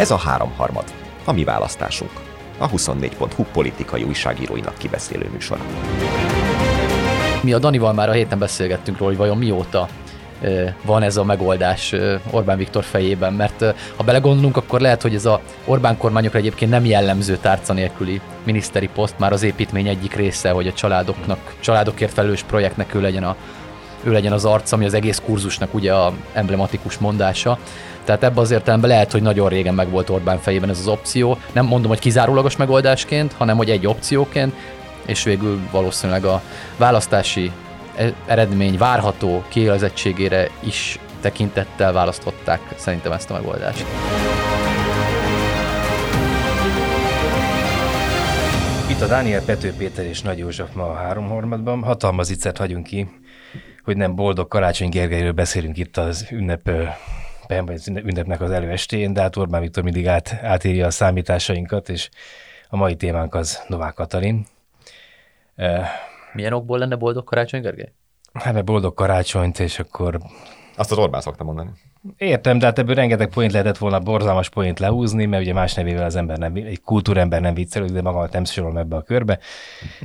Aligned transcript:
Ez 0.00 0.10
a 0.10 0.16
háromharmad, 0.16 0.84
a 1.24 1.32
mi 1.32 1.44
választásunk. 1.44 2.10
A 2.58 2.70
24.hu 2.70 3.44
politikai 3.52 4.02
újságíróinak 4.02 4.78
kibeszélő 4.78 5.28
műsora. 5.32 5.60
Mi 7.42 7.52
a 7.52 7.58
Danival 7.58 7.92
már 7.92 8.08
a 8.08 8.12
héten 8.12 8.38
beszélgettünk 8.38 8.98
róla, 8.98 9.10
hogy 9.10 9.18
vajon 9.18 9.38
mióta 9.38 9.88
van 10.84 11.02
ez 11.02 11.16
a 11.16 11.24
megoldás 11.24 11.94
Orbán 12.30 12.56
Viktor 12.56 12.84
fejében, 12.84 13.32
mert 13.32 13.64
ha 13.96 14.04
belegondolunk, 14.04 14.56
akkor 14.56 14.80
lehet, 14.80 15.02
hogy 15.02 15.14
ez 15.14 15.26
a 15.26 15.40
Orbán 15.64 15.96
kormányokra 15.96 16.38
egyébként 16.38 16.70
nem 16.70 16.84
jellemző 16.84 17.36
tárca 17.36 17.72
nélküli 17.72 18.20
miniszteri 18.44 18.88
poszt 18.88 19.18
már 19.18 19.32
az 19.32 19.42
építmény 19.42 19.88
egyik 19.88 20.14
része, 20.14 20.50
hogy 20.50 20.66
a 20.66 20.72
családoknak, 20.72 21.54
családokért 21.60 22.12
felelős 22.12 22.42
projektnek 22.42 22.94
ő 22.94 23.00
legyen, 23.00 23.24
a, 23.24 23.36
ő 24.02 24.12
legyen 24.12 24.32
az 24.32 24.44
arc, 24.44 24.72
ami 24.72 24.84
az 24.84 24.94
egész 24.94 25.22
kurzusnak 25.24 25.74
ugye 25.74 25.94
a 25.94 26.12
emblematikus 26.32 26.98
mondása. 26.98 27.58
Tehát 28.04 28.22
ebben 28.22 28.38
az 28.38 28.50
értelemben 28.50 28.90
lehet, 28.90 29.12
hogy 29.12 29.22
nagyon 29.22 29.48
régen 29.48 29.74
meg 29.74 29.90
volt 29.90 30.10
Orbán 30.10 30.38
fejében 30.38 30.68
ez 30.68 30.78
az 30.78 30.88
opció. 30.88 31.38
Nem 31.52 31.66
mondom, 31.66 31.90
hogy 31.90 31.98
kizárólagos 31.98 32.56
megoldásként, 32.56 33.32
hanem 33.32 33.56
hogy 33.56 33.70
egy 33.70 33.86
opcióként, 33.86 34.54
és 35.06 35.22
végül 35.22 35.58
valószínűleg 35.70 36.24
a 36.24 36.42
választási 36.76 37.52
e- 37.96 38.12
eredmény 38.26 38.78
várható 38.78 39.42
kiélzettségére 39.48 40.48
is 40.60 40.98
tekintettel 41.20 41.92
választották 41.92 42.60
szerintem 42.76 43.12
ezt 43.12 43.30
a 43.30 43.32
megoldást. 43.32 43.84
Itt 48.90 49.00
a 49.00 49.06
Dániel 49.06 49.42
Pető 49.42 49.72
Péter 49.78 50.04
és 50.04 50.22
Nagy 50.22 50.38
József 50.38 50.74
ma 50.74 50.90
a 50.90 50.94
háromharmadban. 50.94 51.82
Hatalmas 51.82 52.30
iccet 52.30 52.56
hagyunk 52.58 52.86
ki, 52.86 53.08
hogy 53.84 53.96
nem 53.96 54.14
boldog 54.14 54.48
Karácsony 54.48 54.88
Gergelyről 54.88 55.32
beszélünk 55.32 55.78
itt 55.78 55.96
az 55.96 56.26
ünnep 56.30 56.70
vagy 57.58 57.82
ünnepnek 57.86 58.40
az 58.40 58.50
előestén, 58.50 59.12
de 59.12 59.20
hát 59.20 59.36
Orbán 59.36 59.60
Viktor 59.60 59.82
mindig 59.82 60.08
át, 60.08 60.38
átírja 60.42 60.86
a 60.86 60.90
számításainkat, 60.90 61.88
és 61.88 62.08
a 62.68 62.76
mai 62.76 62.96
témánk 62.96 63.34
az 63.34 63.62
Novák 63.68 63.94
Katalin. 63.94 64.46
Milyen 66.32 66.52
okból 66.52 66.78
lenne 66.78 66.96
boldog 66.96 67.24
Karácsony 67.24 67.60
Gergely? 67.60 67.92
Hát 68.32 68.52
mert 68.52 68.64
boldog 68.64 68.94
karácsonyt, 68.94 69.58
és 69.58 69.78
akkor... 69.78 70.18
Azt 70.76 70.90
az 70.90 70.98
Orbán 70.98 71.20
szokta 71.20 71.44
mondani. 71.44 71.70
Értem, 72.16 72.58
de 72.58 72.66
hát 72.66 72.78
ebből 72.78 72.94
rengeteg 72.94 73.28
point 73.28 73.52
lehetett 73.52 73.78
volna 73.78 73.98
borzalmas 73.98 74.48
point 74.48 74.78
lehúzni, 74.78 75.26
mert 75.26 75.42
ugye 75.42 75.52
más 75.52 75.74
nevével 75.74 76.04
az 76.04 76.16
ember 76.16 76.38
nem, 76.38 76.54
egy 76.54 76.80
kultúrember 76.80 77.40
nem 77.40 77.54
viccel, 77.54 77.84
de 77.84 78.02
magamat 78.02 78.32
nem 78.32 78.44
sorolom 78.44 78.76
ebbe 78.76 78.96
a 78.96 79.02
körbe. 79.02 79.38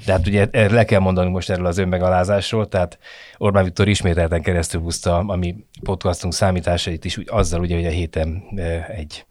De 0.06 0.12
hát 0.12 0.28
ugye 0.28 0.48
le 0.52 0.86
kell 0.86 1.00
mondanunk 1.00 1.34
most 1.34 1.50
erről 1.50 1.66
az 1.66 1.78
önmegalázásról, 1.78 2.68
tehát 2.68 3.00
Orbán 3.38 3.64
Viktor 3.64 3.88
ismételten 3.88 4.42
keresztül 4.42 4.82
húzta 4.82 5.18
a 5.18 5.36
mi 5.36 5.56
podcastunk 5.84 6.34
számításait 6.34 7.06
is, 7.06 7.18
úgy, 7.18 7.28
azzal 7.30 7.60
ugye, 7.60 7.76
hogy 7.76 7.86
a 7.86 7.90
héten 7.90 8.44
egy 8.88 9.26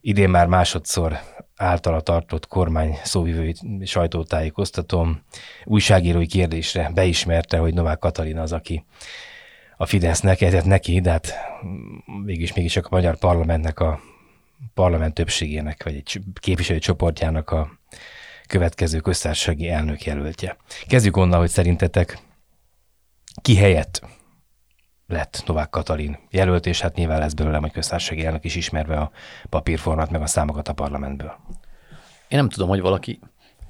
idén 0.00 0.30
már 0.30 0.46
másodszor 0.46 1.18
általa 1.56 2.00
tartott 2.00 2.46
kormány 2.46 2.98
szóvivői 3.02 3.54
sajtótájékoztatom 3.84 5.22
újságírói 5.64 6.26
kérdésre 6.26 6.90
beismerte, 6.94 7.58
hogy 7.58 7.74
Novák 7.74 7.98
Katalin 7.98 8.38
az, 8.38 8.52
aki 8.52 8.84
a 9.80 9.86
Fidesznek, 9.86 10.40
ezért 10.40 10.64
neki, 10.64 11.00
de 11.00 11.10
hát 11.10 11.34
mégis, 12.24 12.54
mégis 12.54 12.76
a 12.76 12.86
magyar 12.90 13.18
parlamentnek 13.18 13.80
a 13.80 14.00
parlament 14.74 15.14
többségének, 15.14 15.84
vagy 15.84 15.94
egy 15.94 16.20
képviselő 16.34 16.78
csoportjának 16.78 17.50
a 17.50 17.70
következő 18.46 18.98
köztársasági 19.00 19.68
elnök 19.68 20.04
jelöltje. 20.04 20.56
Kezdjük 20.86 21.16
onnan, 21.16 21.38
hogy 21.38 21.48
szerintetek 21.48 22.18
ki 23.42 23.56
helyett 23.56 24.02
lett 25.06 25.42
Novák 25.46 25.70
Katalin 25.70 26.18
jelölt, 26.30 26.66
és 26.66 26.80
hát 26.80 26.94
nyilván 26.94 27.18
lesz 27.18 27.32
belőle 27.32 27.58
majd 27.58 27.72
köztársasági 27.72 28.24
elnök 28.24 28.44
is 28.44 28.54
ismerve 28.54 28.96
a 28.96 29.10
papírformát, 29.48 30.10
meg 30.10 30.22
a 30.22 30.26
számokat 30.26 30.68
a 30.68 30.72
parlamentből. 30.72 31.36
Én 32.28 32.38
nem 32.38 32.48
tudom, 32.48 32.68
hogy 32.68 32.80
valaki 32.80 33.20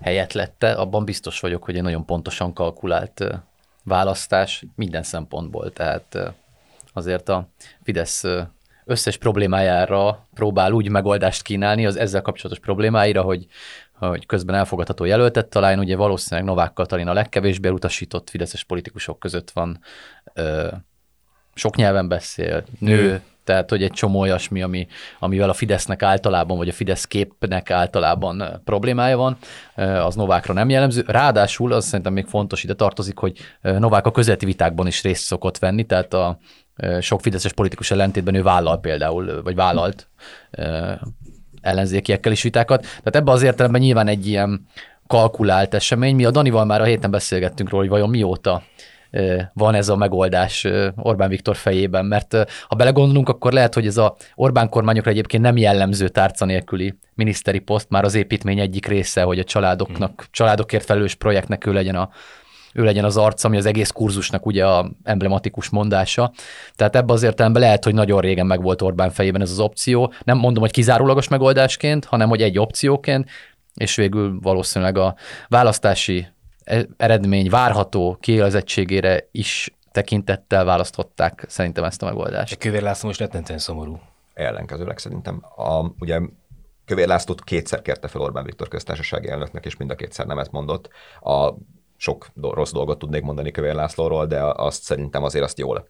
helyett 0.01 0.33
lette, 0.33 0.73
abban 0.73 1.05
biztos 1.05 1.41
vagyok, 1.41 1.65
hogy 1.65 1.77
egy 1.77 1.83
nagyon 1.83 2.07
pontosan 2.07 2.53
kalkulált 2.53 3.25
választás 3.85 4.65
minden 4.75 5.03
szempontból. 5.03 5.73
Tehát 5.73 6.35
azért 6.93 7.29
a 7.29 7.49
Fidesz 7.83 8.25
összes 8.85 9.17
problémájára 9.17 10.27
próbál 10.35 10.73
úgy 10.73 10.89
megoldást 10.89 11.43
kínálni, 11.43 11.87
az 11.87 11.97
ezzel 11.97 12.23
kapcsolatos 12.23 12.59
problémáira, 12.65 13.23
hogy, 13.23 13.47
hogy 13.93 14.27
közben 14.27 14.55
elfogadható 14.55 15.05
jelöltet 15.05 15.49
találjon. 15.49 15.81
Ugye 15.81 15.97
valószínűleg 15.97 16.49
Novák 16.49 16.73
Katalin 16.73 17.09
a 17.09 17.13
legkevésbé 17.13 17.69
utasított 17.69 18.31
fideszes 18.31 18.65
politikusok 18.65 19.19
között 19.19 19.51
van, 19.51 19.81
sok 21.55 21.77
nyelven 21.77 22.09
beszél, 22.09 22.65
nő, 22.79 23.23
tehát 23.51 23.71
hogy 23.71 23.83
egy 23.83 23.93
csomó 23.93 24.21
olyasmi, 24.21 24.63
ami, 24.63 24.87
amivel 25.19 25.49
a 25.49 25.53
Fidesznek 25.53 26.03
általában, 26.03 26.57
vagy 26.57 26.69
a 26.69 26.73
Fidesz 26.73 27.05
képnek 27.05 27.71
általában 27.71 28.61
problémája 28.65 29.17
van, 29.17 29.37
az 30.05 30.15
Novákra 30.15 30.55
nem 30.55 30.69
jellemző. 30.69 31.05
Ráadásul 31.07 31.73
az 31.73 31.85
szerintem 31.85 32.13
még 32.13 32.27
fontos 32.27 32.65
ide 32.65 32.75
tartozik, 32.75 33.19
hogy 33.19 33.39
Novák 33.61 34.07
a 34.07 34.11
közéleti 34.11 34.47
vitákban 34.47 34.87
is 34.87 35.03
részt 35.03 35.23
szokott 35.23 35.59
venni, 35.59 35.85
tehát 35.85 36.15
a 36.15 36.39
sok 37.01 37.21
fideszes 37.21 37.53
politikus 37.53 37.91
ellentétben 37.91 38.35
ő 38.35 38.43
vállal 38.43 38.81
például, 38.81 39.43
vagy 39.43 39.55
vállalt 39.55 40.09
ellenzékiekkel 41.61 42.33
is 42.33 42.43
vitákat. 42.43 42.81
Tehát 42.81 43.17
ebben 43.17 43.35
az 43.35 43.43
értelemben 43.43 43.81
nyilván 43.81 44.09
egy 44.09 44.27
ilyen 44.27 44.67
kalkulált 45.07 45.75
esemény. 45.75 46.15
Mi 46.15 46.25
a 46.25 46.31
Danival 46.31 46.65
már 46.65 46.81
a 46.81 46.85
héten 46.85 47.11
beszélgettünk 47.11 47.71
róla, 47.71 47.83
hogy 47.83 47.93
vajon 47.93 48.11
mióta 48.11 48.63
van 49.53 49.75
ez 49.75 49.89
a 49.89 49.97
megoldás 49.97 50.67
Orbán 50.97 51.29
Viktor 51.29 51.57
fejében, 51.57 52.05
mert 52.05 52.33
ha 52.69 52.75
belegondolunk, 52.77 53.29
akkor 53.29 53.53
lehet, 53.53 53.75
hogy 53.75 53.87
ez 53.87 53.97
a 53.97 54.17
Orbán 54.35 54.69
kormányokra 54.69 55.11
egyébként 55.11 55.43
nem 55.43 55.57
jellemző 55.57 56.09
tárca 56.09 56.45
nélküli 56.45 56.95
miniszteri 57.15 57.59
poszt 57.59 57.89
már 57.89 58.05
az 58.05 58.15
építmény 58.15 58.59
egyik 58.59 58.87
része, 58.87 59.23
hogy 59.23 59.39
a 59.39 59.45
családoknak, 59.45 60.13
hmm. 60.17 60.29
családokért 60.31 60.85
felelős 60.85 61.15
projektnek 61.15 61.67
ő 61.67 61.73
legyen 61.73 61.95
a 61.95 62.11
ő 62.73 62.85
legyen 62.85 63.05
az 63.05 63.17
arc, 63.17 63.45
ami 63.45 63.57
az 63.57 63.67
egész 63.67 63.91
kurzusnak 63.91 64.47
ugye 64.47 64.67
a 64.67 64.91
emblematikus 65.03 65.69
mondása. 65.69 66.33
Tehát 66.75 66.97
ebben 66.97 67.15
az 67.15 67.23
értelemben 67.23 67.63
lehet, 67.63 67.85
hogy 67.85 67.95
nagyon 67.95 68.21
régen 68.21 68.47
meg 68.47 68.63
volt 68.63 68.83
Orbán 68.83 69.11
fejében 69.11 69.41
ez 69.41 69.51
az 69.51 69.59
opció. 69.59 70.13
Nem 70.25 70.39
mondom, 70.39 70.63
hogy 70.63 70.73
kizárólagos 70.73 71.29
megoldásként, 71.29 72.05
hanem 72.05 72.29
hogy 72.29 72.43
egy 72.43 72.59
opcióként, 72.59 73.29
és 73.75 73.95
végül 73.95 74.39
valószínűleg 74.43 74.99
a 74.99 75.15
választási 75.49 76.27
eredmény 76.97 77.51
várható 77.51 78.17
kiélzettségére 78.21 79.29
is 79.31 79.75
tekintettel 79.91 80.65
választották 80.65 81.45
szerintem 81.49 81.85
ezt 81.85 82.03
a 82.03 82.07
megoldást. 82.07 82.59
Kövér 82.59 82.83
László 82.83 83.09
most 83.09 83.21
rettentően 83.21 83.59
szomorú. 83.59 84.01
Ellenkezőleg 84.35 84.99
szerintem. 84.99 85.45
A, 85.57 85.85
ugye 85.99 86.21
Kövér 86.85 87.07
Lászlót 87.07 87.45
kétszer 87.45 87.83
kérte 87.83 88.09
fel 88.09 88.21
Orbán 88.21 88.45
Viktor 88.45 88.69
köztársasági 88.69 89.29
elnöknek, 89.29 89.65
és 89.65 89.77
mind 89.77 89.91
a 89.91 89.95
kétszer 89.95 90.27
nemet 90.27 90.51
mondott. 90.51 90.89
A 91.21 91.55
sok 91.97 92.27
rossz 92.41 92.73
dolgot 92.73 92.99
tudnék 92.99 93.23
mondani 93.23 93.51
Kövér 93.51 93.75
Lászlóról, 93.75 94.27
de 94.27 94.43
azt 94.43 94.83
szerintem 94.83 95.23
azért 95.23 95.45
azt 95.45 95.59
jól 95.59 95.89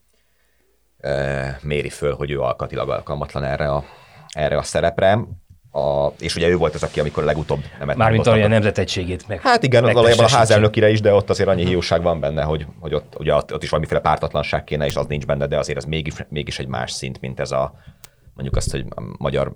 e, 0.99 1.59
méri 1.63 1.89
föl, 1.89 2.15
hogy 2.15 2.31
ő 2.31 2.41
alkatilag 2.41 2.89
alkalmatlan 2.89 3.45
erre 3.45 3.71
a, 3.71 3.85
erre 4.29 4.57
a 4.57 4.63
szerepre. 4.63 5.19
A, 5.73 6.07
és 6.19 6.37
ugye 6.37 6.49
ő 6.49 6.57
volt 6.57 6.75
az, 6.75 6.83
aki 6.83 7.01
amikor 7.01 7.25
legutóbb 7.25 7.61
nem 7.79 7.97
Mármint 7.97 8.27
a 8.27 8.49
nemzetegységét 8.49 9.29
meg. 9.29 9.41
Hát 9.41 9.63
igen, 9.63 9.83
meg 9.83 9.95
valójában 9.95 10.25
a 10.25 10.29
házelnökire 10.29 10.91
is, 10.91 11.01
de 11.01 11.15
ott 11.15 11.31
azért 11.31 11.49
annyi 11.49 11.67
hiúság 11.67 12.03
van 12.03 12.21
benne, 12.21 12.43
hogy, 12.43 12.67
hogy 12.81 12.95
ott, 12.95 13.15
ugye 13.19 13.35
ott, 13.35 13.53
ott, 13.55 13.63
is 13.63 13.69
valamiféle 13.69 14.01
pártatlanság 14.01 14.65
kéne, 14.65 14.87
és 14.87 14.97
az 14.97 15.07
nincs 15.07 15.27
benne, 15.27 15.47
de 15.47 15.59
azért 15.59 15.79
ez 15.79 15.85
mégis, 15.85 16.15
mégis 16.29 16.59
egy 16.59 16.67
más 16.67 16.91
szint, 16.93 17.21
mint 17.21 17.41
ez 17.41 17.51
a 17.51 17.73
mondjuk 18.35 18.57
azt, 18.57 18.71
hogy 18.71 18.85
a 18.89 19.03
magyar 19.19 19.53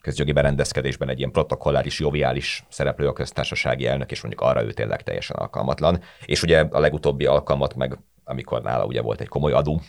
közjogi 0.00 0.32
berendezkedésben 0.32 1.08
egy 1.08 1.18
ilyen 1.18 1.30
protokolláris, 1.30 2.00
joviális 2.00 2.64
szereplő 2.68 3.08
a 3.08 3.12
köztársasági 3.12 3.86
elnök, 3.86 4.10
és 4.10 4.20
mondjuk 4.20 4.42
arra 4.42 4.62
ő 4.62 4.72
tényleg 4.72 5.02
teljesen 5.02 5.36
alkalmatlan. 5.36 6.00
És 6.24 6.42
ugye 6.42 6.66
a 6.70 6.78
legutóbbi 6.78 7.26
alkalmat 7.26 7.74
meg, 7.74 7.98
amikor 8.24 8.62
nála 8.62 8.84
ugye 8.84 9.00
volt 9.00 9.20
egy 9.20 9.28
komoly 9.28 9.52
adó, 9.52 9.80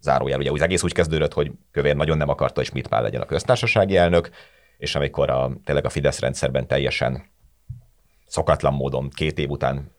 zárójel, 0.00 0.38
ugye 0.38 0.50
az 0.50 0.62
egész 0.62 0.82
úgy 0.82 0.92
kezdődött, 0.92 1.32
hogy 1.32 1.50
Kövér 1.70 1.96
nagyon 1.96 2.16
nem 2.16 2.28
akarta, 2.28 2.54
hogy 2.54 2.64
Schmidt 2.64 2.88
Pál 2.88 3.02
legyen 3.02 3.20
a 3.20 3.26
köztársasági 3.26 3.96
elnök, 3.96 4.30
és 4.78 4.94
amikor 4.94 5.30
a, 5.30 5.52
tényleg 5.64 5.84
a 5.84 5.88
Fidesz 5.88 6.18
rendszerben 6.18 6.66
teljesen 6.66 7.22
szokatlan 8.26 8.74
módon 8.74 9.08
két 9.08 9.38
év 9.38 9.50
után 9.50 9.90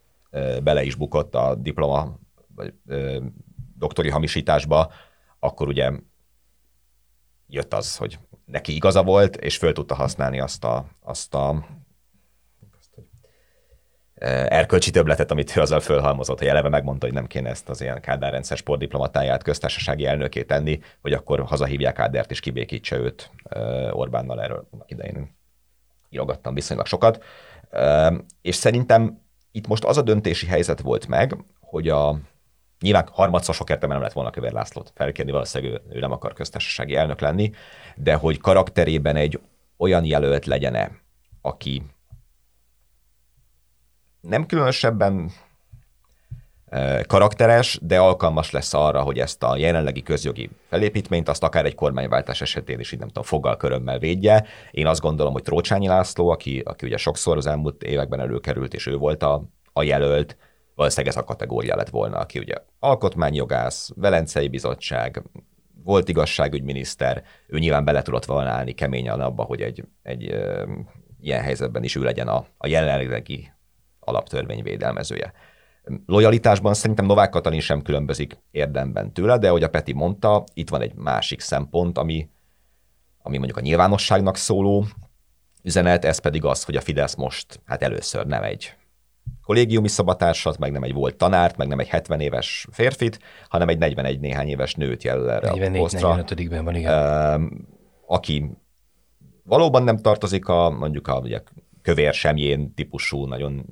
bele 0.63 0.83
is 0.83 0.95
bukott 0.95 1.35
a 1.35 1.55
diploma 1.55 2.19
vagy 2.55 2.73
ö, 2.85 3.23
doktori 3.77 4.09
hamisításba, 4.09 4.91
akkor 5.39 5.67
ugye 5.67 5.91
jött 7.47 7.73
az, 7.73 7.97
hogy 7.97 8.19
neki 8.45 8.75
igaza 8.75 9.03
volt, 9.03 9.35
és 9.35 9.57
föl 9.57 9.73
tudta 9.73 9.95
használni 9.95 10.39
azt 10.39 10.63
a, 10.63 10.85
azt 11.01 11.33
a 11.33 11.65
erkölcsi 14.19 14.91
töbletet, 14.91 15.31
amit 15.31 15.57
ő 15.57 15.61
azzal 15.61 15.79
fölhalmozott, 15.79 16.37
hogy 16.37 16.47
eleve 16.47 16.69
megmondta, 16.69 17.05
hogy 17.05 17.15
nem 17.15 17.27
kéne 17.27 17.49
ezt 17.49 17.69
az 17.69 17.81
ilyen 17.81 18.01
Kádár 18.01 18.31
rendszer 18.31 18.57
sportdiplomatáját 18.57 19.43
köztársasági 19.43 20.05
elnökét 20.05 20.47
tenni, 20.47 20.79
hogy 21.01 21.13
akkor 21.13 21.41
hazahívják 21.41 21.93
Kádert 21.93 22.31
és 22.31 22.39
kibékítse 22.39 22.97
őt 22.97 23.31
Orbánnal, 23.91 24.41
erről 24.41 24.69
idején 24.85 25.35
írogattam 26.09 26.53
viszonylag 26.53 26.85
sokat. 26.85 27.23
És 28.41 28.55
szerintem 28.55 29.21
itt 29.51 29.67
most 29.67 29.85
az 29.85 29.97
a 29.97 30.01
döntési 30.01 30.45
helyzet 30.45 30.81
volt 30.81 31.07
meg, 31.07 31.37
hogy 31.59 31.87
a 31.89 32.19
Nyilván 32.79 33.07
harmadszor 33.11 33.55
sok 33.55 33.69
értelme 33.69 33.93
nem 33.93 34.03
lett 34.03 34.13
volna 34.13 34.29
Kövér 34.29 34.51
Lászlót 34.51 34.91
felkérni, 34.95 35.31
valószínűleg 35.31 35.73
ő, 35.73 35.95
ő 35.95 35.99
nem 35.99 36.11
akar 36.11 36.33
köztársasági 36.33 36.95
elnök 36.95 37.19
lenni, 37.19 37.51
de 37.95 38.13
hogy 38.13 38.37
karakterében 38.37 39.15
egy 39.15 39.39
olyan 39.77 40.05
jelölt 40.05 40.45
legyen-e, 40.45 40.91
aki 41.41 41.83
nem 44.21 44.45
különösebben 44.45 45.31
karakteres, 47.07 47.79
de 47.81 47.99
alkalmas 47.99 48.51
lesz 48.51 48.73
arra, 48.73 49.01
hogy 49.01 49.19
ezt 49.19 49.43
a 49.43 49.57
jelenlegi 49.57 50.03
közjogi 50.03 50.49
felépítményt 50.69 51.29
azt 51.29 51.43
akár 51.43 51.65
egy 51.65 51.75
kormányváltás 51.75 52.41
esetén 52.41 52.79
is 52.79 52.91
így 52.91 52.99
nem 52.99 53.07
tudom, 53.07 53.23
foggal 53.23 53.57
körömmel 53.57 53.99
védje. 53.99 54.45
Én 54.71 54.87
azt 54.87 55.01
gondolom, 55.01 55.33
hogy 55.33 55.41
Trócsányi 55.41 55.87
László, 55.87 56.29
aki, 56.29 56.59
aki 56.59 56.85
ugye 56.85 56.97
sokszor 56.97 57.37
az 57.37 57.45
elmúlt 57.45 57.83
években 57.83 58.19
előkerült, 58.19 58.73
és 58.73 58.87
ő 58.87 58.95
volt 58.97 59.23
a, 59.23 59.43
a 59.73 59.83
jelölt, 59.83 60.37
valószínűleg 60.75 61.15
ez 61.15 61.21
a 61.21 61.25
kategória 61.25 61.75
lett 61.75 61.89
volna, 61.89 62.17
aki 62.17 62.39
ugye 62.39 62.55
alkotmányjogász, 62.79 63.91
Velencei 63.95 64.47
Bizottság, 64.47 65.23
volt 65.83 66.09
igazságügyminiszter, 66.09 67.23
ő 67.47 67.57
nyilván 67.59 67.85
bele 67.85 68.01
tudott 68.01 68.25
volna 68.25 68.49
állni 68.49 68.73
keményen 68.73 69.19
abba, 69.19 69.43
hogy 69.43 69.61
egy, 69.61 69.83
egy 70.03 70.23
ilyen 71.21 71.41
helyzetben 71.41 71.83
is 71.83 71.95
ő 71.95 72.03
legyen 72.03 72.27
a, 72.27 72.45
a 72.57 72.67
jelenlegi 72.67 73.51
alaptörvény 74.09 74.63
védelmezője. 74.63 75.33
Lojalitásban 76.05 76.73
szerintem 76.73 77.05
Novák 77.05 77.29
Katalin 77.29 77.59
sem 77.59 77.81
különbözik 77.81 78.37
érdemben 78.51 79.13
tőle, 79.13 79.37
de 79.37 79.47
ahogy 79.47 79.63
a 79.63 79.69
Peti 79.69 79.93
mondta, 79.93 80.43
itt 80.53 80.69
van 80.69 80.81
egy 80.81 80.93
másik 80.95 81.39
szempont, 81.39 81.97
ami, 81.97 82.29
ami 83.21 83.37
mondjuk 83.37 83.57
a 83.57 83.61
nyilvánosságnak 83.61 84.37
szóló 84.37 84.85
üzenet, 85.63 86.05
ez 86.05 86.19
pedig 86.19 86.45
az, 86.45 86.63
hogy 86.63 86.75
a 86.75 86.81
Fidesz 86.81 87.15
most 87.15 87.61
hát 87.65 87.83
először 87.83 88.25
nem 88.25 88.43
egy 88.43 88.73
kollégiumi 89.43 89.87
szabatársat, 89.87 90.57
meg 90.57 90.71
nem 90.71 90.83
egy 90.83 90.93
volt 90.93 91.15
tanárt, 91.15 91.57
meg 91.57 91.67
nem 91.67 91.79
egy 91.79 91.87
70 91.87 92.19
éves 92.19 92.67
férfit, 92.71 93.19
hanem 93.47 93.69
egy 93.69 93.77
41 93.77 94.19
néhány 94.19 94.47
éves 94.47 94.75
nőt 94.75 95.03
jelöl 95.03 95.31
erre 95.31 95.49
44, 95.49 95.75
a 95.75 95.81
posztra. 95.81 96.15
45 96.15 96.63
van, 96.63 96.75
igen. 96.75 97.67
Aki 98.07 98.49
valóban 99.43 99.83
nem 99.83 99.97
tartozik 99.97 100.47
a 100.47 100.69
mondjuk 100.69 101.07
a 101.07 101.19
ugye, 101.19 101.41
kövér 101.81 102.13
semjén 102.13 102.73
típusú, 102.73 103.25
nagyon 103.25 103.65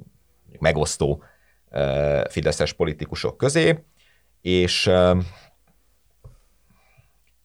megosztó 0.59 1.23
fideszes 2.29 2.73
politikusok 2.73 3.37
közé, 3.37 3.83
és 4.41 4.91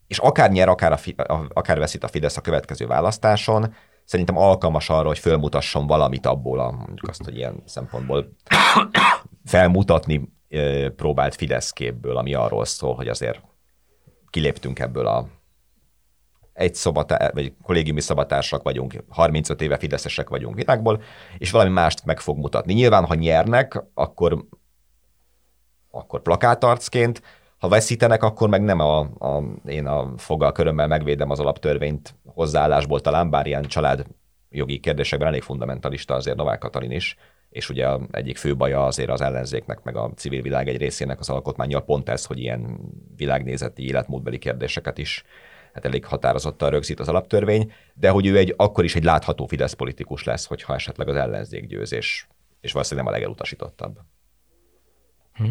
és 0.06 0.18
akár 0.18 0.50
nyer, 0.50 0.68
akár, 0.68 1.00
a, 1.16 1.46
akár 1.48 1.78
veszít 1.78 2.04
a 2.04 2.08
Fidesz 2.08 2.36
a 2.36 2.40
következő 2.40 2.86
választáson, 2.86 3.74
szerintem 4.04 4.36
alkalmas 4.36 4.90
arra, 4.90 5.06
hogy 5.06 5.18
fölmutasson 5.18 5.86
valamit 5.86 6.26
abból, 6.26 6.60
a, 6.60 6.70
mondjuk 6.70 7.08
azt, 7.08 7.24
hogy 7.24 7.36
ilyen 7.36 7.62
szempontból 7.64 8.32
felmutatni 9.44 10.32
próbált 10.96 11.34
Fidesz 11.34 11.70
képből, 11.70 12.16
ami 12.16 12.34
arról 12.34 12.64
szól, 12.64 12.94
hogy 12.94 13.08
azért 13.08 13.40
kiléptünk 14.30 14.78
ebből 14.78 15.06
a 15.06 15.28
egy 16.52 16.74
szobatá, 16.74 17.30
vagy 17.32 17.52
kollégiumi 17.62 18.00
szobatársak 18.00 18.62
vagyunk, 18.62 19.04
35 19.08 19.62
éve 19.62 19.78
fideszesek 19.78 20.28
vagyunk 20.28 20.54
világból, 20.54 21.02
és 21.38 21.50
valami 21.50 21.70
mást 21.70 22.04
meg 22.04 22.20
fog 22.20 22.38
mutatni. 22.38 22.72
Nyilván, 22.72 23.04
ha 23.04 23.14
nyernek, 23.14 23.84
akkor, 23.94 24.44
akkor 25.90 26.22
plakátarcként, 26.22 27.22
ha 27.58 27.68
veszítenek, 27.68 28.22
akkor 28.22 28.48
meg 28.48 28.62
nem 28.62 28.80
a, 28.80 28.98
a, 29.00 29.42
én 29.66 29.86
a 29.86 30.12
fogal 30.16 30.52
körömmel 30.52 30.86
megvédem 30.86 31.30
az 31.30 31.40
alaptörvényt 31.40 32.14
hozzáállásból 32.26 33.00
talán, 33.00 33.30
bár 33.30 33.46
ilyen 33.46 33.62
család 33.62 34.06
jogi 34.50 34.78
kérdésekben 34.78 35.28
elég 35.28 35.42
fundamentalista 35.42 36.14
azért 36.14 36.36
Novák 36.36 36.58
Katalin 36.58 36.90
is, 36.90 37.16
és 37.50 37.68
ugye 37.68 37.88
egyik 38.10 38.36
fő 38.36 38.56
baja 38.56 38.84
azért 38.84 39.10
az 39.10 39.20
ellenzéknek, 39.20 39.82
meg 39.82 39.96
a 39.96 40.10
civil 40.16 40.42
világ 40.42 40.68
egy 40.68 40.76
részének 40.76 41.20
az 41.20 41.28
alkotmányjal 41.28 41.84
pont 41.84 42.08
ez, 42.08 42.24
hogy 42.24 42.38
ilyen 42.38 42.78
világnézeti, 43.16 43.86
életmódbeli 43.86 44.38
kérdéseket 44.38 44.98
is 44.98 45.24
hát 45.72 45.84
elég 45.84 46.04
határozottan 46.04 46.70
rögzít 46.70 47.00
az 47.00 47.08
alaptörvény, 47.08 47.72
de 47.94 48.10
hogy 48.10 48.26
ő 48.26 48.36
egy, 48.36 48.54
akkor 48.56 48.84
is 48.84 48.94
egy 48.94 49.04
látható 49.04 49.46
Fidesz 49.46 49.72
politikus 49.72 50.24
lesz, 50.24 50.46
hogyha 50.46 50.74
esetleg 50.74 51.08
az 51.08 51.16
ellenzék 51.16 51.66
győz, 51.66 51.92
és, 51.92 52.26
és 52.60 52.72
valószínűleg 52.72 53.04
nem 53.04 53.14
a 53.14 53.18
legelutasítottabb. 53.18 53.98
Hm. 55.34 55.48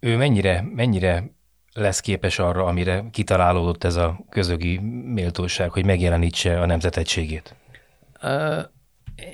Ő 0.00 0.16
mennyire, 0.16 0.62
mennyire 0.74 1.30
lesz 1.72 2.00
képes 2.00 2.38
arra, 2.38 2.64
amire 2.64 3.04
kitalálódott 3.10 3.84
ez 3.84 3.96
a 3.96 4.18
közögi 4.28 4.78
méltóság, 5.04 5.70
hogy 5.70 5.84
megjelenítse 5.84 6.60
a 6.60 6.66
nemzetegységét? 6.66 7.54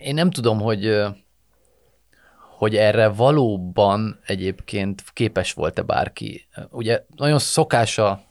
Én 0.00 0.14
nem 0.14 0.30
tudom, 0.30 0.60
hogy 0.60 1.04
hogy 2.56 2.76
erre 2.76 3.08
valóban 3.08 4.20
egyébként 4.26 5.04
képes 5.12 5.52
volt-e 5.52 5.82
bárki. 5.82 6.46
Ugye 6.70 7.04
nagyon 7.16 7.38
szokás 7.38 7.98
a 7.98 8.22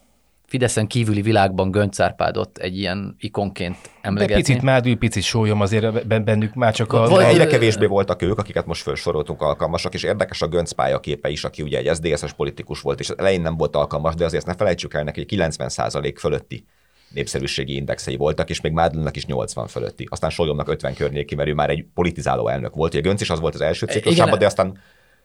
Fideszen 0.54 0.88
kívüli 0.88 1.22
világban 1.22 1.72
Gönc 1.72 2.00
Árpádot 2.00 2.58
egy 2.58 2.78
ilyen 2.78 3.16
ikonként 3.20 3.78
emlegetni. 4.02 4.34
De 4.34 4.48
picit 4.48 4.62
mádül, 4.62 4.98
picit 4.98 5.24
sólyom 5.24 5.62
azért 5.62 6.08
bennük 6.24 6.54
már 6.54 6.74
csak 6.74 6.94
a... 6.94 7.08
Vagy, 7.08 7.26
egyre 7.26 7.48
kevésbé 7.48 7.86
voltak 7.86 8.22
ők, 8.22 8.38
akiket 8.38 8.66
most 8.66 8.82
felsoroltunk 8.82 9.42
alkalmasak, 9.42 9.94
és 9.94 10.04
érdekes 10.04 10.42
a 10.42 10.48
Gönc 10.48 10.72
pályaképe 10.72 11.30
is, 11.30 11.44
aki 11.44 11.62
ugye 11.62 11.78
egy 11.78 11.96
SZDSZ-es 11.96 12.34
politikus 12.34 12.82
volt, 12.82 13.00
és 13.00 13.10
elején 13.10 13.42
nem 13.42 13.58
volt 13.58 13.76
alkalmas, 13.76 14.16
de 14.16 14.26
azért 14.26 14.46
ne 14.46 14.54
felejtsük 14.54 14.94
el 14.94 15.04
neki, 15.04 15.26
hogy 15.30 15.40
90% 15.40 16.16
fölötti 16.18 16.66
népszerűségi 17.10 17.76
indexei 17.76 18.16
voltak, 18.16 18.50
és 18.50 18.62
még 18.62 18.72
Mádlnak 18.72 19.16
is 19.16 19.26
80 19.26 19.68
fölötti. 19.68 20.08
Aztán 20.10 20.30
Solyomnak 20.30 20.68
50 20.68 20.94
környéki, 20.94 21.36
mert 21.36 21.50
ő 21.50 21.54
már 21.54 21.70
egy 21.70 21.86
politizáló 21.94 22.48
elnök 22.48 22.76
volt. 22.76 22.94
Ugye 22.94 23.02
Gönc 23.02 23.22
is 23.22 23.30
az 23.30 23.40
volt 23.40 23.54
az 23.54 23.62
első 23.62 23.86
ciklusában, 23.86 24.40
de 24.40 24.46
aztán 24.46 24.78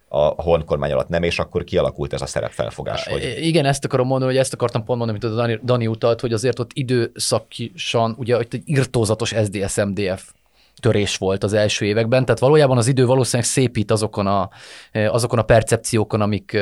a 0.08 0.42
Horn 0.42 0.64
kormány 0.64 0.92
alatt 0.92 1.08
nem, 1.08 1.22
és 1.22 1.38
akkor 1.38 1.64
kialakult 1.64 2.12
ez 2.12 2.22
a 2.22 2.26
szerepfelfogás. 2.26 3.06
Hogy... 3.06 3.36
Igen, 3.40 3.64
ezt 3.64 3.84
akarom 3.84 4.06
mondani, 4.06 4.30
hogy 4.30 4.40
ezt 4.40 4.52
akartam 4.52 4.84
pont 4.84 4.98
mondani, 4.98 5.18
mint 5.20 5.34
a 5.34 5.36
Dani, 5.36 5.60
Dani 5.64 5.86
utalt, 5.86 6.20
hogy 6.20 6.32
azért 6.32 6.58
ott 6.58 6.70
időszakisan, 6.72 8.14
ugye 8.18 8.36
hogy 8.36 8.46
egy 8.50 8.62
irtózatos 8.64 9.28
SDSMDF 9.28 10.32
törés 10.80 11.16
volt 11.16 11.44
az 11.44 11.52
első 11.52 11.84
években, 11.84 12.24
tehát 12.24 12.40
valójában 12.40 12.76
az 12.76 12.86
idő 12.86 13.06
valószínűleg 13.06 13.50
szépít 13.50 13.90
azokon 13.90 14.26
a, 14.26 14.48
azokon 14.92 15.38
a 15.38 15.42
percepciókon, 15.42 16.20
amik, 16.20 16.58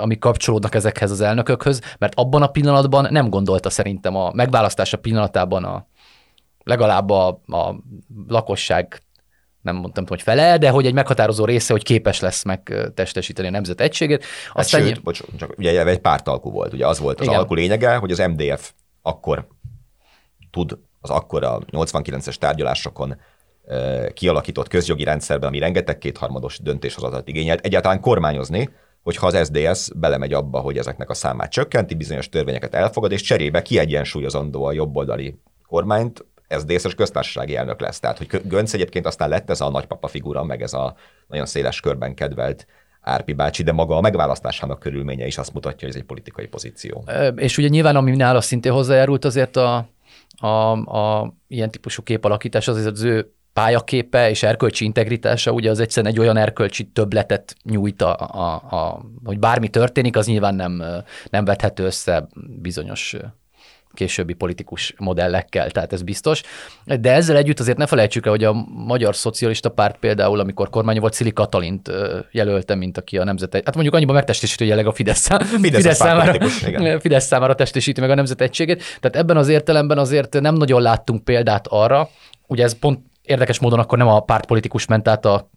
amik 0.00 0.18
kapcsolódnak 0.18 0.74
ezekhez 0.74 1.10
az 1.10 1.20
elnökökhöz, 1.20 1.80
mert 1.98 2.14
abban 2.14 2.42
a 2.42 2.46
pillanatban 2.46 3.06
nem 3.10 3.28
gondolta 3.28 3.70
szerintem 3.70 4.16
a 4.16 4.32
megválasztása 4.32 4.96
pillanatában 4.96 5.64
a, 5.64 5.86
legalább 6.64 7.10
a, 7.10 7.28
a 7.46 7.74
lakosság 8.28 9.02
nem 9.64 9.76
mondtam, 9.76 10.04
hogy 10.06 10.22
fele, 10.22 10.58
de 10.58 10.70
hogy 10.70 10.86
egy 10.86 10.94
meghatározó 10.94 11.44
része, 11.44 11.72
hogy 11.72 11.82
képes 11.82 12.20
lesz 12.20 12.42
megtestesíteni 12.44 13.48
a 13.48 13.50
nemzet 13.50 13.80
egységét. 13.80 14.24
Hát 14.24 14.56
Aztán 14.56 14.80
hát 14.80 14.88
sőt, 14.88 15.02
bocs, 15.02 15.20
csak 15.36 15.54
ugye 15.58 15.86
egy 15.86 15.98
pártalkú 15.98 16.50
volt, 16.50 16.72
ugye 16.72 16.86
az 16.86 16.98
volt 16.98 17.20
az 17.20 17.26
Igen. 17.26 17.38
alkú 17.38 17.54
lényege, 17.54 17.96
hogy 17.96 18.10
az 18.10 18.18
MDF 18.18 18.72
akkor 19.02 19.48
tud 20.50 20.78
az 21.00 21.10
akkor 21.10 21.44
a 21.44 21.58
89-es 21.58 22.34
tárgyalásokon 22.34 23.16
kialakított 24.14 24.68
közjogi 24.68 25.04
rendszerben, 25.04 25.48
ami 25.48 25.58
rengeteg 25.58 25.98
kétharmados 25.98 26.58
döntéshozatat 26.58 27.28
igényelt, 27.28 27.64
egyáltalán 27.64 28.00
kormányozni, 28.00 28.68
hogyha 29.02 29.26
az 29.26 29.46
SDS 29.46 29.90
belemegy 29.94 30.32
abba, 30.32 30.58
hogy 30.58 30.78
ezeknek 30.78 31.10
a 31.10 31.14
számát 31.14 31.50
csökkenti, 31.50 31.94
bizonyos 31.94 32.28
törvényeket 32.28 32.74
elfogad, 32.74 33.12
és 33.12 33.20
cserébe 33.20 33.62
kiegyensúlyozandó 33.62 34.64
a 34.64 34.72
jobboldali 34.72 35.38
kormányt 35.66 36.24
SZDSZ-es 36.48 36.94
köztársasági 36.94 37.56
elnök 37.56 37.80
lesz. 37.80 38.00
Tehát, 38.00 38.18
hogy 38.18 38.40
Gönc 38.44 38.72
egyébként 38.74 39.06
aztán 39.06 39.28
lett 39.28 39.50
ez 39.50 39.60
a 39.60 39.70
nagypapa 39.70 40.06
figura, 40.06 40.44
meg 40.44 40.62
ez 40.62 40.72
a 40.72 40.94
nagyon 41.26 41.46
széles 41.46 41.80
körben 41.80 42.14
kedvelt 42.14 42.66
Árpi 43.00 43.32
bácsi, 43.32 43.62
de 43.62 43.72
maga 43.72 43.96
a 43.96 44.00
megválasztásának 44.00 44.78
körülménye 44.78 45.26
is 45.26 45.38
azt 45.38 45.52
mutatja, 45.52 45.78
hogy 45.80 45.88
ez 45.88 46.00
egy 46.00 46.06
politikai 46.06 46.46
pozíció. 46.46 47.04
És 47.36 47.58
ugye 47.58 47.68
nyilván, 47.68 47.96
ami 47.96 48.16
nála 48.16 48.40
szintén 48.40 48.72
hozzájárult 48.72 49.24
azért 49.24 49.56
a, 49.56 49.88
a, 50.36 50.72
a 50.72 51.34
ilyen 51.48 51.70
típusú 51.70 52.02
képalakítás, 52.02 52.68
azért 52.68 52.86
az 52.86 53.02
ő 53.02 53.32
pályaképe 53.52 54.30
és 54.30 54.42
erkölcsi 54.42 54.84
integritása, 54.84 55.52
ugye 55.52 55.70
az 55.70 55.80
egyszerűen 55.80 56.12
egy 56.12 56.18
olyan 56.18 56.36
erkölcsi 56.36 56.84
többletet 56.84 57.56
nyújt, 57.62 58.02
a, 58.02 58.16
a, 58.18 58.54
a, 58.54 59.04
hogy 59.24 59.38
bármi 59.38 59.68
történik, 59.68 60.16
az 60.16 60.26
nyilván 60.26 60.54
nem, 60.54 60.82
nem 61.30 61.44
vethető 61.44 61.84
össze 61.84 62.28
bizonyos 62.60 63.16
későbbi 63.94 64.32
politikus 64.32 64.94
modellekkel, 64.98 65.70
tehát 65.70 65.92
ez 65.92 66.02
biztos. 66.02 66.42
De 66.84 67.12
ezzel 67.12 67.36
együtt 67.36 67.60
azért 67.60 67.78
ne 67.78 67.86
felejtsük 67.86 68.24
el, 68.26 68.30
hogy 68.30 68.44
a 68.44 68.52
Magyar 68.86 69.16
Szocialista 69.16 69.68
Párt 69.68 69.96
például, 69.98 70.40
amikor 70.40 70.70
kormány 70.70 71.00
volt, 71.00 71.12
Szili 71.12 71.32
Katalint 71.32 71.90
jelölte, 72.30 72.74
mint 72.74 72.98
aki 72.98 73.18
a 73.18 73.24
nemzet. 73.24 73.54
Hát 73.54 73.74
mondjuk 73.74 73.94
annyiban 73.94 74.14
megtestesíti 74.14 74.62
jelenleg 74.64 74.86
a 74.86 74.94
Fidesz, 74.94 75.26
Fidesz, 75.26 75.76
Fidesz, 75.76 75.96
számára, 75.96 76.48
Fidesz 77.00 77.26
számára 77.26 77.54
testesíti 77.54 78.00
meg 78.00 78.10
a 78.10 78.14
nemzet 78.14 78.40
egységét. 78.40 78.82
Tehát 79.00 79.16
ebben 79.16 79.36
az 79.36 79.48
értelemben 79.48 79.98
azért 79.98 80.40
nem 80.40 80.54
nagyon 80.54 80.82
láttunk 80.82 81.24
példát 81.24 81.66
arra, 81.66 82.08
ugye 82.46 82.64
ez 82.64 82.78
pont 82.78 82.98
érdekes 83.22 83.58
módon 83.58 83.78
akkor 83.78 83.98
nem 83.98 84.08
a 84.08 84.20
pártpolitikus 84.20 84.86
ment 84.86 85.08
át 85.08 85.24
a 85.24 85.50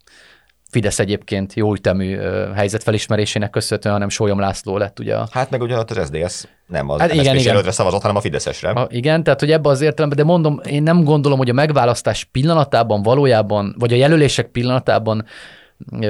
Fidesz 0.69 0.99
egyébként 0.99 1.53
jó 1.53 1.73
ütemű 1.73 2.17
helyzetfelismerésének 2.55 3.49
köszönhetően, 3.49 3.93
hanem 3.93 4.09
Sólyom 4.09 4.39
László 4.39 4.77
lett 4.77 4.99
ugye 4.99 5.15
a... 5.15 5.27
Hát 5.31 5.49
meg 5.49 5.61
ugyanott 5.61 5.91
az 5.91 6.05
SZDSZ 6.05 6.47
nem 6.67 6.89
az 6.89 6.99
hát 6.99 7.13
igen, 7.13 7.35
igen. 7.35 7.71
szavazott, 7.71 8.01
hanem 8.01 8.15
a 8.15 8.21
Fideszesre. 8.21 8.69
A, 8.69 8.87
igen, 8.91 9.23
tehát 9.23 9.39
hogy 9.39 9.51
ebbe 9.51 9.69
az 9.69 9.81
értelemben, 9.81 10.17
de 10.17 10.23
mondom, 10.23 10.61
én 10.65 10.83
nem 10.83 11.03
gondolom, 11.03 11.37
hogy 11.37 11.49
a 11.49 11.53
megválasztás 11.53 12.23
pillanatában 12.23 13.01
valójában, 13.01 13.75
vagy 13.79 13.93
a 13.93 13.95
jelölések 13.95 14.47
pillanatában 14.47 15.25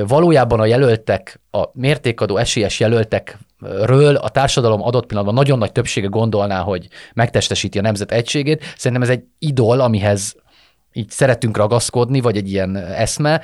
valójában 0.07 0.59
a 0.59 0.65
jelöltek, 0.65 1.41
a 1.51 1.63
mértékadó 1.73 2.37
esélyes 2.37 2.79
jelöltek 2.79 3.37
ről 3.83 4.15
a 4.15 4.29
társadalom 4.29 4.81
adott 4.81 5.05
pillanatban 5.05 5.35
nagyon 5.37 5.57
nagy 5.57 5.71
többsége 5.71 6.07
gondolná, 6.07 6.61
hogy 6.61 6.87
megtestesíti 7.13 7.77
a 7.77 7.81
nemzet 7.81 8.11
egységét. 8.11 8.63
Szerintem 8.77 9.01
ez 9.01 9.09
egy 9.09 9.23
idol, 9.39 9.79
amihez 9.79 10.35
így 10.93 11.09
szeretünk 11.09 11.57
ragaszkodni, 11.57 12.21
vagy 12.21 12.37
egy 12.37 12.51
ilyen 12.51 12.75
eszme. 12.75 13.41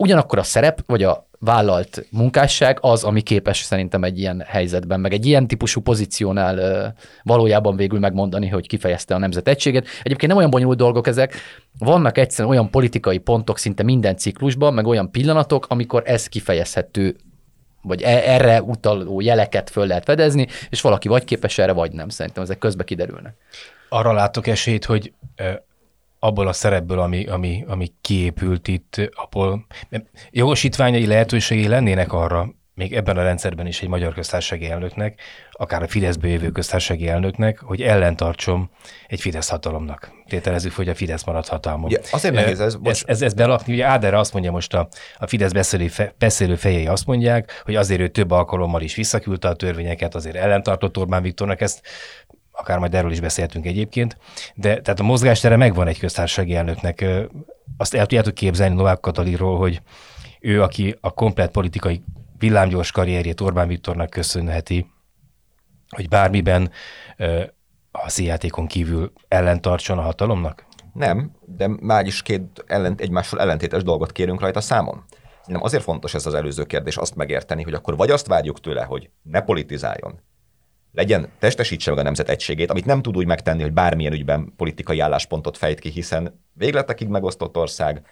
Ugyanakkor 0.00 0.38
a 0.38 0.42
szerep, 0.42 0.82
vagy 0.86 1.02
a 1.02 1.28
vállalt 1.38 2.06
munkásság 2.10 2.78
az, 2.80 3.04
ami 3.04 3.20
képes 3.20 3.58
szerintem 3.58 4.04
egy 4.04 4.18
ilyen 4.18 4.44
helyzetben, 4.46 5.00
meg 5.00 5.12
egy 5.12 5.26
ilyen 5.26 5.46
típusú 5.46 5.80
pozíciónál 5.80 6.94
valójában 7.22 7.76
végül 7.76 7.98
megmondani, 7.98 8.48
hogy 8.48 8.66
kifejezte 8.66 9.14
a 9.14 9.18
nemzet 9.18 9.48
egységet. 9.48 9.86
Egyébként 10.02 10.30
nem 10.30 10.36
olyan 10.36 10.50
bonyolult 10.50 10.78
dolgok 10.78 11.06
ezek, 11.06 11.34
vannak 11.78 12.18
egyszerűen 12.18 12.54
olyan 12.54 12.70
politikai 12.70 13.18
pontok 13.18 13.58
szinte 13.58 13.82
minden 13.82 14.16
ciklusban, 14.16 14.74
meg 14.74 14.86
olyan 14.86 15.10
pillanatok, 15.10 15.66
amikor 15.68 16.02
ez 16.06 16.26
kifejezhető 16.26 17.16
vagy 17.82 18.02
e- 18.02 18.22
erre 18.24 18.62
utaló 18.62 19.20
jeleket 19.20 19.70
föl 19.70 19.86
lehet 19.86 20.04
fedezni, 20.04 20.46
és 20.70 20.80
valaki 20.80 21.08
vagy 21.08 21.24
képes 21.24 21.58
erre, 21.58 21.72
vagy 21.72 21.92
nem. 21.92 22.08
Szerintem 22.08 22.42
ezek 22.42 22.58
közbe 22.58 22.84
kiderülnek. 22.84 23.34
Arra 23.88 24.12
látok 24.12 24.46
esélyt, 24.46 24.84
hogy 24.84 25.12
abból 26.18 26.48
a 26.48 26.52
szerepből, 26.52 26.98
ami, 26.98 27.26
ami, 27.26 27.64
ami 27.68 27.92
kiépült 28.00 28.68
itt, 28.68 29.10
abból 29.14 29.66
jogosítványai 30.30 31.06
lehetőségei 31.06 31.68
lennének 31.68 32.12
arra, 32.12 32.48
még 32.78 32.94
ebben 32.94 33.16
a 33.16 33.22
rendszerben 33.22 33.66
is 33.66 33.82
egy 33.82 33.88
magyar 33.88 34.14
köztársasági 34.14 34.70
elnöknek, 34.70 35.20
akár 35.52 35.82
a 35.82 35.88
Fideszből 35.88 36.30
jövő 36.30 36.50
köztársasági 36.50 37.08
elnöknek, 37.08 37.58
hogy 37.58 37.82
ellentartsom 37.82 38.70
egy 39.06 39.20
Fidesz 39.20 39.48
hatalomnak. 39.48 40.12
Tételezzük, 40.26 40.72
hogy 40.72 40.88
a 40.88 40.94
Fidesz 40.94 41.24
marad 41.24 41.46
hatalmon. 41.46 41.90
Ja, 41.90 41.98
azért 42.10 42.34
nehéz 42.34 42.60
ez. 42.60 42.76
Ez, 42.82 43.02
ez, 43.06 43.22
ez 43.22 43.34
belapni, 43.34 43.72
ugye 43.72 43.84
Áder 43.84 44.14
azt 44.14 44.32
mondja 44.32 44.50
most 44.50 44.74
a, 44.74 44.88
a 45.16 45.26
Fidesz 45.26 45.52
beszélő, 45.52 45.88
fe, 45.88 46.14
beszélő 46.18 46.54
fejei 46.54 46.86
azt 46.86 47.06
mondják, 47.06 47.62
hogy 47.64 47.74
azért 47.74 48.00
ő 48.00 48.08
több 48.08 48.30
alkalommal 48.30 48.80
is 48.80 48.94
visszaküldte 48.94 49.48
a 49.48 49.54
törvényeket, 49.54 50.14
azért 50.14 50.36
ellentartott 50.36 50.98
Orbán 50.98 51.22
Viktornak, 51.22 51.60
ezt 51.60 51.86
akár 52.58 52.78
majd 52.78 52.94
erről 52.94 53.10
is 53.10 53.20
beszéltünk 53.20 53.66
egyébként, 53.66 54.16
de 54.54 54.80
tehát 54.80 55.00
a 55.00 55.02
mozgástere 55.02 55.56
megvan 55.56 55.86
egy 55.86 55.98
köztársasági 55.98 56.54
elnöknek. 56.54 57.04
Azt 57.76 57.94
el 57.94 58.06
tudjátok 58.06 58.34
képzelni 58.34 58.74
Novák 58.74 59.00
Katalinról, 59.00 59.58
hogy 59.58 59.80
ő, 60.40 60.62
aki 60.62 60.96
a 61.00 61.10
komplet 61.10 61.50
politikai 61.50 62.02
villámgyors 62.38 62.90
karrierjét 62.90 63.40
Orbán 63.40 63.68
Viktornak 63.68 64.10
köszönheti, 64.10 64.86
hogy 65.88 66.08
bármiben 66.08 66.70
a 67.90 68.08
színjátékon 68.08 68.66
kívül 68.66 69.12
ellentartson 69.28 69.98
a 69.98 70.02
hatalomnak? 70.02 70.66
Nem, 70.92 71.30
de 71.40 71.68
már 71.80 72.06
is 72.06 72.22
két 72.22 72.64
ellent, 72.66 73.00
egymással 73.00 73.40
ellentétes 73.40 73.82
dolgot 73.82 74.12
kérünk 74.12 74.40
rajta 74.40 74.60
számon. 74.60 75.04
Nem 75.46 75.62
azért 75.62 75.82
fontos 75.82 76.14
ez 76.14 76.26
az 76.26 76.34
előző 76.34 76.64
kérdés 76.64 76.96
azt 76.96 77.14
megérteni, 77.14 77.62
hogy 77.62 77.74
akkor 77.74 77.96
vagy 77.96 78.10
azt 78.10 78.26
várjuk 78.26 78.60
tőle, 78.60 78.82
hogy 78.82 79.10
ne 79.22 79.40
politizáljon, 79.40 80.20
legyen, 80.98 81.28
testesítse 81.38 81.90
meg 81.90 81.98
a 81.98 82.02
nemzet 82.02 82.28
egységét, 82.28 82.70
amit 82.70 82.84
nem 82.84 83.02
tud 83.02 83.16
úgy 83.16 83.26
megtenni, 83.26 83.62
hogy 83.62 83.72
bármilyen 83.72 84.12
ügyben 84.12 84.52
politikai 84.56 85.00
álláspontot 85.00 85.56
fejt 85.56 85.78
ki, 85.78 85.88
hiszen 85.88 86.40
végletekig 86.52 87.08
megosztott 87.08 87.56
ország, 87.56 88.02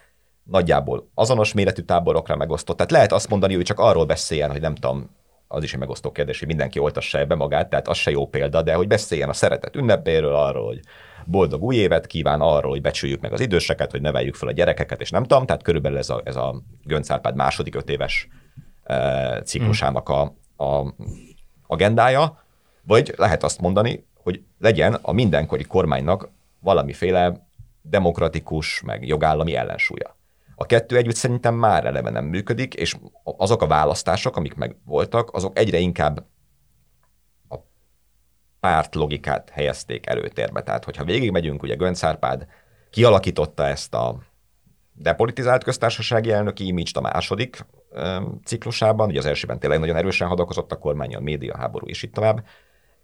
nagyjából 0.44 1.10
azonos 1.14 1.52
méretű 1.52 1.82
táborokra 1.82 2.36
megosztott. 2.36 2.76
Tehát 2.76 2.92
lehet 2.92 3.12
azt 3.12 3.28
mondani, 3.28 3.54
hogy 3.54 3.64
csak 3.64 3.78
arról 3.78 4.04
beszéljen, 4.04 4.50
hogy 4.50 4.60
nem 4.60 4.74
tudom, 4.74 5.10
az 5.48 5.62
is 5.62 5.72
egy 5.72 5.78
megosztó 5.78 6.12
kérdés, 6.12 6.38
hogy 6.38 6.48
mindenki 6.48 6.78
oltassa 6.78 7.24
be 7.24 7.34
magát, 7.34 7.70
tehát 7.70 7.88
az 7.88 7.96
se 7.96 8.10
jó 8.10 8.26
példa, 8.26 8.62
de 8.62 8.74
hogy 8.74 8.86
beszéljen 8.86 9.28
a 9.28 9.32
szeretet 9.32 9.76
ünnepéről, 9.76 10.34
arról, 10.34 10.66
hogy 10.66 10.80
boldog 11.24 11.62
új 11.62 11.76
évet 11.76 12.06
kíván, 12.06 12.40
arról, 12.40 12.70
hogy 12.70 12.80
becsüljük 12.80 13.20
meg 13.20 13.32
az 13.32 13.40
időseket, 13.40 13.90
hogy 13.90 14.00
neveljük 14.00 14.34
fel 14.34 14.48
a 14.48 14.52
gyerekeket, 14.52 15.00
és 15.00 15.10
nem 15.10 15.22
tudom, 15.22 15.46
tehát 15.46 15.62
körülbelül 15.62 15.98
ez 15.98 16.10
a, 16.10 16.20
ez 16.24 16.36
a 16.36 16.62
Gönc 16.84 17.10
Árpád 17.10 17.34
második 17.34 17.74
öt 17.74 17.90
éves 17.90 18.28
e, 18.82 19.42
ciklusának 19.42 20.08
a, 20.08 20.20
a 20.56 20.94
agendája, 21.66 22.45
vagy 22.86 23.14
lehet 23.16 23.42
azt 23.42 23.60
mondani, 23.60 24.06
hogy 24.14 24.42
legyen 24.58 24.94
a 24.94 25.12
mindenkori 25.12 25.64
kormánynak 25.64 26.30
valamiféle 26.60 27.48
demokratikus, 27.82 28.82
meg 28.82 29.06
jogállami 29.06 29.54
ellensúlya. 29.54 30.16
A 30.54 30.66
kettő 30.66 30.96
együtt 30.96 31.14
szerintem 31.14 31.54
már 31.54 31.84
eleve 31.84 32.10
nem 32.10 32.24
működik, 32.24 32.74
és 32.74 32.96
azok 33.22 33.62
a 33.62 33.66
választások, 33.66 34.36
amik 34.36 34.54
meg 34.54 34.76
voltak, 34.84 35.32
azok 35.32 35.58
egyre 35.58 35.78
inkább 35.78 36.26
a 37.48 37.56
párt 38.60 38.94
logikát 38.94 39.50
helyezték 39.50 40.06
előtérbe. 40.06 40.62
Tehát, 40.62 40.84
hogyha 40.84 41.04
végigmegyünk, 41.04 41.62
ugye 41.62 41.74
Gönc 41.74 42.02
Árpád 42.02 42.46
kialakította 42.90 43.66
ezt 43.66 43.94
a 43.94 44.18
depolitizált 44.92 45.64
köztársasági 45.64 46.32
elnöki 46.32 46.66
image 46.66 46.90
a 46.94 47.00
második 47.00 47.66
ciklusában, 48.44 49.08
ugye 49.08 49.18
az 49.18 49.26
elsőben 49.26 49.58
tényleg 49.58 49.78
nagyon 49.78 49.96
erősen 49.96 50.28
hadakozott 50.28 50.72
a 50.72 50.78
kormány, 50.78 51.14
a 51.14 51.20
média 51.20 51.56
háború 51.56 51.86
és 51.86 52.02
itt 52.02 52.12
tovább, 52.12 52.44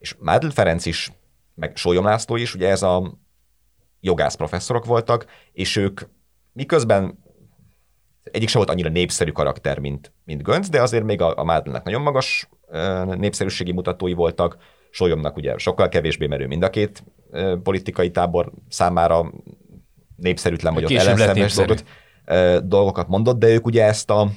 és 0.03 0.17
Mádl 0.19 0.49
Ferenc 0.49 0.87
is, 0.87 1.13
meg 1.55 1.77
Sólyom 1.77 2.05
László 2.05 2.37
is, 2.37 2.55
ugye 2.55 2.69
ez 2.69 2.83
a 2.83 3.19
jogász 4.01 4.35
professzorok 4.35 4.85
voltak, 4.85 5.27
és 5.53 5.77
ők 5.77 6.01
miközben 6.53 7.19
egyik 8.23 8.49
sem 8.49 8.61
volt 8.61 8.73
annyira 8.73 8.89
népszerű 8.89 9.31
karakter, 9.31 9.79
mint, 9.79 10.13
mint 10.25 10.43
Gönc, 10.43 10.69
de 10.69 10.83
azért 10.83 11.05
még 11.05 11.21
a, 11.21 11.39
a 11.39 11.45
Mádlnek 11.45 11.85
nagyon 11.85 12.03
magas 12.03 12.49
népszerűségi 13.05 13.73
mutatói 13.73 14.13
voltak, 14.13 14.57
Sólyomnak 14.91 15.37
ugye 15.37 15.59
sokkal 15.59 15.89
kevésbé 15.89 16.27
merő 16.27 16.47
mind 16.47 16.63
a 16.63 16.71
két 16.71 17.05
politikai 17.63 18.11
tábor 18.11 18.53
számára 18.69 19.33
népszerűtlen 20.17 20.75
vagy 20.75 20.85
ott 20.85 20.91
ellenszenves 20.91 21.55
dolgot, 21.55 21.85
dolgokat 22.67 23.09
mondott, 23.09 23.39
de 23.39 23.49
ők 23.49 23.67
ugye 23.67 23.85
ezt 23.85 24.11
a 24.11 24.31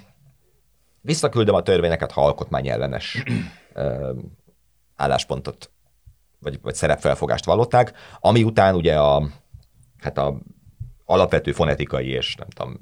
visszaküldöm 1.01 1.55
a 1.55 1.61
törvényeket, 1.61 2.11
ha 2.11 2.25
alkotmány 2.25 2.67
ellenes 2.67 3.23
álláspontot 4.95 5.71
vagy, 6.39 6.59
vagy 6.61 6.75
szerepfelfogást 6.75 7.45
vallották, 7.45 7.93
ami 8.19 8.43
után 8.43 8.75
ugye 8.75 8.99
a, 8.99 9.27
hát 9.97 10.17
a 10.17 10.37
alapvető 11.05 11.51
fonetikai 11.51 12.09
és 12.09 12.35
nem 12.35 12.47
tudom, 12.47 12.77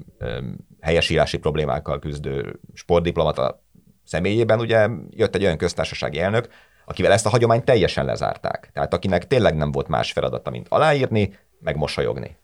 helyesírási 0.80 1.38
problémákkal 1.38 1.98
küzdő 1.98 2.60
sportdiplomata 2.74 3.62
személyében 4.04 4.60
ugye 4.60 4.88
jött 5.10 5.34
egy 5.34 5.44
olyan 5.44 5.56
köztársasági 5.56 6.20
elnök, 6.20 6.48
akivel 6.84 7.12
ezt 7.12 7.26
a 7.26 7.30
hagyományt 7.30 7.64
teljesen 7.64 8.04
lezárták. 8.04 8.70
Tehát 8.72 8.94
akinek 8.94 9.26
tényleg 9.26 9.56
nem 9.56 9.72
volt 9.72 9.88
más 9.88 10.12
feladata, 10.12 10.50
mint 10.50 10.68
aláírni, 10.68 11.38
meg 11.60 11.76
mosolyogni. 11.76 12.36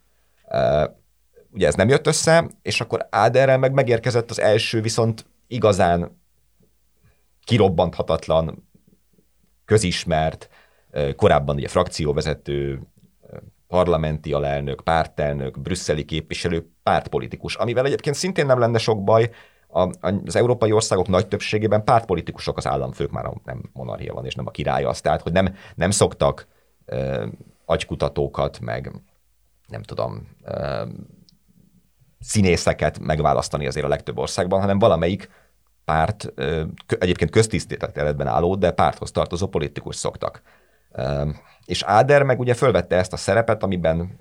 Ugye 1.52 1.66
ez 1.66 1.74
nem 1.74 1.88
jött 1.88 2.06
össze, 2.06 2.50
és 2.62 2.80
akkor 2.80 3.06
Áderrel 3.10 3.58
meg 3.58 3.72
megérkezett 3.72 4.30
az 4.30 4.40
első 4.40 4.80
viszont 4.80 5.26
igazán 5.46 6.20
kirobbanthatatlan 7.44 8.69
közismert, 9.70 10.48
korábban 11.16 11.56
ugye 11.56 11.68
frakcióvezető, 11.68 12.82
parlamenti 13.68 14.32
alelnök, 14.32 14.80
pártelnök, 14.80 15.60
brüsszeli 15.60 16.04
képviselő, 16.04 16.70
pártpolitikus, 16.82 17.56
amivel 17.56 17.86
egyébként 17.86 18.16
szintén 18.16 18.46
nem 18.46 18.58
lenne 18.58 18.78
sok 18.78 19.04
baj, 19.04 19.30
az 20.00 20.36
európai 20.36 20.72
országok 20.72 21.08
nagy 21.08 21.28
többségében 21.28 21.84
pártpolitikusok 21.84 22.56
az 22.56 22.66
államfők, 22.66 23.10
már 23.10 23.30
nem 23.44 23.70
monarchia 23.72 24.14
van, 24.14 24.24
és 24.24 24.34
nem 24.34 24.46
a 24.46 24.50
király 24.50 24.84
az, 24.84 25.00
tehát 25.00 25.22
hogy 25.22 25.32
nem, 25.32 25.54
nem 25.74 25.90
szoktak 25.90 26.46
uh, 26.86 27.26
agykutatókat, 27.64 28.60
meg 28.60 28.92
nem 29.66 29.82
tudom, 29.82 30.28
uh, 30.46 30.88
színészeket 32.20 32.98
megválasztani 32.98 33.66
azért 33.66 33.86
a 33.86 33.88
legtöbb 33.88 34.18
országban, 34.18 34.60
hanem 34.60 34.78
valamelyik 34.78 35.30
párt, 35.90 36.32
egyébként 36.98 37.30
köztisztéletben 37.30 38.26
álló, 38.26 38.54
de 38.54 38.70
párthoz 38.70 39.10
tartozó 39.10 39.46
politikus 39.46 39.96
szoktak. 39.96 40.42
És 41.64 41.82
Áder 41.82 42.22
meg 42.22 42.40
ugye 42.40 42.54
fölvette 42.54 42.96
ezt 42.96 43.12
a 43.12 43.16
szerepet, 43.16 43.62
amiben 43.62 44.20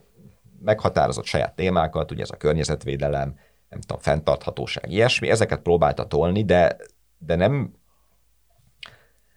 meghatározott 0.62 1.26
saját 1.26 1.56
témákat, 1.56 2.12
ugye 2.12 2.22
ez 2.22 2.30
a 2.32 2.38
környezetvédelem, 2.38 3.36
nem 3.70 3.80
tudom, 3.80 4.02
fenntarthatóság, 4.02 4.92
ilyesmi, 4.92 5.30
ezeket 5.30 5.62
próbálta 5.62 6.08
tolni, 6.08 6.46
de, 6.46 6.78
de 7.18 7.36
nem 7.36 7.74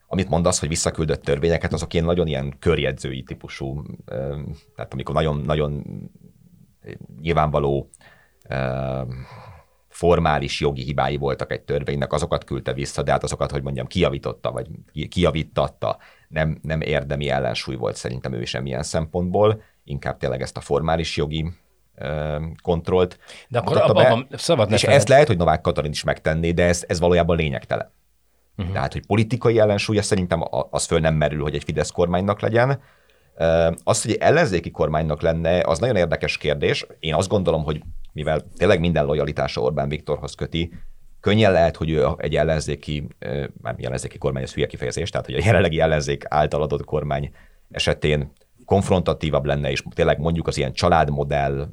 amit 0.07 0.29
mondasz, 0.29 0.61
hogy 0.61 0.69
visszaküldött 0.69 1.23
törvényeket, 1.23 1.73
azok 1.73 1.95
ilyen 1.95 2.05
nagyon 2.05 2.27
ilyen 2.27 2.57
körjegyzői 2.59 3.23
típusú, 3.23 3.83
tehát 4.75 4.93
amikor 4.93 5.15
nagyon, 5.15 5.37
nagyon 5.37 5.85
nyilvánvaló 7.21 7.91
formális 10.03 10.61
jogi 10.61 10.83
hibái 10.83 11.17
voltak 11.17 11.53
egy 11.53 11.61
törvénynek, 11.61 12.13
azokat 12.13 12.45
küldte 12.45 12.73
vissza, 12.73 13.03
de 13.03 13.11
hát 13.11 13.23
azokat, 13.23 13.51
hogy 13.51 13.63
mondjam, 13.63 13.87
kijavította, 13.87 14.51
vagy 14.51 14.67
kijavítatta, 15.09 15.99
nem, 16.29 16.59
nem 16.63 16.81
érdemi 16.81 17.29
ellensúly 17.29 17.75
volt 17.75 17.97
szerintem 17.97 18.33
ő 18.33 18.45
semmilyen 18.45 18.83
szempontból, 18.83 19.63
inkább 19.85 20.17
tényleg 20.17 20.41
ezt 20.41 20.57
a 20.57 20.61
formális 20.61 21.17
jogi 21.17 21.53
kontrollt. 22.63 23.19
De 23.49 23.59
akkor 23.59 23.77
abban 23.77 24.07
abba 24.07 24.37
szabad 24.37 24.73
És 24.73 24.83
ezt 24.83 25.09
lehet, 25.09 25.27
hogy 25.27 25.37
Novák 25.37 25.61
Katalin 25.61 25.91
is 25.91 26.05
megtenné, 26.05 26.51
de 26.51 26.65
ez, 26.65 26.85
ez 26.89 27.01
valójában 27.01 27.37
lényegtelen. 27.37 27.93
Uh-huh. 28.57 28.75
Tehát, 28.75 28.93
hogy 28.93 29.07
politikai 29.07 29.59
ellensúlya 29.59 30.03
szerintem 30.03 30.43
az 30.71 30.85
föl 30.85 31.01
nem 31.01 31.15
merül, 31.15 31.43
hogy 31.43 31.55
egy 31.55 31.65
Fidesz 31.65 31.91
kormánynak 31.91 32.41
legyen. 32.41 32.81
Az, 33.85 34.03
hogy 34.03 34.11
egy 34.11 34.21
ellenzéki 34.21 34.71
kormánynak 34.71 35.23
lenne, 35.23 35.61
az 35.61 35.79
nagyon 35.79 35.97
érdekes 35.97 36.39
kérdés. 36.39 36.87
Én 37.01 37.15
azt 37.15 37.29
gondolom, 37.29 37.65
hogy 37.65 37.83
mivel 38.13 38.47
tényleg 38.57 38.81
minden 38.81 39.05
lojalitása 39.05 39.61
Orbán 39.61 39.89
Viktorhoz 39.89 40.35
köti, 40.35 40.73
Könnyen 41.23 41.53
lehet, 41.53 41.77
hogy 41.77 41.91
ő 41.91 42.07
egy 42.17 42.37
ellenzéki, 42.37 43.09
már 43.61 43.75
ellenzéki 43.79 44.19
kormány, 44.19 44.43
ez 44.43 44.55
hülye 44.55 44.67
kifejezés, 44.67 45.11
tehát 45.11 45.27
hogy 45.27 45.35
a 45.35 45.45
jelenlegi 45.45 45.81
ellenzék 45.81 46.25
által 46.29 46.63
adott 46.63 46.85
kormány 46.85 47.35
esetén 47.71 48.33
konfrontatívabb 48.65 49.45
lenne, 49.45 49.71
és 49.71 49.83
tényleg 49.95 50.19
mondjuk 50.19 50.47
az 50.47 50.57
ilyen 50.57 50.73
családmodell, 50.73 51.69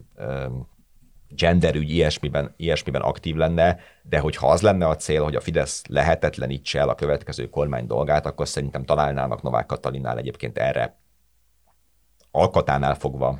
genderügy 1.27 1.89
ilyesmiben, 1.89 2.53
ilyesmiben 2.57 3.01
aktív 3.01 3.35
lenne, 3.35 3.79
de 4.03 4.19
hogyha 4.19 4.47
az 4.47 4.61
lenne 4.61 4.87
a 4.87 4.95
cél, 4.95 5.23
hogy 5.23 5.35
a 5.35 5.41
Fidesz 5.41 5.83
lehetetlenítse 5.87 6.79
el 6.79 6.89
a 6.89 6.95
következő 6.95 7.49
kormány 7.49 7.87
dolgát, 7.87 8.25
akkor 8.25 8.47
szerintem 8.47 8.85
találnának 8.85 9.41
Novák 9.41 9.65
Katalinnál 9.65 10.17
egyébként 10.17 10.57
erre 10.57 10.99
alkatánál 12.31 12.95
fogva, 12.95 13.39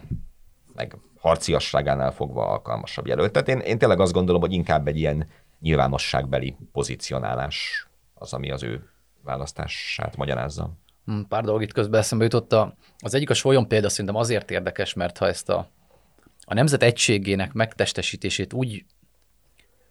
meg 0.79 0.97
harciasságánál 1.17 2.11
fogva 2.11 2.47
alkalmasabb 2.47 3.07
jelöltet. 3.07 3.47
Én, 3.47 3.59
én 3.59 3.77
tényleg 3.77 3.99
azt 3.99 4.13
gondolom, 4.13 4.41
hogy 4.41 4.53
inkább 4.53 4.87
egy 4.87 4.97
ilyen 4.97 5.27
nyilvánosságbeli 5.59 6.55
pozícionálás 6.71 7.87
az, 8.13 8.33
ami 8.33 8.51
az 8.51 8.63
ő 8.63 8.89
választását 9.23 10.17
magyarázza. 10.17 10.71
Hmm, 11.05 11.27
pár 11.27 11.43
dolog 11.43 11.61
itt 11.61 11.73
közben 11.73 11.99
eszembe 11.99 12.23
jutott. 12.23 12.55
Az 12.97 13.13
egyik 13.13 13.29
a 13.29 13.33
solyon 13.33 13.67
példa 13.67 13.89
szerintem 13.89 14.15
azért 14.15 14.51
érdekes, 14.51 14.93
mert 14.93 15.17
ha 15.17 15.27
ezt 15.27 15.49
a, 15.49 15.69
a 16.45 16.53
nemzet 16.53 16.83
egységének 16.83 17.53
megtestesítését 17.53 18.53
úgy, 18.53 18.85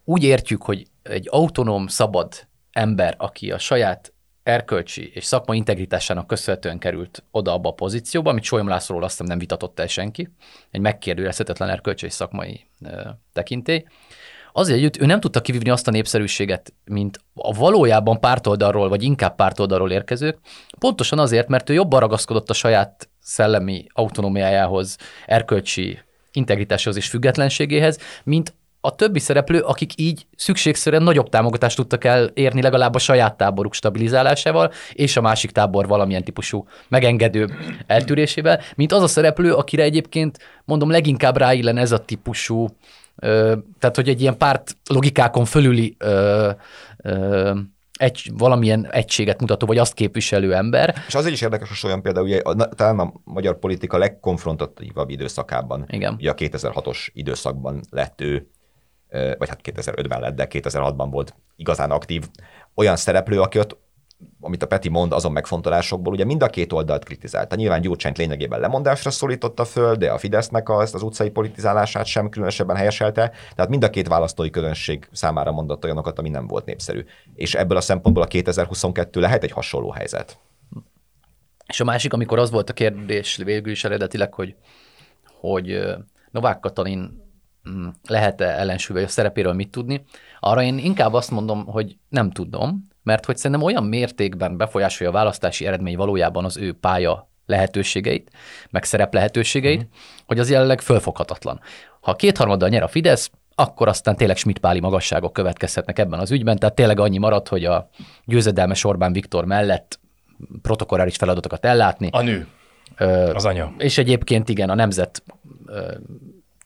úgy 0.05 0.23
értjük, 0.23 0.63
hogy 0.63 0.87
egy 1.03 1.29
autonóm, 1.31 1.87
szabad 1.87 2.47
ember, 2.73 3.15
aki 3.19 3.53
a 3.53 3.59
saját 3.59 4.13
erkölcsi 4.49 5.11
és 5.15 5.25
szakmai 5.25 5.57
integritásának 5.57 6.27
köszönhetően 6.27 6.79
került 6.79 7.25
oda 7.31 7.53
abba 7.53 7.69
a 7.69 7.73
pozícióba, 7.73 8.31
amit 8.31 8.43
Solyom 8.43 8.69
Lászlóról 8.69 9.05
azt 9.05 9.23
nem 9.23 9.39
vitatott 9.39 9.79
el 9.79 9.87
senki, 9.87 10.29
egy 10.71 10.81
megkérdőjelezhetetlen 10.81 11.69
erkölcsi 11.69 12.07
és 12.07 12.13
szakmai 12.13 12.67
ö, 12.85 13.01
tekintély. 13.33 13.85
Azért 14.53 14.79
együtt 14.79 15.01
ő 15.01 15.07
nem 15.07 15.21
tudta 15.21 15.41
kivívni 15.41 15.71
azt 15.71 15.89
a 15.89 15.91
népszerűséget, 15.91 16.73
mint 16.85 17.21
a 17.35 17.53
valójában 17.53 18.21
pártoldalról, 18.21 18.89
vagy 18.89 19.03
inkább 19.03 19.35
pártoldalról 19.35 19.91
érkezők, 19.91 20.39
pontosan 20.79 21.19
azért, 21.19 21.49
mert 21.49 21.71
ő 21.71 21.73
jobban 21.73 22.01
ragaszkodott 22.01 22.51
a 22.51 22.55
saját 22.55 23.09
szellemi 23.21 23.87
autonómiájához, 23.93 24.97
erkölcsi 25.27 25.99
integritáshoz 26.33 26.97
és 26.97 27.09
függetlenségéhez, 27.09 27.99
mint 28.25 28.55
a 28.81 28.95
többi 28.95 29.19
szereplő, 29.19 29.61
akik 29.61 29.93
így 29.97 30.27
szükségszerűen 30.37 31.03
nagyobb 31.03 31.29
támogatást 31.29 31.77
tudtak 31.77 32.05
elérni 32.05 32.63
legalább 32.63 32.95
a 32.95 32.99
saját 32.99 33.37
táboruk 33.37 33.75
stabilizálásával, 33.75 34.73
és 34.93 35.17
a 35.17 35.21
másik 35.21 35.51
tábor 35.51 35.87
valamilyen 35.87 36.25
típusú 36.25 36.67
megengedő 36.89 37.51
eltűrésével, 37.87 38.61
mint 38.75 38.93
az 38.93 39.03
a 39.03 39.07
szereplő, 39.07 39.55
akire 39.55 39.83
egyébként 39.83 40.39
mondom 40.65 40.91
leginkább 40.91 41.37
ráillen 41.37 41.77
ez 41.77 41.93
a 41.93 41.99
típusú, 41.99 42.67
ö, 43.17 43.57
tehát 43.79 43.97
hogy 43.97 44.09
egy 44.09 44.21
ilyen 44.21 44.37
párt 44.37 44.77
logikákon 44.91 45.45
fölüli 45.45 45.97
ö, 45.99 46.51
ö, 47.03 47.59
egy, 47.99 48.31
valamilyen 48.37 48.89
egységet 48.91 49.41
mutató, 49.41 49.67
vagy 49.67 49.79
azt 49.79 49.95
képviselő 49.95 50.55
ember. 50.55 50.95
És 51.07 51.15
azért 51.15 51.35
is 51.35 51.41
érdekes, 51.41 51.81
hogy 51.81 51.91
olyan 51.91 52.03
például, 52.03 52.27
ugye, 52.27 52.39
a, 52.39 52.55
talán 52.55 52.99
a 52.99 53.13
magyar 53.25 53.59
politika 53.59 53.99
legkonfrontatívabb 53.99 55.11
időszakában, 55.11 55.85
Igen. 55.89 56.15
ugye 56.15 56.31
a 56.31 56.35
2006-os 56.35 57.07
időszakban 57.13 57.81
lett 57.91 58.21
ő 58.21 58.47
vagy 59.11 59.49
hát 59.49 59.61
2005-ben 59.63 60.21
lett, 60.21 60.35
de 60.35 60.47
2006-ban 60.51 61.09
volt 61.11 61.35
igazán 61.57 61.91
aktív, 61.91 62.29
olyan 62.75 62.97
szereplő, 62.97 63.41
aki 63.41 63.59
ott 63.59 63.77
amit 64.41 64.63
a 64.63 64.67
Peti 64.67 64.89
mond 64.89 65.13
azon 65.13 65.33
megfontolásokból, 65.33 66.13
ugye 66.13 66.25
mind 66.25 66.43
a 66.43 66.47
két 66.47 66.73
oldalt 66.73 67.05
kritizálta. 67.05 67.57
Nyilván 67.57 67.81
Gyurcsányt 67.81 68.19
lényegében 68.19 68.61
lemondásra 68.61 69.11
szólította 69.11 69.65
föl, 69.65 69.95
de 69.95 70.11
a 70.11 70.19
Fidesznek 70.19 70.69
az, 70.69 70.95
az 70.95 71.03
utcai 71.03 71.31
politizálását 71.31 72.07
sem 72.07 72.29
különösebben 72.29 72.77
helyeselte, 72.77 73.33
tehát 73.55 73.71
mind 73.71 73.85
a 73.85 73.91
két 73.91 74.09
választói 74.09 74.51
közönség 74.51 75.09
számára 75.13 75.53
mondott 75.53 75.85
olyanokat, 75.85 76.19
ami 76.19 76.29
nem 76.29 76.47
volt 76.47 76.65
népszerű. 76.65 77.05
És 77.35 77.55
ebből 77.55 77.77
a 77.77 77.81
szempontból 77.81 78.23
a 78.23 78.27
2022 78.27 79.21
lehet 79.21 79.43
egy 79.43 79.53
hasonló 79.53 79.91
helyzet. 79.91 80.39
És 81.67 81.81
a 81.81 81.85
másik, 81.85 82.13
amikor 82.13 82.39
az 82.39 82.51
volt 82.51 82.71
a 82.71 82.73
kérdés 82.73 83.37
végül 83.37 83.73
is 83.73 83.85
eredetileg, 83.85 84.35
hogy, 84.35 84.55
hogy 85.41 85.81
Novák 86.31 86.61
Katalin 86.61 87.28
lehet-e 88.09 88.45
ellensúly, 88.45 88.97
vagy 88.97 89.05
a 89.05 89.09
szerepéről 89.09 89.53
mit 89.53 89.71
tudni, 89.71 90.05
arra 90.41 90.63
én 90.63 90.79
inkább 90.79 91.15
azt 91.15 91.31
mondom, 91.31 91.67
hogy 91.67 91.97
nem 92.09 92.31
tudom, 92.31 92.87
mert 93.03 93.25
hogy 93.25 93.37
szerintem 93.37 93.67
olyan 93.67 93.85
mértékben 93.85 94.57
befolyásolja 94.57 95.13
a 95.13 95.17
választási 95.17 95.67
eredmény 95.67 95.97
valójában 95.97 96.45
az 96.45 96.57
ő 96.57 96.73
pálya 96.73 97.31
lehetőségeit, 97.47 98.31
meg 98.71 98.85
szerep 98.85 99.15
lehetőségeit, 99.15 99.83
uh-huh. 99.83 99.93
hogy 100.27 100.39
az 100.39 100.51
jelenleg 100.51 100.81
fölfoghatatlan. 100.81 101.61
Ha 102.01 102.15
kétharmaddal 102.15 102.69
nyer 102.69 102.83
a 102.83 102.89
Fidesz, 102.89 103.31
akkor 103.55 103.89
aztán 103.89 104.17
tényleg 104.17 104.37
Schmidt-Páli 104.37 104.81
magasságok 104.81 105.33
következhetnek 105.33 105.99
ebben 105.99 106.19
az 106.19 106.31
ügyben, 106.31 106.57
tehát 106.57 106.75
tényleg 106.75 107.01
annyi 107.01 107.19
maradt, 107.19 107.49
hogy 107.49 107.65
a 107.65 107.89
győzedelmes 108.25 108.85
Orbán 108.85 109.13
Viktor 109.13 109.45
mellett 109.45 110.01
protokolláris 110.63 111.17
feladatokat 111.17 111.65
ellátni. 111.65 112.09
A 112.13 112.23
nő. 112.23 112.47
Az 113.35 113.45
anya. 113.45 113.73
És 113.79 113.99
egyébként 113.99 114.49
igen, 114.49 114.71
a 114.71 114.75
nemzet 114.75 115.23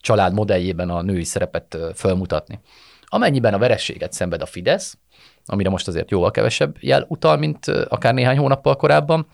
család 0.02 0.32
modelljében 0.32 0.90
a 0.90 1.02
női 1.02 1.24
szerepet 1.24 1.78
fölmutatni. 1.94 2.60
Amennyiben 3.04 3.54
a 3.54 3.58
verességet 3.58 4.12
szenved 4.12 4.42
a 4.42 4.46
Fidesz, 4.46 4.98
amire 5.44 5.70
most 5.70 5.88
azért 5.88 6.10
jóval 6.10 6.30
kevesebb 6.30 6.76
jel 6.80 7.04
utal, 7.08 7.36
mint 7.36 7.66
akár 7.66 8.14
néhány 8.14 8.38
hónappal 8.38 8.76
korábban, 8.76 9.26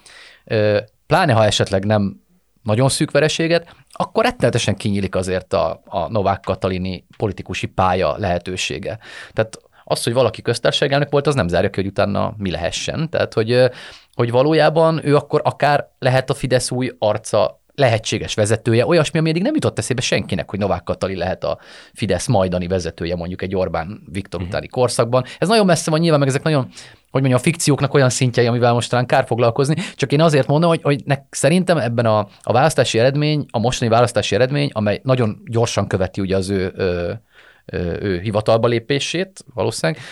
pláne 1.07 1.33
ha 1.33 1.45
esetleg 1.45 1.85
nem 1.85 2.21
nagyon 2.63 2.89
szűk 2.89 3.11
vereséget, 3.11 3.75
akkor 3.91 4.25
rettenetesen 4.25 4.77
kinyílik 4.77 5.15
azért 5.15 5.53
a, 5.53 5.83
a 5.85 6.09
Novák 6.09 6.41
Katalini 6.41 7.07
politikusi 7.17 7.67
pálya 7.67 8.17
lehetősége. 8.19 8.99
Tehát 9.33 9.59
az, 9.85 10.03
hogy 10.03 10.13
valaki 10.13 10.43
köztársaságelnök 10.43 11.11
volt, 11.11 11.27
az 11.27 11.35
nem 11.35 11.49
zárja 11.49 11.71
ki, 11.71 11.81
hogy 11.81 11.91
utána 11.91 12.35
mi 12.37 12.51
lehessen. 12.51 13.11
Tehát, 13.11 13.35
hogy, 13.35 13.71
hogy 14.15 14.31
valójában 14.31 15.01
ő 15.07 15.17
akkor 15.17 15.41
akár 15.45 15.89
lehet 15.99 16.31
a 16.31 16.35
Fidesz 16.35 16.71
új 16.71 16.93
arca 16.99 17.63
lehetséges 17.79 18.35
vezetője, 18.35 18.87
olyasmi, 18.87 19.19
ami 19.19 19.31
eddig 19.31 19.43
nem 19.43 19.55
jutott 19.55 19.79
eszébe 19.79 20.01
senkinek, 20.01 20.51
hogy 20.51 20.59
Novák 20.59 20.83
Katali 20.83 21.17
lehet 21.17 21.45
a 21.45 21.59
Fidesz 21.93 22.27
majdani 22.27 22.67
vezetője 22.67 23.17
mondjuk 23.17 23.43
egy 23.43 23.57
Orbán 23.57 24.03
Viktor 24.13 24.41
uh-huh. 24.41 24.49
utáni 24.49 24.69
korszakban. 24.69 25.25
Ez 25.39 25.49
nagyon 25.49 25.67
messze 25.67 25.91
van 25.91 26.01
nyilván, 26.01 26.19
meg 26.19 26.29
ezek 26.29 26.43
nagyon 26.43 26.69
hogy 27.11 27.21
mondjam, 27.21 27.41
a 27.41 27.51
fikcióknak 27.51 27.95
olyan 27.95 28.11
szintjei, 28.11 28.47
amivel 28.47 28.73
most 28.73 28.91
talán 28.91 29.07
kár 29.07 29.27
foglalkozni, 29.27 29.75
csak 29.95 30.13
én 30.13 30.21
azért 30.21 30.47
mondom, 30.47 30.69
hogy, 30.71 30.83
hogy 30.83 31.03
nek, 31.05 31.27
szerintem 31.31 31.79
ebben 31.79 32.07
a, 32.07 32.19
a 32.43 32.53
választási 32.53 32.99
eredmény, 32.99 33.47
a 33.51 33.59
mostani 33.59 33.91
választási 33.91 34.35
eredmény, 34.35 34.71
amely 34.73 35.01
nagyon 35.03 35.43
gyorsan 35.45 35.87
követi 35.87 36.21
ugye 36.21 36.37
az 36.37 36.49
ő, 36.49 36.73
ő, 36.77 37.21
ő, 37.67 37.99
ő 38.03 38.21
hivatalba 38.21 38.67
lépését 38.67 39.45
valószínűleg, 39.55 40.03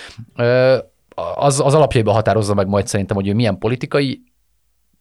az, 1.34 1.60
az 1.60 1.74
alapjaiban 1.74 2.14
határozza 2.14 2.54
meg 2.54 2.66
majd 2.66 2.86
szerintem, 2.86 3.16
hogy 3.16 3.28
ő 3.28 3.34
milyen 3.34 3.58
politikai 3.58 4.22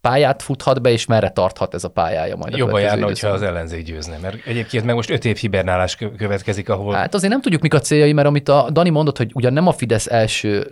pályát 0.10 0.41
futhat 0.41 0.82
be, 0.82 0.89
és 0.89 1.06
merre 1.06 1.30
tarthat 1.30 1.74
ez 1.74 1.84
a 1.84 1.89
pályája 1.89 2.36
majd. 2.36 2.58
Jobban 2.58 2.82
járna, 2.82 3.06
hogyha 3.06 3.28
az 3.28 3.41
ellenzék 3.41 3.86
győzne, 3.86 4.18
mert 4.18 4.46
egyébként 4.46 4.86
meg 4.86 4.96
most 4.96 5.10
öt 5.10 5.26
év 5.26 5.38
hibernálás 5.38 5.96
következik, 5.96 6.70
ahol... 6.70 6.94
Hát 6.94 7.13
azért 7.13 7.32
nem 7.32 7.41
tudjuk, 7.41 7.62
mik 7.62 7.74
a 7.74 7.80
céljai, 7.80 8.13
mert 8.13 8.28
amit 8.28 8.50
a 8.50 8.70
Dani 8.72 8.89
mondott, 8.89 9.18
hogy 9.18 9.32
ugyan 9.34 9.54
nem 9.54 9.68
a 9.68 9.72
Fidesz 9.72 10.08
első 10.08 10.68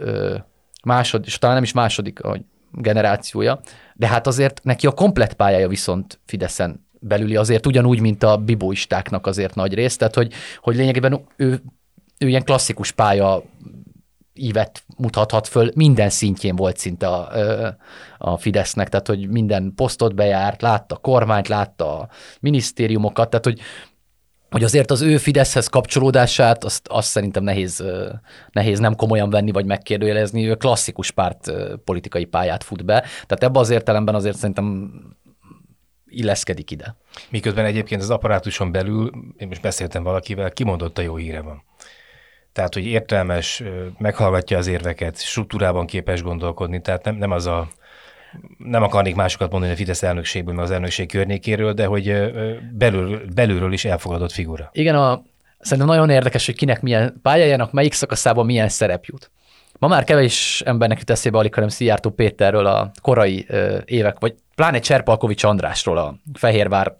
másod, 0.83 1.23
és 1.25 1.37
talán 1.37 1.55
nem 1.55 1.63
is 1.63 1.71
második 1.71 2.19
generációja, 2.71 3.59
de 3.93 4.07
hát 4.07 4.27
azért 4.27 4.63
neki 4.63 4.87
a 4.87 4.91
komplet 4.91 5.33
pályája 5.33 5.67
viszont 5.67 6.19
Fideszen 6.25 6.87
belüli 6.99 7.35
azért 7.35 7.65
ugyanúgy, 7.65 7.99
mint 7.99 8.23
a 8.23 8.37
bibóistáknak 8.37 9.27
azért 9.27 9.55
nagy 9.55 9.73
rész, 9.73 9.97
tehát 9.97 10.15
hogy, 10.15 10.33
hogy 10.61 10.75
lényegében 10.75 11.25
ő, 11.35 11.61
ő 12.17 12.27
ilyen 12.27 12.43
klasszikus 12.43 12.91
pálya 12.91 13.43
ívet 14.33 14.83
mutathat 14.97 15.47
föl, 15.47 15.71
minden 15.75 16.09
szintjén 16.09 16.55
volt 16.55 16.77
szinte 16.77 17.07
a, 17.07 17.29
a 18.17 18.37
Fidesznek, 18.37 18.89
tehát 18.89 19.07
hogy 19.07 19.29
minden 19.29 19.73
posztot 19.75 20.15
bejárt, 20.15 20.61
látta 20.61 20.95
a 20.95 20.97
kormányt, 20.97 21.47
látta 21.47 21.99
a 21.99 22.09
minisztériumokat, 22.39 23.29
tehát 23.29 23.45
hogy 23.45 23.59
hogy 24.49 24.63
azért 24.63 24.91
az 24.91 25.01
ő 25.01 25.17
Fideszhez 25.17 25.67
kapcsolódását, 25.67 26.63
azt, 26.63 26.87
azt 26.87 27.07
szerintem 27.07 27.43
nehéz, 27.43 27.83
nehéz 28.51 28.79
nem 28.79 28.95
komolyan 28.95 29.29
venni, 29.29 29.51
vagy 29.51 29.65
megkérdőjelezni, 29.65 30.47
ő 30.47 30.55
klasszikus 30.55 31.11
párt 31.11 31.51
politikai 31.85 32.25
pályát 32.25 32.63
fut 32.63 32.85
be, 32.85 32.99
tehát 32.99 33.43
ebben 33.43 33.61
az 33.61 33.69
értelemben 33.69 34.15
azért 34.15 34.37
szerintem 34.37 34.93
illeszkedik 36.05 36.71
ide. 36.71 36.95
Miközben 37.29 37.65
egyébként 37.65 38.01
az 38.01 38.09
apparátuson 38.09 38.71
belül, 38.71 39.11
én 39.37 39.47
most 39.47 39.61
beszéltem 39.61 40.03
valakivel, 40.03 40.51
kimondott 40.51 40.97
a 40.97 41.01
jó 41.01 41.15
híre 41.15 41.41
van. 41.41 41.63
Tehát, 42.53 42.73
hogy 42.73 42.85
értelmes, 42.85 43.63
meghallgatja 43.97 44.57
az 44.57 44.67
érveket, 44.67 45.21
struktúrában 45.21 45.85
képes 45.85 46.21
gondolkodni, 46.21 46.81
tehát 46.81 47.03
nem, 47.03 47.15
nem 47.15 47.31
az 47.31 47.45
a 47.45 47.67
nem 48.57 48.83
akarnék 48.83 49.15
másokat 49.15 49.51
mondani 49.51 49.73
a 49.73 49.75
Fidesz 49.75 50.03
elnökségből, 50.03 50.53
meg 50.53 50.63
az 50.63 50.71
elnökség 50.71 51.07
környékéről, 51.07 51.73
de 51.73 51.85
hogy 51.85 52.31
belül, 52.71 53.21
belülről 53.33 53.73
is 53.73 53.85
elfogadott 53.85 54.31
figura. 54.31 54.69
Igen, 54.73 54.95
a, 54.95 55.23
szerintem 55.59 55.87
nagyon 55.87 56.09
érdekes, 56.09 56.45
hogy 56.45 56.55
kinek 56.55 56.81
milyen 56.81 57.19
pályájának, 57.21 57.71
melyik 57.71 57.93
szakaszában 57.93 58.45
milyen 58.45 58.69
szerep 58.69 59.05
jut. 59.05 59.31
Ma 59.79 59.87
már 59.87 60.03
kevés 60.03 60.61
embernek 60.65 60.97
jut 60.97 61.09
eszébe 61.09 61.37
alig, 61.37 61.53
hanem 61.53 61.69
Szijjártó 61.69 62.09
Péterről 62.09 62.65
a 62.65 62.91
korai 63.01 63.45
ö, 63.47 63.77
évek, 63.85 64.19
vagy 64.19 64.35
pláne 64.55 64.79
Cserpalkovics 64.79 65.43
Andrásról, 65.43 65.97
a 65.97 66.15
Fehérvár 66.33 66.97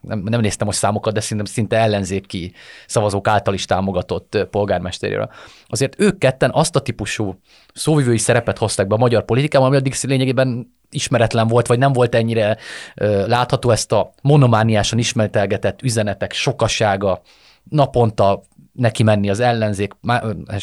nem, 0.00 0.18
nem 0.18 0.40
néztem 0.40 0.66
most 0.66 0.78
számokat, 0.78 1.12
de 1.12 1.20
szerintem 1.20 1.52
szinte 1.52 1.76
ellenzéki 1.76 2.52
szavazók 2.86 3.28
által 3.28 3.54
is 3.54 3.64
támogatott 3.64 4.46
polgármesteréről. 4.50 5.30
Azért 5.66 6.00
ők 6.00 6.18
ketten 6.18 6.50
azt 6.52 6.76
a 6.76 6.80
típusú 6.80 7.40
szóvivői 7.74 8.18
szerepet 8.18 8.58
hozták 8.58 8.86
be 8.86 8.94
a 8.94 8.98
magyar 8.98 9.24
politikában, 9.24 9.68
ami 9.68 9.76
addig 9.76 9.94
lényegében 10.02 10.76
ismeretlen 10.90 11.46
volt, 11.48 11.66
vagy 11.66 11.78
nem 11.78 11.92
volt 11.92 12.14
ennyire 12.14 12.56
ö, 12.94 13.26
látható 13.26 13.70
ezt 13.70 13.92
a 13.92 14.10
monomániásan 14.22 14.98
ismertelgetett 14.98 15.82
üzenetek 15.82 16.32
sokasága, 16.32 17.20
naponta 17.62 18.42
neki 18.72 19.02
menni 19.02 19.30
az 19.30 19.40
ellenzék, 19.40 19.92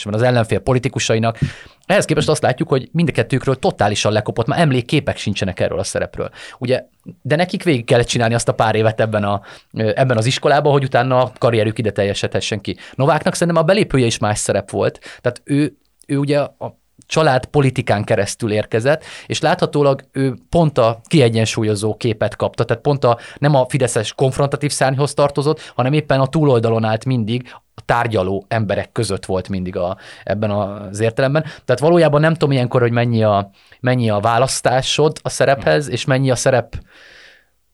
az 0.03 0.21
ellenfél 0.21 0.59
politikusainak. 0.59 1.38
Ehhez 1.86 2.06
képest 2.06 2.30
azt 2.30 2.41
látjuk, 2.41 2.69
hogy 2.69 2.89
mind 2.91 3.10
a 3.10 3.12
kettőkről 3.12 3.60
totálisan 3.60 4.12
lekopott, 4.12 4.48
már 4.48 4.60
emlékképek 4.60 5.17
sincsenek 5.17 5.60
erről 5.60 5.80
a 5.80 5.84
szerepről. 5.84 6.30
Ugye, 6.58 6.86
de 7.21 7.36
nekik 7.36 7.63
végig 7.63 7.86
kellett 7.86 8.08
csinálni 8.08 8.34
azt 8.34 8.48
a 8.48 8.54
pár 8.54 8.76
évet 8.76 9.02
ebben, 9.02 9.24
a, 9.24 9.41
ebben 9.74 10.17
az 10.17 10.26
iskolában, 10.26 10.71
hogy 10.71 10.84
utána 10.84 11.21
a 11.21 11.32
karrierük 11.38 11.78
ide 11.78 11.91
teljesedhessen 11.91 12.62
ki. 12.62 12.78
Nováknak 12.95 13.34
szerintem 13.34 13.63
a 13.63 13.65
belépője 13.65 14.06
is 14.06 14.17
más 14.17 14.39
szerep 14.39 14.69
volt. 14.69 15.00
Tehát 15.21 15.41
ő, 15.43 15.78
ő 16.08 16.17
ugye 16.17 16.39
a 16.39 16.80
család 17.08 17.45
politikán 17.45 18.04
keresztül 18.04 18.52
érkezett, 18.52 19.04
és 19.26 19.39
láthatólag 19.39 20.02
ő 20.12 20.36
pont 20.50 20.78
a 20.78 21.02
kiegyensúlyozó 21.04 21.95
képet 21.95 22.36
kapta, 22.36 22.63
tehát 22.63 22.84
pont 22.84 23.04
a, 23.04 23.17
nem 23.38 23.56
a 23.56 23.65
fideszes 23.69 24.13
konfrontatív 24.13 24.71
szárnyhoz 24.71 25.13
tartozott, 25.13 25.71
hanem 25.76 25.93
éppen 25.93 26.19
a 26.19 26.28
túloldalon 26.28 26.84
állt 26.84 27.06
mindig, 27.06 27.54
a 27.75 27.81
tárgyaló 27.85 28.45
emberek 28.47 28.91
között 28.91 29.25
volt 29.25 29.49
mindig 29.49 29.75
a, 29.75 29.97
ebben 30.23 30.51
az 30.51 30.99
értelemben. 30.99 31.43
Tehát 31.43 31.79
valójában 31.79 32.21
nem 32.21 32.33
tudom 32.33 32.51
ilyenkor, 32.51 32.81
hogy 32.81 32.91
mennyi 32.91 33.23
a, 33.23 33.49
mennyi 33.79 34.09
a 34.09 34.19
választásod 34.19 35.17
a 35.21 35.29
szerephez, 35.29 35.89
és 35.89 36.05
mennyi 36.05 36.31
a 36.31 36.35
szerep 36.35 36.83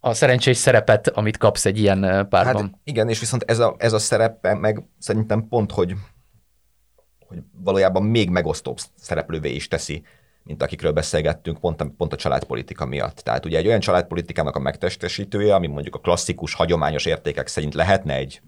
a 0.03 0.13
szerencsés 0.13 0.57
szerepet, 0.57 1.07
amit 1.07 1.37
kapsz 1.37 1.65
egy 1.65 1.79
ilyen 1.79 2.27
párban. 2.29 2.61
Hát 2.61 2.79
igen, 2.83 3.09
és 3.09 3.19
viszont 3.19 3.43
ez 3.47 3.59
a, 3.59 3.75
ez 3.77 3.93
a 3.93 3.99
szerep 3.99 4.47
meg 4.59 4.83
szerintem 4.99 5.47
pont, 5.47 5.71
hogy 5.71 5.95
hogy 7.31 7.43
valójában 7.63 8.03
még 8.03 8.29
megosztóbb 8.29 8.77
szereplővé 8.95 9.49
is 9.49 9.67
teszi, 9.67 10.03
mint 10.43 10.63
akikről 10.63 10.91
beszélgettünk, 10.91 11.59
pont 11.59 11.81
a, 11.81 11.93
pont 11.97 12.13
a 12.13 12.15
családpolitika 12.15 12.85
miatt. 12.85 13.17
Tehát 13.17 13.45
ugye 13.45 13.57
egy 13.57 13.67
olyan 13.67 13.79
családpolitikának 13.79 14.55
a 14.55 14.59
megtestesítője, 14.59 15.55
ami 15.55 15.67
mondjuk 15.67 15.95
a 15.95 15.99
klasszikus, 15.99 16.53
hagyományos 16.53 17.05
értékek 17.05 17.47
szerint 17.47 17.73
lehetne 17.73 18.15
egy, 18.15 18.41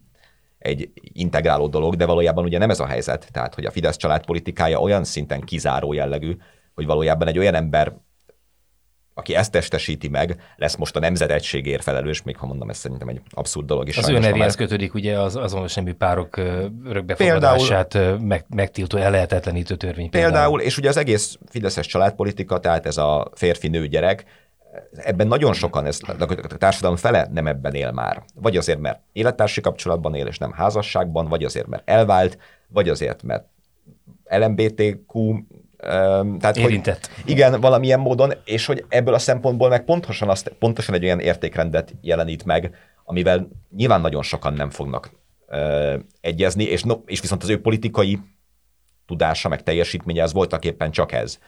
egy 0.63 0.91
integráló 1.13 1.67
dolog, 1.67 1.95
de 1.95 2.06
valójában 2.06 2.43
ugye 2.43 2.58
nem 2.58 2.69
ez 2.69 2.80
a 2.80 2.86
helyzet. 2.86 3.28
Tehát, 3.32 3.56
hogy 3.56 3.65
a 3.65 3.71
Fidesz 3.71 3.97
családpolitikája 3.97 4.80
olyan 4.80 5.04
szinten 5.04 5.41
kizáró 5.41 5.93
jellegű, 5.93 6.38
hogy 6.73 6.86
valójában 6.86 7.28
egy 7.28 7.38
olyan 7.38 7.56
ember 7.56 7.93
aki 9.15 9.36
ezt 9.36 9.52
testesíti 9.52 10.08
meg, 10.08 10.36
lesz 10.56 10.76
most 10.76 10.95
a 10.95 10.99
nemzetegységért 10.99 11.84
felelős, 11.84 12.21
még 12.21 12.38
ha 12.38 12.45
mondom, 12.45 12.69
ez 12.69 12.78
szerintem 12.78 13.08
egy 13.08 13.21
abszurd 13.30 13.67
dolog 13.67 13.88
is. 13.88 13.97
Az 13.97 14.10
ő 14.10 14.19
nevéhez 14.19 14.56
kötődik 14.56 14.93
ugye 14.93 15.19
az 15.19 15.36
azonos 15.36 15.73
nemű 15.73 15.93
párok 15.93 16.38
örökbefogadását 16.86 17.97
meg, 18.19 18.45
megtiltó, 18.49 18.97
ellehetetlenítő 18.97 19.76
törvény. 19.76 20.10
Például, 20.10 20.32
például, 20.32 20.62
és 20.62 20.78
ugye 20.78 20.89
az 20.89 20.97
egész 20.97 21.38
fideszes 21.49 21.88
családpolitika, 21.88 22.60
tehát 22.60 22.86
ez 22.86 22.97
a 22.97 23.32
férfi-nő 23.34 23.88
gyerek, 23.88 24.26
ebben 24.95 25.27
nagyon 25.27 25.53
sokan, 25.53 25.86
ez, 25.86 25.99
a 26.19 26.57
társadalom 26.57 26.95
fele 26.95 27.27
nem 27.31 27.47
ebben 27.47 27.73
él 27.73 27.91
már. 27.91 28.23
Vagy 28.36 28.57
azért, 28.57 28.79
mert 28.79 28.99
élettársi 29.12 29.62
kapcsolatban 29.62 30.15
él, 30.15 30.27
és 30.27 30.38
nem 30.38 30.51
házasságban, 30.51 31.27
vagy 31.27 31.43
azért, 31.43 31.67
mert 31.67 31.89
elvált, 31.89 32.38
vagy 32.67 32.89
azért, 32.89 33.23
mert 33.23 33.45
LMBTQ 34.29 35.36
tehát, 36.39 36.57
Érintett. 36.57 37.09
Hogy, 37.15 37.29
igen, 37.29 37.62
valamilyen 37.62 37.99
módon, 37.99 38.33
és 38.45 38.65
hogy 38.65 38.86
ebből 38.89 39.13
a 39.13 39.19
szempontból 39.19 39.69
meg 39.69 39.83
pontosan, 39.83 40.29
azt, 40.29 40.55
pontosan 40.59 40.95
egy 40.95 41.03
olyan 41.03 41.19
értékrendet 41.19 41.93
jelenít 42.01 42.45
meg, 42.45 42.75
amivel 43.03 43.47
nyilván 43.75 44.01
nagyon 44.01 44.23
sokan 44.23 44.53
nem 44.53 44.69
fognak 44.69 45.12
ö, 45.47 45.95
egyezni, 46.21 46.63
és, 46.63 46.83
no, 46.83 46.95
és 47.05 47.21
viszont 47.21 47.43
az 47.43 47.49
ő 47.49 47.62
politikai 47.62 48.19
tudása, 49.05 49.49
meg 49.49 49.63
teljesítménye 49.63 50.23
az 50.23 50.33
voltak 50.33 50.65
éppen 50.65 50.91
csak 50.91 51.12
ez. 51.12 51.39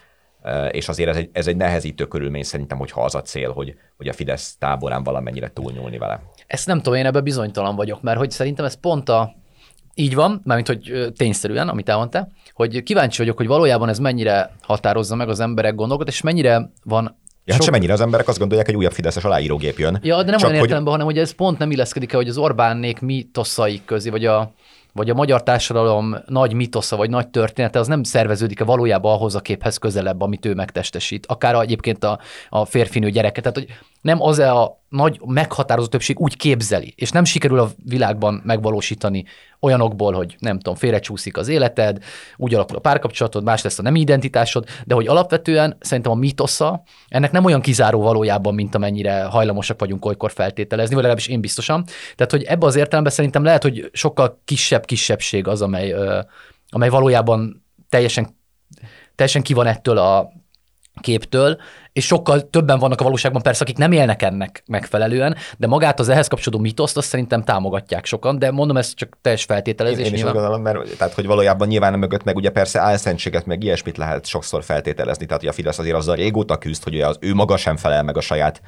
Ö, 0.46 0.66
és 0.66 0.88
azért 0.88 1.10
ez 1.10 1.16
egy, 1.16 1.30
ez 1.32 1.48
egy 1.48 1.56
nehezítő 1.56 2.06
körülmény 2.06 2.44
szerintem, 2.44 2.78
hogyha 2.78 3.02
az 3.02 3.16
a 3.16 3.22
cél, 3.22 3.52
hogy, 3.52 3.76
hogy 3.98 4.08
a 4.08 4.14
Fidesz 4.14 4.56
táborán 4.60 5.04
valamennyire 5.04 5.52
túlnyúlni 5.54 5.98
vele. 5.98 6.22
Ezt 6.48 6.68
nem 6.68 6.78
tudom, 6.78 7.00
én 7.00 7.06
ebben 7.06 7.24
bizonytalan 7.24 7.76
vagyok, 7.76 8.02
mert 8.02 8.18
hogy 8.18 8.32
szerintem 8.32 8.66
ez 8.66 8.80
pont 8.80 9.10
a, 9.10 9.36
így 9.94 10.16
van, 10.16 10.42
mármint 10.44 10.68
hogy 10.68 11.14
tényszerűen, 11.18 11.70
amit 11.70 11.90
elmondtál, 11.90 12.32
hogy 12.54 12.84
kíváncsi 12.84 13.18
vagyok, 13.18 13.38
hogy 13.38 13.48
valójában 13.48 13.90
ez 13.90 14.00
mennyire 14.00 14.56
határozza 14.62 15.16
meg 15.16 15.30
az 15.30 15.40
emberek 15.40 15.76
gondolkodat, 15.76 16.14
és 16.14 16.22
mennyire 16.22 16.72
van 16.84 17.18
Ja, 17.48 17.54
hát 17.54 17.64
sok... 17.64 17.72
mennyire 17.72 17.94
az 17.94 18.02
emberek 18.02 18.28
azt 18.28 18.40
gondolják, 18.40 18.68
hogy 18.68 18.76
újabb 18.76 18.92
Fideszes 18.92 19.24
aláírógép 19.24 19.78
jön. 19.78 20.00
Ja, 20.02 20.24
de 20.24 20.30
nem 20.30 20.40
Csak 20.40 20.50
olyan 20.50 20.62
értelemben, 20.62 20.94
hogy... 20.94 21.02
hanem 21.02 21.06
hogy 21.06 21.18
ez 21.18 21.32
pont 21.32 21.58
nem 21.58 21.72
illeszkedik 21.72 22.12
el, 22.12 22.18
hogy 22.18 22.28
az 22.28 22.38
Orbánnék 22.38 23.00
mitoszaik 23.00 23.86
közé, 23.86 24.10
vagy 24.10 24.26
a, 24.26 24.54
vagy 24.96 25.10
a 25.10 25.14
magyar 25.14 25.44
társadalom 25.44 26.16
nagy 26.28 26.54
mitosza, 26.54 26.96
vagy 26.96 27.10
nagy 27.10 27.28
története, 27.28 27.80
az 27.80 27.88
nem 27.88 28.04
szerveződik-e 28.04 28.64
valójában 28.64 29.14
ahhoz 29.14 29.36
a 29.36 29.40
képhez 29.40 29.78
közelebb, 29.78 30.22
amit 30.22 30.46
ő 30.46 30.54
megtestesít. 30.54 31.26
Akár 31.26 31.56
egyébként 31.56 32.04
a, 32.04 32.20
a 32.50 32.66
férfinő 32.66 33.10
gyereke. 33.10 33.42
Tehát, 33.42 33.58
hogy 33.58 33.68
nem 34.06 34.22
az 34.22 34.40
a 34.40 34.84
nagy 34.90 35.20
meghatározó 35.26 35.88
többség 35.88 36.20
úgy 36.20 36.38
képzeli, 36.38 36.94
és 36.98 37.12
nem 37.12 37.24
sikerül 37.24 37.60
a 37.60 37.70
világban 37.84 38.42
megvalósítani 38.44 39.26
olyanokból, 39.60 40.14
hogy 40.14 40.36
nem 40.40 40.56
tudom, 40.56 40.76
félrecsúszik 40.76 41.38
az 41.38 41.48
életed, 41.48 42.04
úgy 42.38 42.54
alakul 42.54 42.76
a 42.76 42.80
párkapcsolatod, 42.80 43.44
más 43.44 43.62
lesz 43.62 43.80
a 43.80 43.82
nem 43.82 43.96
identitásod, 43.96 44.66
de 44.86 44.96
hogy 44.96 45.08
alapvetően 45.08 45.78
szerintem 45.80 46.12
a 46.12 46.16
mitosza 46.16 46.84
ennek 47.08 47.32
nem 47.32 47.46
olyan 47.46 47.62
kizáró 47.62 48.02
valójában, 48.02 48.54
mint 48.54 48.76
amennyire 48.76 49.24
hajlamosak 49.24 49.80
vagyunk 49.80 50.06
olykor 50.06 50.32
feltételezni, 50.32 50.94
vagy 50.94 51.04
legalábbis 51.04 51.28
én 51.28 51.42
biztosan. 51.42 51.86
Tehát, 52.16 52.32
hogy 52.32 52.44
ebbe 52.44 52.66
az 52.66 52.76
értelemben 52.76 53.14
szerintem 53.14 53.44
lehet, 53.44 53.64
hogy 53.64 53.90
sokkal 53.94 54.42
kisebb 54.46 54.86
kisebbség 54.86 55.48
az, 55.48 55.62
amely, 55.62 55.96
amely 56.70 56.90
valójában 56.90 57.66
teljesen, 57.90 58.38
teljesen 59.16 59.42
ki 59.42 59.54
van 59.54 59.68
ettől 59.68 59.98
a 59.98 60.32
képtől, 61.02 61.58
és 61.94 62.06
sokkal 62.06 62.50
többen 62.50 62.80
vannak 62.80 63.00
a 63.00 63.04
valóságban 63.04 63.42
persze, 63.42 63.64
akik 63.64 63.78
nem 63.78 63.92
élnek 63.92 64.22
ennek 64.22 64.64
megfelelően, 64.68 65.36
de 65.58 65.68
magát 65.68 66.00
az 66.00 66.10
ehhez 66.10 66.28
kapcsolódó 66.28 66.64
mitoszt 66.64 66.98
azt 66.98 67.08
szerintem 67.08 67.44
támogatják 67.44 68.06
sokan, 68.06 68.40
de 68.40 68.52
mondom, 68.52 68.78
ez 68.78 68.94
csak 68.94 69.18
teljes 69.22 69.44
feltételezés. 69.44 70.06
Én, 70.06 70.06
én 70.06 70.14
is 70.14 70.24
úgy 70.24 70.32
gondolom, 70.32 70.62
mert 70.62 70.98
tehát, 70.98 71.14
hogy 71.14 71.26
valójában 71.26 71.68
nyilván 71.68 72.00
mögött 72.00 72.24
meg 72.24 72.36
ugye 72.36 72.50
persze 72.50 72.80
álszentséget, 72.80 73.46
meg 73.46 73.64
ilyesmit 73.64 73.98
lehet 73.98 74.26
sokszor 74.26 74.64
feltételezni, 74.64 75.26
tehát 75.26 75.42
hogy 75.42 75.50
a 75.50 75.54
Fidesz 75.54 75.80
azért 75.80 75.96
azzal 75.96 76.16
régóta 76.16 76.58
küzd, 76.58 76.84
hogy 76.84 77.02
az 77.02 77.18
ő 77.20 77.34
maga 77.34 77.58
sem 77.58 77.78
felel 77.78 78.04
meg 78.04 78.18
a 78.18 78.22
saját 78.22 78.62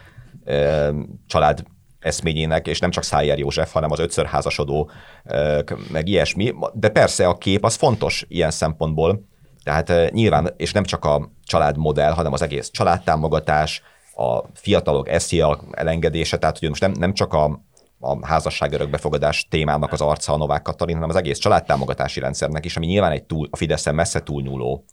ö, 0.45 0.89
család 1.27 1.63
eszményének, 1.99 2.67
és 2.67 2.79
nem 2.79 2.89
csak 2.89 3.03
Szájer 3.03 3.37
József, 3.37 3.71
hanem 3.71 3.91
az 3.91 3.99
ötször 3.99 4.25
házasodó, 4.25 4.89
ö, 5.23 5.59
meg 5.91 6.07
ilyesmi. 6.07 6.53
De 6.73 6.89
persze 6.89 7.27
a 7.27 7.37
kép 7.37 7.65
az 7.65 7.75
fontos 7.75 8.25
ilyen 8.27 8.51
szempontból, 8.51 9.25
tehát 9.67 10.11
nyilván, 10.11 10.53
és 10.57 10.71
nem 10.71 10.83
csak 10.83 11.05
a 11.05 11.29
családmodell, 11.43 12.11
hanem 12.11 12.33
az 12.33 12.41
egész 12.41 12.69
családtámogatás, 12.69 13.81
a 14.15 14.43
fiatalok 14.53 15.09
eszia 15.09 15.59
elengedése, 15.71 16.37
tehát 16.37 16.57
hogy 16.59 16.69
most 16.69 16.81
nem, 16.81 16.91
nem 16.99 17.13
csak 17.13 17.33
a, 17.33 17.61
a 17.99 18.27
házasság 18.27 18.73
örökbefogadás 18.73 19.47
témának 19.49 19.91
az 19.91 20.01
arca 20.01 20.33
a 20.33 20.37
Novák 20.37 20.61
Katalin, 20.61 20.95
hanem 20.95 21.09
az 21.09 21.15
egész 21.15 21.37
családtámogatási 21.37 22.19
rendszernek 22.19 22.65
is, 22.65 22.77
ami 22.77 22.85
nyilván 22.85 23.11
egy 23.11 23.23
túl, 23.23 23.47
a 23.51 23.55
Fideszen 23.55 23.95
messze 23.95 24.23
túlnyúló 24.23 24.85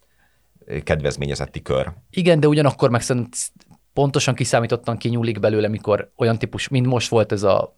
kedvezményezetti 0.84 1.62
kör. 1.62 1.92
Igen, 2.10 2.40
de 2.40 2.48
ugyanakkor 2.48 2.90
meg 2.90 3.02
pontosan 3.92 4.34
kiszámítottan 4.34 4.96
kinyúlik 4.96 5.40
belőle, 5.40 5.68
mikor 5.68 6.12
olyan 6.16 6.38
típus, 6.38 6.68
mint 6.68 6.86
most 6.86 7.08
volt 7.08 7.32
ez 7.32 7.42
a 7.42 7.76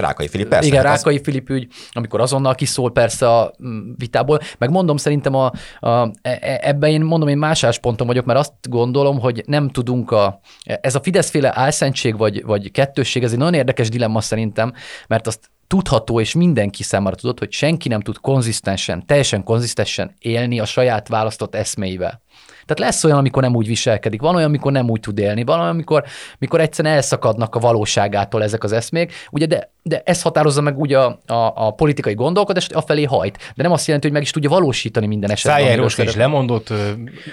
Rákai 0.00 0.28
Filip, 0.28 0.48
persze. 0.48 0.66
Igen, 0.66 0.84
hát 0.84 0.96
Rákai 0.96 1.16
az... 1.16 1.20
Filip 1.24 1.50
ügy, 1.50 1.66
amikor 1.92 2.20
azonnal 2.20 2.54
kiszól 2.54 2.92
persze 2.92 3.28
a 3.28 3.52
mm, 3.66 3.90
vitából. 3.96 4.40
Meg 4.58 4.70
mondom, 4.70 4.96
szerintem 4.96 5.34
a, 5.34 5.52
a, 5.80 6.10
e, 6.22 6.38
e, 6.40 6.60
ebben 6.62 6.90
én 6.90 7.00
mondom, 7.00 7.28
én 7.28 7.38
más 7.38 7.78
ponton 7.80 8.06
vagyok, 8.06 8.24
mert 8.24 8.38
azt 8.38 8.52
gondolom, 8.68 9.18
hogy 9.18 9.42
nem 9.46 9.68
tudunk 9.68 10.10
a, 10.10 10.40
ez 10.64 10.94
a 10.94 11.00
Fideszféle 11.00 11.52
álszentség 11.54 12.16
vagy, 12.16 12.44
vagy 12.44 12.70
kettősség, 12.70 13.22
ez 13.22 13.32
egy 13.32 13.38
nagyon 13.38 13.54
érdekes 13.54 13.88
dilemma 13.88 14.20
szerintem, 14.20 14.72
mert 15.08 15.26
azt 15.26 15.50
tudható, 15.66 16.20
és 16.20 16.34
mindenki 16.34 16.82
számára 16.82 17.16
tudott, 17.16 17.38
hogy 17.38 17.52
senki 17.52 17.88
nem 17.88 18.00
tud 18.00 18.18
konzisztensen, 18.18 19.06
teljesen 19.06 19.44
konzisztensen 19.44 20.14
élni 20.18 20.60
a 20.60 20.64
saját 20.64 21.08
választott 21.08 21.54
eszméivel. 21.54 22.22
Tehát 22.70 22.92
lesz 22.92 23.04
olyan, 23.04 23.18
amikor 23.18 23.42
nem 23.42 23.54
úgy 23.54 23.66
viselkedik, 23.66 24.20
van 24.20 24.34
olyan, 24.34 24.48
amikor 24.48 24.72
nem 24.72 24.90
úgy 24.90 25.00
tud 25.00 25.18
élni, 25.18 25.44
van 25.44 25.58
olyan, 25.58 25.70
amikor, 25.70 26.04
amikor 26.36 26.60
egyszerűen 26.60 26.94
elszakadnak 26.94 27.54
a 27.54 27.58
valóságától 27.58 28.42
ezek 28.42 28.64
az 28.64 28.72
eszmék, 28.72 29.12
ugye, 29.30 29.46
de, 29.46 29.72
de 29.82 30.02
ez 30.04 30.22
határozza 30.22 30.60
meg 30.60 30.78
ugye 30.78 30.98
a, 30.98 31.18
a, 31.26 31.52
a 31.54 31.70
politikai 31.70 32.14
gondolkodást, 32.14 32.72
afelé 32.72 33.04
hajt. 33.04 33.38
De 33.56 33.62
nem 33.62 33.72
azt 33.72 33.86
jelenti, 33.86 34.06
hogy 34.06 34.16
meg 34.16 34.24
is 34.24 34.30
tudja 34.30 34.50
valósítani 34.50 35.06
minden 35.06 35.30
esetben. 35.30 35.60
Szájjel 35.60 36.06
is 36.06 36.14
lemondott, 36.14 36.72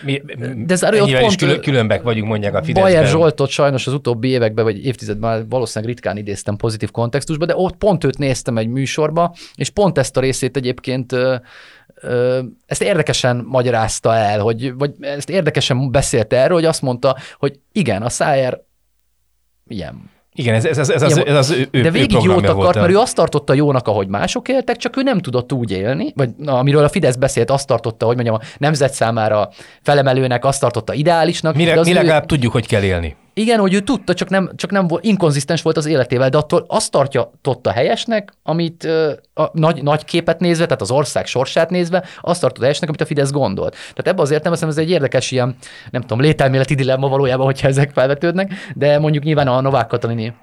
mi, 0.04 0.22
de 0.66 0.74
ez 0.74 0.84
ott 0.84 1.12
pont, 1.12 1.32
is 1.32 1.36
külön, 1.36 1.62
különbek 1.62 2.02
vagyunk, 2.02 2.28
mondják 2.28 2.54
a 2.54 2.64
Fideszben. 2.64 2.84
Bajer 2.84 3.08
Zsoltot 3.08 3.50
sajnos 3.50 3.88
az 3.88 3.94
utóbbi 3.94 4.28
években, 4.28 4.64
vagy 4.64 4.86
évtizedben 4.86 5.50
valószínűleg 5.50 5.94
ritkán 5.94 6.18
idéztem 6.18 6.56
pozitív 6.56 6.92
kontextusba, 6.92 7.46
de 7.46 7.56
ott 7.56 7.76
pont 7.76 8.04
őt 8.04 8.18
néztem 8.18 8.58
egy 8.58 8.68
műsorba, 8.68 9.36
és 9.56 9.70
pont 9.70 9.98
ezt 9.98 10.18
a 10.18 10.20
részét 10.20 10.58
egyébként 10.58 11.16
ezt 12.66 12.82
érdekesen 12.82 13.46
magyarázta 13.48 14.16
el, 14.16 14.40
hogy, 14.40 14.74
vagy 14.74 14.92
ezt 15.00 15.30
érdekesen 15.30 15.92
beszélte 15.92 16.38
erről, 16.38 16.56
hogy 16.56 16.66
azt 16.66 16.82
mondta, 16.82 17.18
hogy 17.38 17.60
igen, 17.72 18.02
a 18.02 18.10
Szájer 18.10 18.62
ilyen 19.68 20.16
Igen, 20.34 20.54
ez, 20.54 20.66
ez, 20.66 20.78
ez, 20.78 20.90
ez, 20.90 21.02
az, 21.02 21.26
ez 21.26 21.36
az 21.36 21.68
ő, 21.72 21.82
de 21.82 21.92
végig 21.92 22.18
ő 22.18 22.22
jót 22.24 22.44
akart, 22.44 22.56
volt. 22.56 22.76
mert 22.76 22.90
ő 22.90 22.98
azt 22.98 23.16
tartotta 23.16 23.54
jónak, 23.54 23.88
ahogy 23.88 24.08
mások 24.08 24.48
éltek, 24.48 24.78
csak 24.78 24.98
ő 24.98 25.02
nem 25.02 25.20
tudott 25.20 25.54
úgy 25.54 25.72
élni, 25.72 26.12
vagy 26.16 26.30
na, 26.38 26.58
amiről 26.58 26.84
a 26.84 26.90
Fidesz 26.90 27.16
beszélt, 27.16 27.50
azt 27.50 27.68
tartotta, 27.68 28.06
hogy 28.06 28.16
mondjam, 28.16 28.36
a 28.36 28.42
nemzet 28.58 28.94
számára 28.94 29.50
felemelőnek, 29.82 30.46
azt 30.46 30.60
tartotta 30.60 30.94
ideálisnak. 30.94 31.56
Mi, 31.56 31.70
az 31.70 31.86
mi 31.86 31.92
ő- 31.92 31.96
legalább 31.96 32.26
tudjuk, 32.26 32.52
hogy 32.52 32.68
kell 32.68 32.84
élni. 32.84 33.16
Igen, 33.38 33.60
hogy 33.60 33.74
ő 33.74 33.80
tudta, 33.80 34.14
csak 34.14 34.30
nem, 34.30 34.50
csak 34.56 34.72
nem 34.72 34.88
volt, 34.88 35.04
inkonzisztens 35.04 35.62
volt 35.62 35.78
az 35.78 35.86
életével, 35.86 36.30
de 36.30 36.38
attól 36.38 36.66
azt 36.68 36.92
tartja 36.92 37.32
totta 37.42 37.72
helyesnek, 37.72 38.34
amit 38.44 38.84
ö, 38.84 39.12
a 39.34 39.50
nagy, 39.52 39.84
nagy 39.84 40.06
képet 40.06 40.40
nézve, 40.40 40.64
tehát 40.64 40.82
az 40.82 40.92
ország 40.92 41.26
sorsát 41.26 41.70
nézve, 41.70 42.04
azt 42.22 42.42
tartott 42.42 42.62
helyesnek, 42.62 42.90
amit 42.90 43.02
a 43.02 43.06
Fidesz 43.06 43.32
gondolt. 43.32 43.72
Tehát 43.72 44.08
ebben 44.08 44.20
az 44.20 44.32
értelemben 44.32 44.70
ez 44.70 44.78
egy 44.78 44.90
érdekes 44.90 45.32
ilyen, 45.32 45.56
nem 45.90 46.02
tudom, 46.02 46.22
lételméleti 46.22 46.76
dilemma 46.76 47.08
valójában, 47.08 47.46
hogyha 47.46 47.68
ezek 47.68 47.92
felvetődnek, 47.92 48.54
de 48.76 49.00
mondjuk 49.00 49.24
nyilván 49.24 49.48
a 49.48 49.62
Novák 49.62 49.88
Katalini 49.88 50.34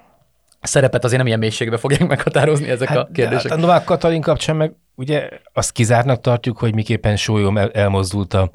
szerepet 0.61 1.03
azért 1.03 1.17
nem 1.17 1.27
ilyen 1.27 1.39
mélységbe 1.39 1.77
fogják 1.77 2.07
meghatározni 2.07 2.69
ezek 2.69 2.89
a 2.89 3.09
kérdések. 3.13 3.49
Hát 3.49 3.57
a 3.57 3.61
Novák 3.61 3.83
Katalin 3.83 4.21
kapcsán 4.21 4.55
meg 4.55 4.73
ugye 4.95 5.29
azt 5.53 5.71
kizártnak 5.71 6.21
tartjuk, 6.21 6.57
hogy 6.57 6.73
miképpen 6.73 7.15
Sólyom 7.15 7.57
el, 7.57 7.71
elmozdult 7.71 8.33
a, 8.33 8.49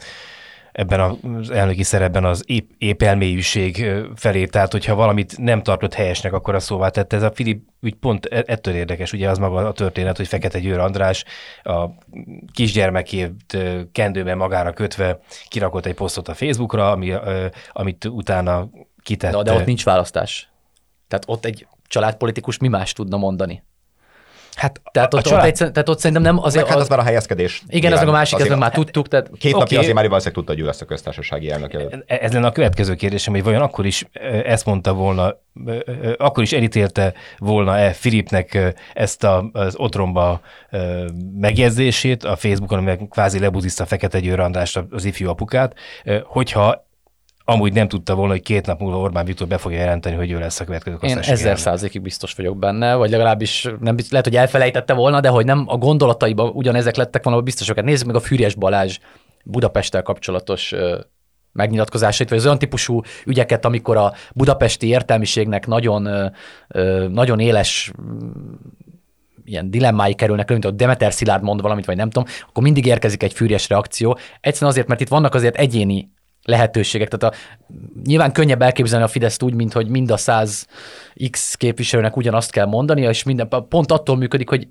ebben 0.72 1.00
az 1.00 1.50
elnöki 1.50 1.82
szerepben 1.82 2.24
az 2.24 2.42
épp, 2.46 2.70
épp 2.78 3.02
elmélyűség 3.02 3.90
felé, 4.14 4.44
tehát 4.44 4.72
hogyha 4.72 4.94
valamit 4.94 5.38
nem 5.38 5.62
tartott 5.62 5.94
helyesnek, 5.94 6.32
akkor 6.32 6.54
a 6.54 6.60
szóvá 6.60 6.88
tette. 6.88 7.16
Ez 7.16 7.22
a 7.22 7.30
Filip 7.30 7.68
úgy 7.82 7.94
pont 7.94 8.24
e- 8.24 8.44
ettől 8.46 8.74
érdekes, 8.74 9.12
ugye 9.12 9.30
az 9.30 9.38
maga 9.38 9.68
a 9.68 9.72
történet, 9.72 10.16
hogy 10.16 10.28
Fekete 10.28 10.60
Győr 10.60 10.78
András 10.78 11.24
a 11.62 11.86
kisgyermekét 12.52 13.58
kendőben 13.92 14.36
magára 14.36 14.72
kötve 14.72 15.18
kirakott 15.48 15.86
egy 15.86 15.94
posztot 15.94 16.28
a 16.28 16.34
Facebookra, 16.34 16.90
ami, 16.90 17.12
amit 17.72 18.04
utána 18.04 18.68
kitett. 19.02 19.32
De, 19.32 19.42
de 19.42 19.52
ott 19.52 19.64
nincs 19.66 19.84
választás. 19.84 20.50
Tehát 21.08 21.24
ott 21.28 21.44
egy 21.44 21.66
családpolitikus 21.86 22.58
mi 22.58 22.68
más 22.68 22.92
tudna 22.92 23.16
mondani? 23.16 23.62
Hát 24.60 24.80
Tehát 24.92 25.14
a 25.14 25.16
ott, 25.16 25.24
család- 25.24 25.44
ott, 25.44 25.60
egy, 25.60 25.72
tehát 25.72 25.88
ott 25.88 25.98
szerintem 25.98 26.22
nem 26.22 26.34
Meg 26.34 26.44
azért... 26.44 26.68
hát 26.68 26.78
az 26.78 26.88
már 26.88 26.98
a 26.98 27.02
helyezkedés. 27.02 27.62
igen, 27.66 27.80
Nyilván 27.80 27.98
meg 27.98 28.08
a 28.14 28.16
másik, 28.18 28.34
azért 28.34 28.50
meg 28.50 28.58
már 28.58 28.70
tudtuk, 28.70 29.08
tehát 29.08 29.30
Két 29.38 29.52
napja 29.52 29.64
Oké. 29.66 29.76
azért 29.76 29.94
már 29.94 30.08
valószínűleg 30.08 30.34
tudta, 30.38 30.52
hogy 30.52 30.60
ő 30.62 30.64
lesz 30.66 30.80
a 30.80 30.84
köztársasági 30.84 31.50
elnök 31.50 31.72
előtt. 31.74 32.04
E- 32.06 32.18
Ez 32.22 32.32
lenne 32.32 32.46
a 32.46 32.52
következő 32.52 32.94
kérdésem, 32.94 33.32
hogy 33.34 33.42
vajon 33.44 33.60
akkor 33.62 33.86
is 33.86 34.04
ezt 34.44 34.64
mondta 34.66 34.92
volna, 34.92 35.34
akkor 36.16 36.42
is 36.42 36.52
elítélte 36.52 37.12
volna-e 37.38 37.92
Filipnek 37.92 38.74
ezt 38.94 39.24
a, 39.24 39.50
az 39.52 39.74
otromba 39.76 40.40
megjegyzését 41.36 42.24
a 42.24 42.36
Facebookon, 42.36 42.78
amivel 42.78 43.06
kvázi 43.10 43.38
lebuzizta 43.38 43.86
Fekete 43.86 44.20
Győr 44.20 44.40
Andrást, 44.40 44.84
az 44.90 45.04
ifjú 45.04 45.28
apukát, 45.28 45.74
hogyha 46.24 46.88
amúgy 47.50 47.72
nem 47.72 47.88
tudta 47.88 48.14
volna, 48.14 48.32
hogy 48.32 48.42
két 48.42 48.66
nap 48.66 48.80
múlva 48.80 48.98
Orbán 48.98 49.24
Viktor 49.24 49.46
be 49.46 49.58
fogja 49.58 49.78
jelenteni, 49.78 50.16
hogy 50.16 50.30
ő 50.30 50.38
lesz 50.38 50.60
a 50.60 50.64
következő 50.64 50.96
Én 51.00 51.18
ezer 51.18 51.58
százalékig 51.58 52.02
biztos 52.02 52.34
vagyok 52.34 52.58
benne, 52.58 52.94
vagy 52.94 53.10
legalábbis 53.10 53.68
nem 53.80 53.94
biztos, 53.94 54.10
lehet, 54.12 54.26
hogy 54.26 54.36
elfelejtette 54.36 54.92
volna, 54.92 55.20
de 55.20 55.28
hogy 55.28 55.44
nem 55.44 55.64
a 55.66 55.76
gondolataiban 55.76 56.50
ugyanezek 56.54 56.96
lettek 56.96 57.24
volna 57.24 57.40
biztosak. 57.40 57.76
Hát 57.76 57.84
nézzük 57.84 58.06
meg 58.06 58.16
a 58.16 58.20
Fűrjes 58.20 58.54
Balázs 58.54 58.98
Budapesttel 59.44 60.02
kapcsolatos 60.02 60.74
megnyilatkozásait, 61.52 62.28
vagy 62.28 62.38
az 62.38 62.44
olyan 62.44 62.58
típusú 62.58 63.00
ügyeket, 63.26 63.64
amikor 63.64 63.96
a 63.96 64.12
budapesti 64.34 64.88
értelmiségnek 64.88 65.66
nagyon, 65.66 66.32
nagyon 67.10 67.40
éles 67.40 67.92
mm, 68.02 68.28
ilyen 69.44 69.70
dilemmái 69.70 70.14
kerülnek 70.14 70.50
elő, 70.50 70.58
mint 70.58 70.74
a 70.74 70.76
Demeter 70.76 71.12
Szilárd 71.12 71.42
mond 71.42 71.60
valamit, 71.60 71.84
vagy 71.84 71.96
nem 71.96 72.10
tudom, 72.10 72.28
akkor 72.48 72.62
mindig 72.62 72.86
érkezik 72.86 73.22
egy 73.22 73.32
fűrjes 73.32 73.68
reakció. 73.68 74.18
Egyszerűen 74.40 74.70
azért, 74.70 74.86
mert 74.86 75.00
itt 75.00 75.08
vannak 75.08 75.34
azért 75.34 75.56
egyéni 75.56 76.10
lehetőségek. 76.44 77.08
Tehát 77.08 77.34
a, 77.34 77.38
nyilván 78.04 78.32
könnyebb 78.32 78.62
elképzelni 78.62 79.04
a 79.04 79.08
Fideszt 79.08 79.42
úgy, 79.42 79.54
mint 79.54 79.72
hogy 79.72 79.88
mind 79.88 80.10
a 80.10 80.16
100 80.16 80.66
X 81.30 81.54
képviselőnek 81.54 82.16
ugyanazt 82.16 82.50
kell 82.50 82.66
mondania, 82.66 83.08
és 83.08 83.22
minden, 83.22 83.48
pont 83.68 83.92
attól 83.92 84.16
működik, 84.16 84.48
hogy 84.48 84.66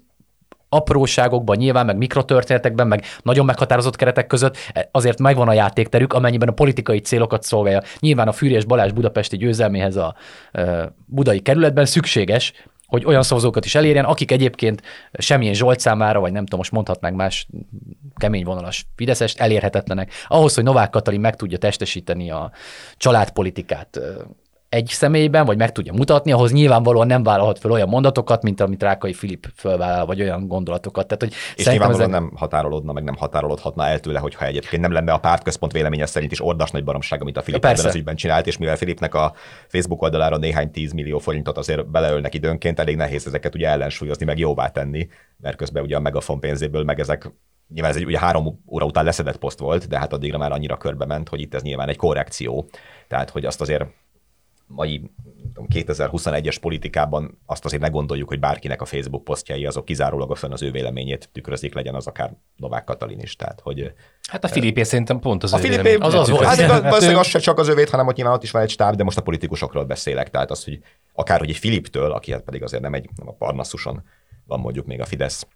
apróságokban 0.69 1.58
nyilván, 1.58 1.86
meg 1.86 1.97
mikrotörténetekben, 1.97 2.88
meg 2.88 3.05
nagyon 3.23 3.45
meghatározott 3.45 3.95
keretek 3.95 4.27
között 4.27 4.58
azért 4.91 5.19
megvan 5.19 5.47
a 5.47 5.53
játékterük, 5.53 6.13
amennyiben 6.13 6.47
a 6.47 6.51
politikai 6.51 6.99
célokat 6.99 7.43
szolgálja. 7.43 7.82
Nyilván 7.99 8.27
a 8.27 8.32
Fűrjes 8.32 8.65
Balázs 8.65 8.91
budapesti 8.91 9.38
győzelméhez 9.38 9.95
a 9.95 10.15
ö, 10.51 10.84
budai 11.05 11.39
kerületben 11.39 11.86
szükséges, 11.86 12.53
hogy 12.86 13.05
olyan 13.05 13.23
szavazókat 13.23 13.65
is 13.65 13.75
elérjen, 13.75 14.05
akik 14.05 14.32
egyébként 14.32 14.82
semmilyen 15.13 15.53
Zsolt 15.53 15.79
számára, 15.79 16.19
vagy 16.19 16.32
nem 16.32 16.43
tudom, 16.43 16.60
most 16.60 16.71
mondhatnánk 16.71 17.15
más 17.15 17.47
kemény 18.19 18.43
vonalas 18.43 18.86
Fideszest, 18.95 19.39
elérhetetlenek. 19.39 20.12
Ahhoz, 20.27 20.55
hogy 20.55 20.63
Novák 20.63 20.89
Katalin 20.89 21.19
meg 21.19 21.36
tudja 21.36 21.58
testesíteni 21.58 22.32
a 22.32 22.51
családpolitikát 22.97 23.99
egy 24.69 24.88
személyben, 24.88 25.45
vagy 25.45 25.58
meg 25.58 25.71
tudja 25.71 25.93
mutatni, 25.93 26.32
ahhoz 26.32 26.51
nyilvánvalóan 26.51 27.08
nem 27.08 27.23
vállalhat 27.23 27.60
fel 27.60 27.71
olyan 27.71 27.89
mondatokat, 27.89 28.43
mint 28.43 28.62
amit 28.62 28.84
Rákai 28.84 29.13
Filip 29.13 29.47
fölvállal, 29.55 30.05
vagy 30.05 30.21
olyan 30.21 30.47
gondolatokat. 30.47 31.08
Tehát, 31.08 31.23
hogy 31.23 31.34
És 31.55 31.65
nyilvánvalóan 31.65 32.10
ezek- 32.10 32.21
nem 32.21 32.32
határolódna, 32.36 32.93
meg 32.93 33.03
nem 33.03 33.15
határolódhatna 33.15 33.86
el 33.86 33.99
tőle, 33.99 34.19
hogyha 34.19 34.45
egyébként 34.45 34.82
nem 34.82 34.91
lenne 34.91 35.12
a 35.12 35.17
pártközpont 35.17 35.71
véleménye 35.71 36.05
szerint 36.05 36.32
is 36.32 36.41
ordas 36.41 36.71
nagy 36.71 36.84
baromság, 36.84 37.21
amit 37.21 37.38
a 37.38 37.41
Filip 37.41 37.62
Persze. 37.62 37.77
ebben 37.79 37.91
az 37.91 37.97
ügyben 37.97 38.15
csinált, 38.15 38.47
és 38.47 38.58
mivel 38.58 38.75
Filipnek 38.75 39.13
a 39.13 39.34
Facebook 39.67 40.01
oldalára 40.01 40.38
néhány 40.38 40.71
10 40.71 40.91
millió 40.91 41.19
forintot 41.19 41.58
azért 41.58 41.89
beleölnek 41.89 42.34
időnként, 42.34 42.79
elég 42.79 42.95
nehéz 42.95 43.27
ezeket 43.27 43.55
ugye 43.55 43.67
ellensúlyozni, 43.67 44.25
meg 44.25 44.39
jóvá 44.39 44.67
tenni, 44.67 45.08
mert 45.38 45.58
közben 45.58 45.84
ugye 45.84 45.95
a 45.95 45.99
megafon 45.99 46.39
pénzéből, 46.39 46.84
meg 46.84 46.99
ezek 46.99 47.32
Nyilván 47.73 47.91
ez 47.91 47.97
egy 47.97 48.05
ugye 48.05 48.19
három 48.19 48.63
óra 48.67 48.86
után 48.86 49.03
leszedett 49.03 49.38
poszt 49.38 49.60
volt, 49.60 49.88
de 49.88 49.99
hát 49.99 50.13
addigra 50.13 50.38
már 50.38 50.51
annyira 50.51 50.77
körbe 50.77 51.05
ment, 51.05 51.29
hogy 51.29 51.41
itt 51.41 51.53
ez 51.53 51.62
nyilván 51.62 51.89
egy 51.89 51.97
korrekció. 51.97 52.69
Tehát, 53.08 53.29
hogy 53.29 53.45
azt 53.45 53.62
azért 53.62 53.86
mai 54.67 54.97
nem 54.97 55.51
tudom, 55.53 55.67
2021-es 55.69 56.58
politikában 56.62 57.39
azt 57.45 57.65
azért 57.65 57.82
ne 57.82 57.88
gondoljuk, 57.88 58.27
hogy 58.27 58.39
bárkinek 58.39 58.82
a 58.82 58.86
Facebook 58.86 59.23
posztjai 59.23 59.65
azok 59.65 59.86
kizárólagosan 59.86 60.51
az 60.51 60.62
ő 60.62 60.71
véleményét 60.71 61.29
tükrözik, 61.32 61.73
legyen 61.73 61.95
az 61.95 62.08
akár 62.08 62.34
Novák 62.55 62.84
Katalin 62.84 63.19
is. 63.19 63.36
Tehát, 63.36 63.60
hogy 63.63 63.93
Hát 64.29 64.43
a 64.43 64.47
Filipé 64.47 64.84
szerintem 64.84 65.19
pont 65.19 65.43
az 65.43 65.53
a 65.53 65.58
ő 65.58 65.62
Filipé, 65.62 65.82
vélemény- 65.82 66.01
az 66.08 66.13
az 66.13 66.29
volt. 66.29 66.43
Hát 66.45 66.60
Hát 66.60 66.82
valószínűleg 66.82 67.15
ő- 67.15 67.19
az 67.19 67.27
se 67.27 67.39
csak 67.39 67.58
az 67.60 67.67
övét, 67.67 67.89
hanem 67.89 68.08
ott 68.08 68.15
nyilván 68.15 68.34
ott 68.34 68.43
is 68.43 68.51
van 68.51 68.62
egy 68.62 68.69
stáb, 68.69 68.95
de 68.95 69.03
most 69.03 69.17
a 69.17 69.21
politikusokról 69.21 69.86
beszélek. 69.86 70.29
Tehát 70.29 70.51
az, 70.51 70.63
hogy 70.63 70.79
akár 71.13 71.39
hogy 71.39 71.49
egy 71.49 71.58
Filiptől, 71.58 72.12
aki 72.12 72.32
hát 72.32 72.41
pedig 72.43 72.63
azért 72.63 72.82
nem 72.82 72.93
egy 72.93 73.10
nem 73.15 73.27
a 73.27 73.34
Parnassuson 73.34 74.03
van 74.45 74.60
mondjuk 74.60 74.86
még 74.86 75.01
a 75.01 75.05
Fidesz 75.05 75.47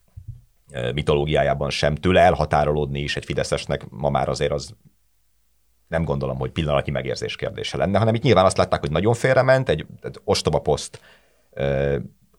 mitológiájában 0.93 1.69
sem, 1.69 1.95
tőle 1.95 2.21
elhatárolódni 2.21 2.99
is 2.99 3.15
egy 3.15 3.25
Fideszesnek 3.25 3.89
ma 3.89 4.09
már 4.09 4.29
azért 4.29 4.51
az 4.51 4.75
nem 5.87 6.03
gondolom, 6.03 6.37
hogy 6.37 6.51
pillanatnyi 6.51 6.91
megérzés 6.91 7.35
kérdése 7.35 7.77
lenne, 7.77 7.97
hanem 7.97 8.15
itt 8.15 8.21
nyilván 8.21 8.45
azt 8.45 8.57
látták, 8.57 8.79
hogy 8.79 8.91
nagyon 8.91 9.13
félrement, 9.13 9.69
egy, 9.69 9.85
egy 10.01 10.19
ostoba 10.23 10.59
poszt, 10.59 11.01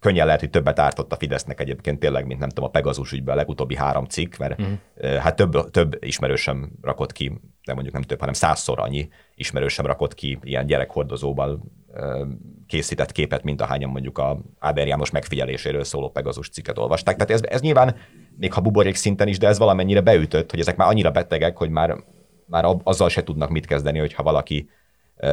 könnyen 0.05 0.27
lehet, 0.27 0.41
hogy 0.41 0.51
többet 0.51 0.79
ártott 0.79 1.13
a 1.13 1.17
Fidesznek 1.17 1.61
egyébként 1.61 1.99
tényleg, 1.99 2.27
mint 2.27 2.41
nem 2.41 2.49
tudom, 2.49 2.65
a 2.65 2.71
Pegazus 2.71 3.13
ügyben 3.13 3.35
a 3.35 3.37
legutóbbi 3.37 3.77
három 3.77 4.05
cikk, 4.05 4.37
mert 4.37 4.61
uh-huh. 4.61 5.17
hát 5.17 5.37
több, 5.37 5.71
több 5.71 6.05
ismerősöm 6.05 6.73
rakott 6.83 7.13
ki, 7.13 7.41
de 7.65 7.73
mondjuk 7.73 7.95
nem 7.95 8.03
több, 8.03 8.19
hanem 8.19 8.35
százszor 8.35 8.81
annyi 8.81 9.09
ismerősöm 9.35 9.87
rakott 9.87 10.15
ki 10.15 10.39
ilyen 10.43 10.67
gyerekhordozóval 10.67 11.51
ö, 11.51 11.84
készített 12.67 13.13
képet, 13.13 13.43
mint 13.43 13.61
ahányan 13.61 13.91
mondjuk 13.91 14.19
a 14.19 14.39
Áder 14.59 14.87
János 14.87 15.11
megfigyeléséről 15.11 15.85
szóló 15.85 16.11
Pegazus 16.11 16.49
cikket 16.49 16.79
olvasták. 16.79 17.17
Tehát 17.17 17.31
ez, 17.31 17.49
ez 17.49 17.61
nyilván, 17.61 17.97
még 18.37 18.53
ha 18.53 18.61
buborék 18.61 18.95
szinten 18.95 19.29
is, 19.29 19.39
de 19.39 19.49
ez 19.49 19.59
valamennyire 19.59 20.01
beütött, 20.01 20.51
hogy 20.51 20.61
ezek 20.61 20.77
már 20.77 20.89
annyira 20.89 21.11
betegek, 21.11 21.57
hogy 21.57 21.71
már, 21.71 21.97
már 22.47 22.77
azzal 22.83 23.09
se 23.09 23.23
tudnak 23.23 23.51
mit 23.51 23.67
kezdeni, 23.67 23.99
hogyha 23.99 24.23
valaki 24.23 24.69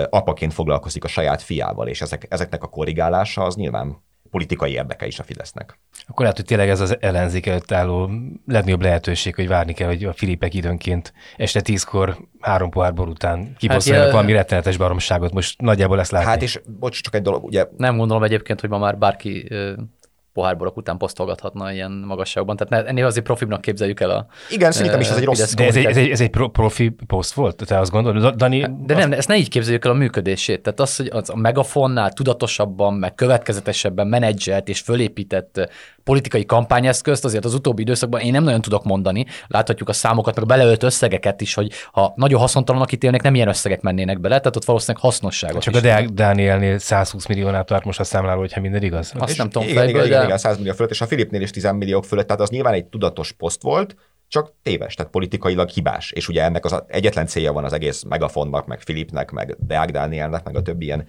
apaként 0.09 0.53
foglalkozik 0.53 1.03
a 1.03 1.07
saját 1.07 1.41
fiával, 1.41 1.87
és 1.87 2.01
ezek, 2.01 2.25
ezeknek 2.29 2.63
a 2.63 2.67
korrigálása 2.67 3.43
az 3.43 3.55
nyilván 3.55 4.03
politikai 4.31 4.71
érdeke 4.71 5.05
is 5.05 5.19
a 5.19 5.23
Fidesznek. 5.23 5.79
Akkor 6.07 6.21
lehet, 6.21 6.35
hogy 6.35 6.45
tényleg 6.45 6.69
ez 6.69 6.79
az 6.79 6.97
ellenzék 6.99 7.45
előtt 7.45 7.71
álló 7.71 8.09
legnagyobb 8.47 8.81
lehetőség, 8.81 9.35
hogy 9.35 9.47
várni 9.47 9.73
kell, 9.73 9.87
hogy 9.87 10.03
a 10.03 10.13
Filipek 10.13 10.53
időnként 10.53 11.13
este 11.37 11.61
tízkor 11.61 12.17
három 12.39 12.69
pohár 12.69 12.93
bor 12.93 13.07
után 13.07 13.55
kiposztoljanak 13.57 14.07
ja- 14.07 14.15
valami 14.15 14.33
rettenetes 14.33 14.77
baromságot. 14.77 15.33
Most 15.33 15.61
nagyjából 15.61 15.99
ezt 15.99 16.11
látni. 16.11 16.29
Hát 16.29 16.41
és 16.41 16.61
bocs, 16.79 17.01
csak 17.01 17.15
egy 17.15 17.21
dolog, 17.21 17.43
ugye 17.43 17.65
Nem 17.77 17.97
gondolom 17.97 18.23
egyébként, 18.23 18.59
hogy 18.61 18.69
ma 18.69 18.77
már 18.77 18.97
bárki 18.97 19.47
pohárborok 20.33 20.77
után 20.77 20.97
posztolgathatna 20.97 21.71
ilyen 21.71 21.91
magasságban. 21.91 22.55
Tehát 22.55 22.87
ennél 22.87 23.05
azért 23.05 23.25
profibnak 23.25 23.61
képzeljük 23.61 23.99
el 23.99 24.09
a... 24.09 24.25
igen, 24.49 24.71
szerintem 24.71 24.99
is 24.99 25.09
ez 25.09 25.17
egy 25.17 25.23
rossz 25.23 25.53
De 25.53 25.65
ez 25.65 25.75
egy, 25.75 25.85
ez 25.85 25.97
egy, 25.97 26.09
ez 26.09 26.21
egy 26.21 26.29
pro, 26.29 26.49
profi 26.49 26.95
poszt 27.07 27.33
volt? 27.33 27.63
Te 27.65 27.79
azt 27.79 27.91
gondolod? 27.91 28.21
Da- 28.21 28.35
Dani, 28.35 28.67
De 28.85 28.95
nem, 28.95 29.11
ezt 29.11 29.27
ne 29.27 29.37
így 29.37 29.49
képzeljük 29.49 29.85
el 29.85 29.91
a 29.91 29.95
működését. 29.95 30.61
Tehát 30.61 30.79
az, 30.79 30.95
hogy 30.95 31.07
az 31.11 31.29
a 31.29 31.35
megafonnál 31.35 32.13
tudatosabban, 32.13 32.93
meg 32.93 33.15
következetesebben 33.15 34.07
menedzselt 34.07 34.69
és 34.69 34.79
fölépített 34.79 35.69
politikai 36.03 36.45
kampányeszközt 36.45 37.25
azért 37.25 37.45
az 37.45 37.53
utóbbi 37.53 37.81
időszakban 37.81 38.21
én 38.21 38.31
nem 38.31 38.43
nagyon 38.43 38.61
tudok 38.61 38.83
mondani. 38.83 39.25
Láthatjuk 39.47 39.89
a 39.89 39.93
számokat, 39.93 40.35
meg 40.35 40.43
a 40.43 40.47
beleölt 40.47 40.83
összegeket 40.83 41.41
is, 41.41 41.53
hogy 41.53 41.71
ha 41.91 42.13
nagyon 42.15 42.39
haszontalanok 42.39 42.91
ítélnek, 42.91 43.21
nem 43.21 43.35
ilyen 43.35 43.47
összegek 43.47 43.81
mennének 43.81 44.19
bele, 44.19 44.37
tehát 44.37 44.55
ott 44.55 44.65
valószínűleg 44.65 45.01
hasznosságot 45.01 45.61
Csak 45.61 45.73
is. 45.73 45.79
a 45.79 45.83
Deák 45.83 46.09
Dánielnél 46.09 46.77
120 46.77 47.25
milliónál 47.25 47.63
tart 47.63 47.85
most 47.85 47.99
a 47.99 48.03
számláló, 48.03 48.39
hogyha 48.39 48.61
minden 48.61 48.83
igaz. 48.83 49.11
Azt 49.17 49.31
És 49.31 49.37
nem 49.37 49.49
tudom 49.49 49.67
igen, 49.67 49.83
fejből, 49.83 50.05
igen, 50.05 50.19
de... 50.19 50.25
igen, 50.25 50.37
100 50.37 50.57
millió 50.57 50.73
fölött, 50.73 50.91
és 50.91 51.01
a 51.01 51.07
Filipnél 51.07 51.41
is 51.41 51.49
10 51.49 51.71
milliók 51.71 52.05
fölött, 52.05 52.27
tehát 52.27 52.41
az 52.41 52.49
nyilván 52.49 52.73
egy 52.73 52.85
tudatos 52.85 53.31
poszt 53.31 53.61
volt, 53.61 53.95
csak 54.27 54.53
téves, 54.63 54.95
tehát 54.95 55.11
politikailag 55.11 55.69
hibás. 55.69 56.11
És 56.11 56.27
ugye 56.27 56.43
ennek 56.43 56.65
az 56.65 56.83
egyetlen 56.87 57.25
célja 57.25 57.53
van 57.53 57.63
az 57.63 57.73
egész 57.73 58.03
Megafonnak, 58.03 58.65
meg 58.65 58.81
Filipnek, 58.81 59.31
meg 59.31 59.55
Deák 59.59 59.91
Dánielnek, 59.91 60.43
meg 60.43 60.55
a 60.55 60.61
többi 60.61 60.85
ilyen 60.85 61.05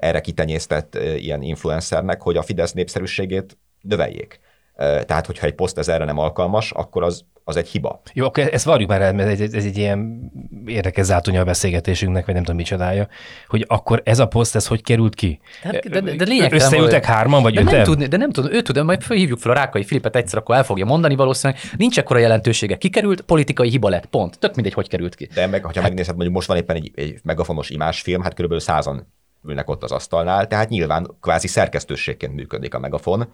erre 0.00 0.20
kitenyésztett 0.20 0.98
ilyen 1.16 1.42
influencernek, 1.42 2.22
hogy 2.22 2.36
a 2.36 2.42
Fidesz 2.42 2.72
népszerűségét 2.72 3.58
növeljék. 3.80 4.40
Tehát, 4.76 5.26
hogyha 5.26 5.46
egy 5.46 5.54
poszt 5.54 5.78
ez 5.78 5.88
erre 5.88 6.04
nem 6.04 6.18
alkalmas, 6.18 6.70
akkor 6.72 7.02
az, 7.02 7.24
az 7.44 7.56
egy 7.56 7.68
hiba. 7.68 8.00
Jó, 8.12 8.26
akkor 8.26 8.48
ezt 8.52 8.64
várjuk 8.64 8.88
már 8.88 9.02
el, 9.02 9.12
mert 9.12 9.40
ez, 9.40 9.54
ez 9.54 9.64
egy 9.64 9.76
ilyen 9.78 10.30
érdekes 10.66 11.04
zátonya 11.04 11.40
a 11.40 11.44
beszélgetésünknek, 11.44 12.24
vagy 12.24 12.34
nem 12.34 12.42
tudom 12.42 12.58
micsodája, 12.58 13.08
hogy 13.48 13.64
akkor 13.68 14.02
ez 14.04 14.18
a 14.18 14.26
poszt, 14.26 14.54
ez 14.54 14.66
hogy 14.66 14.82
került 14.82 15.14
ki? 15.14 15.40
De, 15.62 15.80
de, 15.88 16.00
de, 16.00 16.16
de 16.16 16.24
lényegtelen, 16.24 16.64
Összeültek 16.64 17.04
hárman, 17.04 17.42
vagy 17.42 17.54
de 17.54 17.60
öten? 17.60 17.74
nem, 17.74 17.84
tudni, 17.84 18.06
de 18.06 18.16
nem 18.16 18.30
tudom, 18.30 18.52
ő 18.52 18.62
tudom, 18.62 18.84
majd 18.84 19.02
felhívjuk 19.02 19.38
fel 19.38 19.50
a 19.50 19.54
Rákai 19.54 19.84
Filipet 19.84 20.16
egyszer, 20.16 20.38
akkor 20.38 20.54
el 20.54 20.64
fogja 20.64 20.84
mondani 20.84 21.14
valószínűleg. 21.14 21.62
Nincs 21.76 21.98
ekkora 21.98 22.18
jelentősége. 22.18 22.76
Kikerült, 22.76 23.20
politikai 23.20 23.68
hiba 23.68 23.88
lett, 23.88 24.06
pont. 24.06 24.38
Tök 24.38 24.54
mindegy, 24.54 24.74
hogy 24.74 24.88
került 24.88 25.14
ki. 25.14 25.28
De 25.34 25.46
meg, 25.46 25.64
ha 25.64 25.70
hát, 25.74 25.82
megnézed, 25.82 26.14
mondjuk 26.14 26.34
most 26.34 26.48
van 26.48 26.56
éppen 26.56 26.76
egy, 26.76 26.90
egy 26.94 27.20
megafonos 27.22 27.70
imásfilm, 27.70 28.22
hát 28.22 28.34
körülbelül 28.34 28.64
százan 28.64 29.12
ülnek 29.44 29.68
ott 29.68 29.82
az 29.82 29.92
asztalnál, 29.92 30.46
tehát 30.46 30.68
nyilván 30.68 31.16
kvázi 31.20 31.46
szerkesztőségként 31.46 32.34
működik 32.34 32.74
a 32.74 32.78
megafon, 32.78 33.32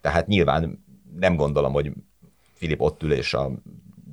tehát 0.00 0.26
nyilván 0.26 0.84
nem 1.18 1.36
gondolom, 1.36 1.72
hogy 1.72 1.92
Filip 2.54 2.80
ott 2.80 3.02
ül 3.02 3.12
és 3.12 3.34
a 3.34 3.50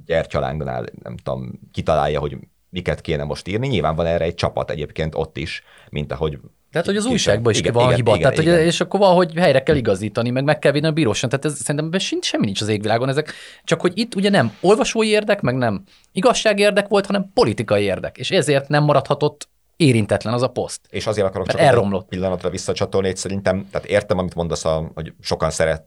gyertyalángnál, 0.06 0.86
nem 1.04 1.18
tudom, 1.18 1.60
kitalálja, 1.72 2.20
hogy 2.20 2.38
miket 2.70 3.02
kéne 3.02 3.24
most 3.24 3.48
írni. 3.48 3.68
Nyilván 3.68 3.96
van 3.96 4.06
erre 4.06 4.24
egy 4.26 4.36
csapat 4.36 4.70
egyébként 4.70 5.16
ott 5.16 5.38
is, 5.38 5.64
mint 5.90 6.12
ahogy 6.12 6.40
tehát, 6.72 6.88
hogy 6.88 6.96
az 6.96 7.06
újságban 7.06 7.52
is 7.52 7.60
igen, 7.60 7.74
van 7.74 7.84
igen, 7.84 7.96
hiba, 7.96 8.16
igen, 8.16 8.22
tehát, 8.22 8.46
igen. 8.46 8.58
Hogy, 8.58 8.66
és 8.66 8.82
akkor 8.82 9.00
valahogy 9.00 9.34
helyre 9.36 9.64
kell 9.64 9.76
igazítani, 9.76 10.30
meg 10.30 10.44
meg 10.44 10.60
kell 10.60 10.72
vinni 10.72 10.88
a 10.88 10.92
bírósan. 10.92 11.30
Tehát 11.30 11.46
ez, 11.46 11.58
szerintem 11.58 11.86
ebben 11.86 12.00
semmi 12.00 12.46
nincs 12.46 12.62
az 12.62 12.68
égvilágon. 12.68 13.10
Ezek, 13.10 13.34
csak 13.64 13.82
hogy 13.82 13.92
itt 13.96 14.16
ugye 14.16 14.30
nem 14.30 14.58
olvasói 14.62 15.08
érdek, 15.08 15.42
meg 15.42 15.56
nem 15.56 15.84
igazságérdek 16.12 16.88
volt, 16.88 17.06
hanem 17.06 17.32
politikai 17.34 17.84
érdek. 17.84 18.18
És 18.18 18.32
ezért 18.32 18.68
nem 18.68 18.84
maradhatott 18.84 19.50
érintetlen 19.82 20.34
az 20.34 20.42
a 20.42 20.50
poszt. 20.50 20.82
És 20.90 21.08
azért 21.08 21.28
akarok 21.28 21.48
Mert 21.48 21.60
csak 21.60 21.68
elromlott. 21.68 22.08
pillanatra 22.08 22.50
visszacsatolni, 22.50 23.08
hogy 23.08 23.18
szerintem, 23.18 23.70
tehát 23.72 23.88
értem, 23.88 24.18
amit 24.18 24.36
mondasz, 24.36 24.66
a, 24.66 24.92
hogy 24.94 25.14
sokan 25.20 25.50
szeret, 25.50 25.86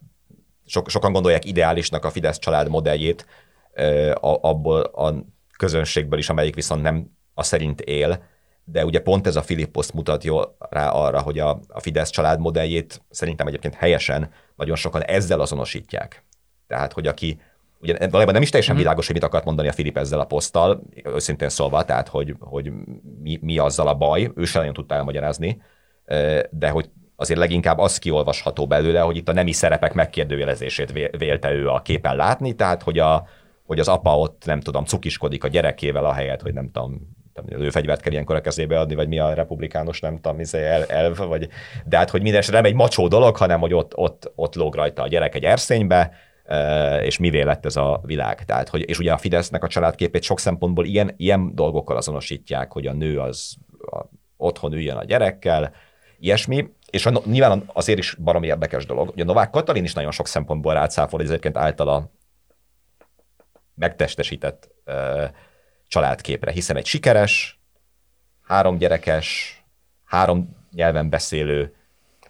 so, 0.67 0.83
sokan 0.87 1.13
gondolják 1.13 1.45
ideálisnak 1.45 2.05
a 2.05 2.11
Fidesz 2.11 2.39
család 2.39 2.69
modelljét, 2.69 3.27
abból 4.21 4.81
a 4.81 5.15
közönségből 5.59 6.19
is, 6.19 6.29
amelyik 6.29 6.55
viszont 6.55 6.83
nem 6.83 7.11
a 7.35 7.43
szerint 7.43 7.81
él, 7.81 8.23
de 8.65 8.85
ugye 8.85 9.01
pont 9.01 9.27
ez 9.27 9.37
a 9.37 9.43
Filipposzt 9.43 9.93
mutat 9.93 10.25
jól 10.25 10.57
rá 10.71 10.91
arra, 10.91 11.21
hogy 11.21 11.39
a, 11.39 11.61
a 11.69 11.81
Fidesz 11.81 12.11
család 12.11 12.41
modelljét 12.41 13.03
szerintem 13.11 13.47
egyébként 13.47 13.75
helyesen 13.75 14.31
nagyon 14.57 14.77
sokan 14.77 15.03
ezzel 15.03 15.41
azonosítják. 15.41 16.25
Tehát, 16.67 16.93
hogy 16.93 17.07
aki 17.07 17.41
ugye 17.85 17.99
valójában 17.99 18.35
nem 18.35 18.43
is 18.43 18.51
teljesen 18.51 18.75
mhm. 18.75 18.83
világos, 18.83 19.07
hogy 19.07 19.15
mit 19.15 19.25
akart 19.25 19.45
mondani 19.45 19.69
a 19.69 19.73
Filip 19.73 19.99
ezzel 19.99 20.21
a 20.21 20.25
poszttal, 20.25 20.83
őszintén 21.05 21.49
szólva, 21.49 21.85
tehát 21.85 22.09
hogy, 22.09 22.35
hogy 22.39 22.73
mi, 23.23 23.39
mi 23.43 23.59
azzal 23.59 23.89
a 23.89 23.95
baj, 23.95 24.31
ő 24.35 24.45
sem 24.45 24.61
nagyon 24.61 24.75
tudta 24.75 24.95
elmagyarázni, 24.95 25.63
de 26.51 26.69
hogy 26.69 26.91
azért 27.17 27.39
leginkább 27.39 27.79
az 27.79 27.99
kiolvasható 27.99 28.67
belőle, 28.67 29.01
hogy 29.01 29.17
itt 29.17 29.29
a 29.29 29.33
nemi 29.33 29.53
szerepek 29.53 29.95
megkérdőjelezését 29.95 30.93
vélte 31.19 31.53
ő 31.53 31.69
a 31.69 31.83
képen 31.83 32.17
látni, 32.17 32.53
tehát 32.53 32.83
hogy, 32.83 32.99
a, 32.99 33.27
hogy 33.67 33.79
az 33.79 33.89
apa 33.89 34.19
ott 34.19 34.43
nem 34.47 34.61
tudom, 34.61 34.85
cukiskodik 34.85 35.45
a 35.45 35.49
gyerekével, 35.49 36.05
ahelyett, 36.05 36.43
hogy 36.43 36.53
nem 36.53 36.71
tudom, 36.71 37.17
ő 37.49 37.71
fegyvert 37.71 38.01
kell 38.01 38.13
ilyenkor 38.13 38.37
a 38.37 38.41
kezébe 38.41 38.79
adni, 38.79 38.95
vagy 38.95 39.09
mi 39.09 39.19
a 39.19 39.35
republikánus, 39.35 40.01
nem 40.01 40.15
tudom, 40.15 40.37
mi 40.37 40.45
el, 40.53 40.85
elv, 40.85 41.17
vagy, 41.17 41.49
de 41.85 41.97
hát, 41.97 42.11
hogy 42.11 42.23
minden 42.23 42.43
nem 42.51 42.65
egy 42.65 42.75
macsó 42.75 43.09
dolog, 43.09 43.37
hanem, 43.37 43.61
hogy 43.61 43.75
ott, 43.75 43.97
ott, 43.97 44.33
ott 44.35 44.55
lóg 44.55 44.75
rajta 44.75 45.03
a 45.03 45.09
gyerek 45.09 45.35
egy 45.35 45.45
erszénybe, 45.45 46.13
és 47.03 47.19
mivé 47.19 47.43
lett 47.43 47.65
ez 47.65 47.77
a 47.77 48.01
világ. 48.03 48.45
Tehát, 48.45 48.69
hogy, 48.69 48.89
és 48.89 48.99
ugye 48.99 49.13
a 49.13 49.19
Fidesznek 49.19 49.65
a 49.65 49.69
családképét 49.69 50.23
sok 50.23 50.41
szempontból 50.41 50.85
ilyen, 50.85 51.15
ilyen 51.17 51.55
dolgokkal 51.55 51.97
azonosítják, 51.97 52.73
hogy 52.73 52.87
a 52.87 52.93
nő 52.93 53.21
az 53.21 53.57
a, 53.79 54.05
otthon 54.37 54.73
üljön 54.73 54.97
a 54.97 55.05
gyerekkel, 55.05 55.73
ilyesmi, 56.19 56.69
és 56.91 57.07
a, 57.07 57.23
nyilván 57.25 57.65
azért 57.73 57.99
is 57.99 58.15
baromi 58.15 58.47
érdekes 58.47 58.87
dolog, 58.87 59.09
hogy 59.11 59.21
a 59.21 59.25
Novák 59.25 59.51
Katalin 59.51 59.85
is 59.85 59.93
nagyon 59.93 60.11
sok 60.11 60.27
szempontból 60.27 60.75
rácáfol, 60.75 61.19
hogy 61.19 61.29
ezeket 61.29 61.57
általa 61.57 62.11
megtestesített 63.75 64.69
uh, 64.87 65.25
családképre, 65.89 66.51
hiszen 66.51 66.77
egy 66.77 66.87
sikeres, 66.87 67.61
három 68.43 68.79
gyerekes, 68.79 69.59
három 70.05 70.57
nyelven 70.73 71.09
beszélő, 71.09 71.75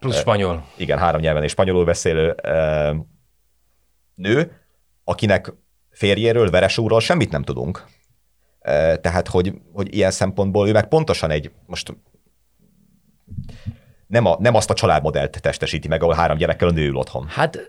plusz 0.01 0.19
spanyol. 0.19 0.65
Igen, 0.77 0.99
három 0.99 1.21
nyelven 1.21 1.43
és 1.43 1.51
spanyolul 1.51 1.85
beszélő 1.85 2.35
uh, 2.43 2.97
nő, 4.15 4.61
akinek 5.05 5.53
férjéről, 5.91 6.51
Veresúról 6.51 7.01
semmit 7.01 7.31
nem 7.31 7.43
tudunk. 7.43 7.85
Tehát, 9.01 9.29
hogy, 9.29 9.55
hogy 9.73 9.95
ilyen 9.95 10.11
szempontból 10.11 10.69
ő 10.69 10.73
meg 10.73 10.89
pontosan 10.89 11.31
egy, 11.31 11.51
most 11.67 11.97
nem, 14.07 14.25
a, 14.25 14.37
nem 14.41 14.55
azt 14.55 14.71
a 14.71 14.75
családmodellt 14.75 15.41
testesíti 15.41 15.89
meg, 15.89 16.03
ahol 16.03 16.15
három 16.15 16.37
gyerekkel 16.37 16.69
a 16.69 16.71
nő 16.71 16.87
ül 16.87 16.97
otthon. 16.97 17.27
Hát, 17.29 17.67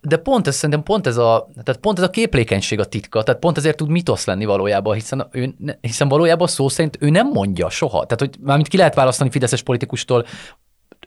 de 0.00 0.16
pont 0.16 0.46
ez 0.46 0.54
szerintem 0.54 0.82
pont 0.82 1.06
ez 1.06 1.16
a, 1.16 1.48
tehát 1.62 1.80
pont 1.80 1.98
ez 1.98 2.04
a 2.04 2.10
képlékenység 2.10 2.78
a 2.78 2.84
titka, 2.84 3.22
tehát 3.22 3.40
pont 3.40 3.56
ezért 3.56 3.76
tud 3.76 3.88
mitosz 3.88 4.26
lenni 4.26 4.44
valójában, 4.44 4.94
hiszen, 4.94 5.28
ő, 5.30 5.54
hiszen 5.80 6.08
valójában 6.08 6.46
szó 6.46 6.68
szerint 6.68 6.96
ő 7.00 7.10
nem 7.10 7.28
mondja 7.28 7.70
soha. 7.70 8.04
Tehát, 8.04 8.20
hogy 8.20 8.36
mármint 8.40 8.68
ki 8.68 8.76
lehet 8.76 8.94
választani 8.94 9.30
fideszes 9.30 9.62
politikustól 9.62 10.26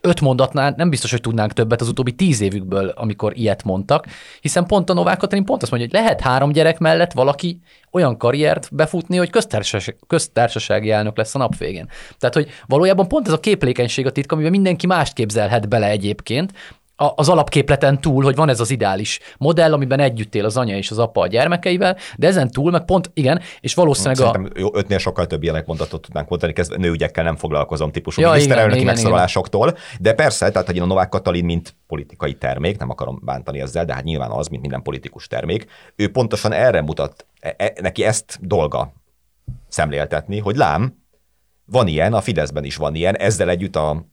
öt 0.06 0.20
mondatnál 0.20 0.74
nem 0.76 0.90
biztos, 0.90 1.10
hogy 1.10 1.20
tudnánk 1.20 1.52
többet 1.52 1.80
az 1.80 1.88
utóbbi 1.88 2.12
tíz 2.12 2.40
évükből, 2.40 2.88
amikor 2.88 3.36
ilyet 3.36 3.64
mondtak, 3.64 4.06
hiszen 4.40 4.66
pont 4.66 4.90
a 4.90 4.94
Novák 4.94 5.18
Katalin 5.18 5.44
pont 5.44 5.62
azt 5.62 5.70
mondja, 5.70 5.88
hogy 5.88 6.00
lehet 6.00 6.20
három 6.20 6.52
gyerek 6.52 6.78
mellett 6.78 7.12
valaki 7.12 7.60
olyan 7.92 8.16
karriert 8.16 8.74
befutni, 8.74 9.16
hogy 9.16 9.30
köztársaság, 9.30 9.96
köztársasági 10.06 10.90
elnök 10.90 11.16
lesz 11.16 11.34
a 11.34 11.38
nap 11.38 11.56
végén. 11.56 11.88
Tehát, 12.18 12.34
hogy 12.34 12.48
valójában 12.66 13.08
pont 13.08 13.26
ez 13.26 13.32
a 13.32 13.40
képlékenység 13.40 14.06
a 14.06 14.12
titka, 14.12 14.34
amiben 14.34 14.52
mindenki 14.52 14.86
mást 14.86 15.12
képzelhet 15.12 15.68
bele 15.68 15.88
egyébként, 15.88 16.52
az 16.96 17.28
alapképleten 17.28 18.00
túl, 18.00 18.24
hogy 18.24 18.34
van 18.34 18.48
ez 18.48 18.60
az 18.60 18.70
ideális 18.70 19.20
modell, 19.38 19.72
amiben 19.72 20.00
együtt 20.00 20.34
él 20.34 20.44
az 20.44 20.56
anya 20.56 20.76
és 20.76 20.90
az 20.90 20.98
apa 20.98 21.20
a 21.20 21.26
gyermekeivel, 21.26 21.96
de 22.16 22.26
ezen 22.26 22.50
túl 22.50 22.70
meg 22.70 22.84
pont 22.84 23.10
igen, 23.14 23.40
és 23.60 23.74
valószínűleg 23.74 24.16
Szerintem 24.16 24.50
a... 24.54 24.58
jó, 24.58 24.68
ötnél 24.72 24.98
sokkal 24.98 25.26
több 25.26 25.42
ilyenek 25.42 25.66
mondatot 25.66 26.00
tudnánk 26.00 26.28
mondani, 26.28 26.52
kezdve 26.52 26.76
nőügyekkel 26.76 27.24
nem 27.24 27.36
foglalkozom 27.36 27.90
típusú 27.90 28.20
ja, 28.20 28.30
miniszterelnöki 28.30 28.84
megszólalásoktól, 28.84 29.68
igen. 29.68 29.82
de 30.00 30.12
persze, 30.12 30.50
tehát 30.50 30.66
hogy 30.66 30.78
a 30.78 30.84
Novák 30.84 31.08
Katalin, 31.08 31.44
mint 31.44 31.76
politikai 31.86 32.34
termék, 32.34 32.78
nem 32.78 32.90
akarom 32.90 33.20
bántani 33.24 33.60
ezzel, 33.60 33.84
de 33.84 33.94
hát 33.94 34.04
nyilván 34.04 34.30
az, 34.30 34.48
mint 34.48 34.62
minden 34.62 34.82
politikus 34.82 35.26
termék, 35.26 35.66
ő 35.96 36.10
pontosan 36.10 36.52
erre 36.52 36.80
mutat, 36.80 37.26
e, 37.40 37.54
e, 37.58 37.72
neki 37.80 38.04
ezt 38.04 38.38
dolga 38.40 38.92
szemléltetni, 39.68 40.38
hogy 40.38 40.56
lám, 40.56 41.04
van 41.66 41.86
ilyen, 41.86 42.12
a 42.12 42.20
Fideszben 42.20 42.64
is 42.64 42.76
van 42.76 42.94
ilyen, 42.94 43.16
ezzel 43.16 43.48
együtt 43.48 43.76
a, 43.76 44.06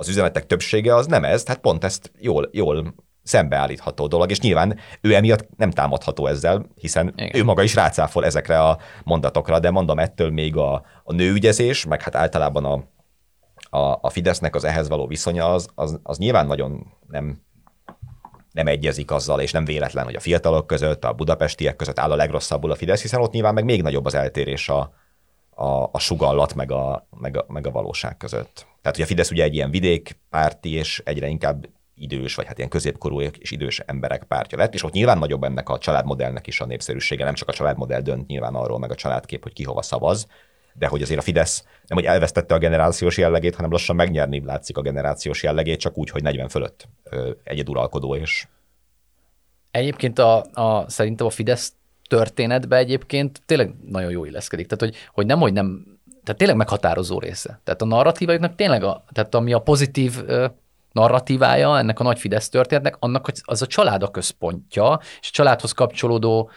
az 0.00 0.08
üzenetek 0.08 0.46
többsége 0.46 0.94
az 0.94 1.06
nem 1.06 1.24
ez, 1.24 1.42
tehát 1.42 1.60
pont 1.60 1.84
ezt 1.84 2.12
jól, 2.18 2.48
jól 2.52 2.94
szembeállítható 3.22 4.06
dolog, 4.06 4.30
és 4.30 4.40
nyilván 4.40 4.78
ő 5.00 5.14
emiatt 5.14 5.48
nem 5.56 5.70
támadható 5.70 6.26
ezzel, 6.26 6.66
hiszen 6.74 7.12
Igen. 7.16 7.36
ő 7.36 7.44
maga 7.44 7.62
is 7.62 7.74
rácáfol 7.74 8.24
ezekre 8.24 8.62
a 8.62 8.78
mondatokra, 9.04 9.58
de 9.58 9.70
mondom, 9.70 9.98
ettől 9.98 10.30
még 10.30 10.56
a, 10.56 10.84
a 11.04 11.12
nőügyezés, 11.12 11.86
meg 11.86 12.02
hát 12.02 12.14
általában 12.14 12.64
a, 12.64 12.84
a, 13.78 13.98
a 14.00 14.10
Fidesznek 14.10 14.54
az 14.54 14.64
ehhez 14.64 14.88
való 14.88 15.06
viszonya 15.06 15.52
az, 15.52 15.68
az, 15.74 16.00
az 16.02 16.18
nyilván 16.18 16.46
nagyon 16.46 16.86
nem, 17.06 17.42
nem 18.52 18.66
egyezik 18.66 19.10
azzal, 19.10 19.40
és 19.40 19.52
nem 19.52 19.64
véletlen, 19.64 20.04
hogy 20.04 20.14
a 20.14 20.20
fiatalok 20.20 20.66
között, 20.66 21.04
a 21.04 21.12
budapestiek 21.12 21.76
között 21.76 21.98
áll 21.98 22.10
a 22.10 22.16
legrosszabbul 22.16 22.70
a 22.70 22.74
Fidesz, 22.74 23.02
hiszen 23.02 23.20
ott 23.20 23.32
nyilván 23.32 23.54
meg 23.54 23.64
még 23.64 23.82
nagyobb 23.82 24.04
az 24.04 24.14
eltérés 24.14 24.68
a, 24.68 24.92
a, 25.58 25.88
a 25.92 25.98
sugallat 25.98 26.54
meg 26.54 26.72
a, 26.72 27.06
meg, 27.20 27.36
a, 27.36 27.44
meg 27.48 27.66
a 27.66 27.70
valóság 27.70 28.16
között. 28.16 28.66
Tehát, 28.82 28.96
hogy 28.96 29.02
a 29.02 29.06
Fidesz 29.06 29.30
ugye 29.30 29.42
egy 29.42 29.54
ilyen 29.54 29.70
vidékpárti, 29.70 30.72
és 30.72 31.02
egyre 31.04 31.26
inkább 31.26 31.68
idős, 31.94 32.34
vagy 32.34 32.46
hát 32.46 32.58
ilyen 32.58 32.70
középkorú 32.70 33.20
és 33.20 33.50
idős 33.50 33.78
emberek 33.78 34.24
pártja 34.24 34.58
lett, 34.58 34.74
és 34.74 34.82
ott 34.82 34.92
nyilván 34.92 35.18
nagyobb 35.18 35.44
ennek 35.44 35.68
a 35.68 35.78
családmodellnek 35.78 36.46
is 36.46 36.60
a 36.60 36.66
népszerűsége, 36.66 37.24
nem 37.24 37.34
csak 37.34 37.48
a 37.48 37.52
családmodell 37.52 38.00
dönt 38.00 38.26
nyilván 38.26 38.54
arról, 38.54 38.78
meg 38.78 38.90
a 38.90 38.94
családkép, 38.94 39.42
hogy 39.42 39.52
ki 39.52 39.64
hova 39.64 39.82
szavaz, 39.82 40.26
de 40.72 40.86
hogy 40.86 41.02
azért 41.02 41.20
a 41.20 41.22
Fidesz 41.22 41.64
nem, 41.86 41.98
hogy 41.98 42.06
elvesztette 42.06 42.54
a 42.54 42.58
generációs 42.58 43.16
jellegét, 43.16 43.54
hanem 43.54 43.70
lassan 43.70 43.96
megnyerni 43.96 44.44
látszik 44.44 44.76
a 44.76 44.82
generációs 44.82 45.42
jellegét, 45.42 45.80
csak 45.80 45.98
úgy, 45.98 46.10
hogy 46.10 46.22
40 46.22 46.48
fölött 46.48 46.88
egyeduralkodó 47.44 48.16
és 48.16 48.46
Egyébként 49.70 50.18
a, 50.18 50.44
a, 50.52 50.90
szerintem 50.90 51.26
a 51.26 51.30
Fidesz 51.30 51.72
történetbe 52.08 52.76
egyébként 52.76 53.42
tényleg 53.46 53.74
nagyon 53.86 54.10
jó 54.10 54.24
illeszkedik. 54.24 54.66
Tehát, 54.66 54.84
hogy, 54.84 55.08
hogy 55.12 55.26
nem, 55.26 55.38
hogy 55.38 55.52
nem, 55.52 55.84
tehát 56.24 56.38
tényleg 56.38 56.56
meghatározó 56.56 57.18
része. 57.18 57.60
Tehát 57.64 57.82
a 57.82 57.86
narratívaiknak 57.86 58.54
tényleg, 58.54 58.82
a, 58.82 59.04
tehát 59.12 59.34
ami 59.34 59.52
a 59.52 59.58
pozitív 59.58 60.24
narratívája 60.92 61.78
ennek 61.78 62.00
a 62.00 62.02
nagy 62.02 62.18
Fidesz 62.18 62.48
történetnek, 62.48 62.96
annak 62.98 63.30
az 63.42 63.62
a 63.62 63.66
család 63.66 64.02
a 64.02 64.10
központja, 64.10 65.00
és 65.20 65.28
a 65.28 65.32
családhoz 65.32 65.72
kapcsolódó 65.72 66.50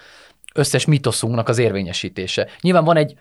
összes 0.54 0.86
mitoszunknak 0.86 1.49
az 1.49 1.58
érvényesítése. 1.58 2.47
Nyilván 2.62 2.84
van 2.84 2.97
egy, 2.97 3.20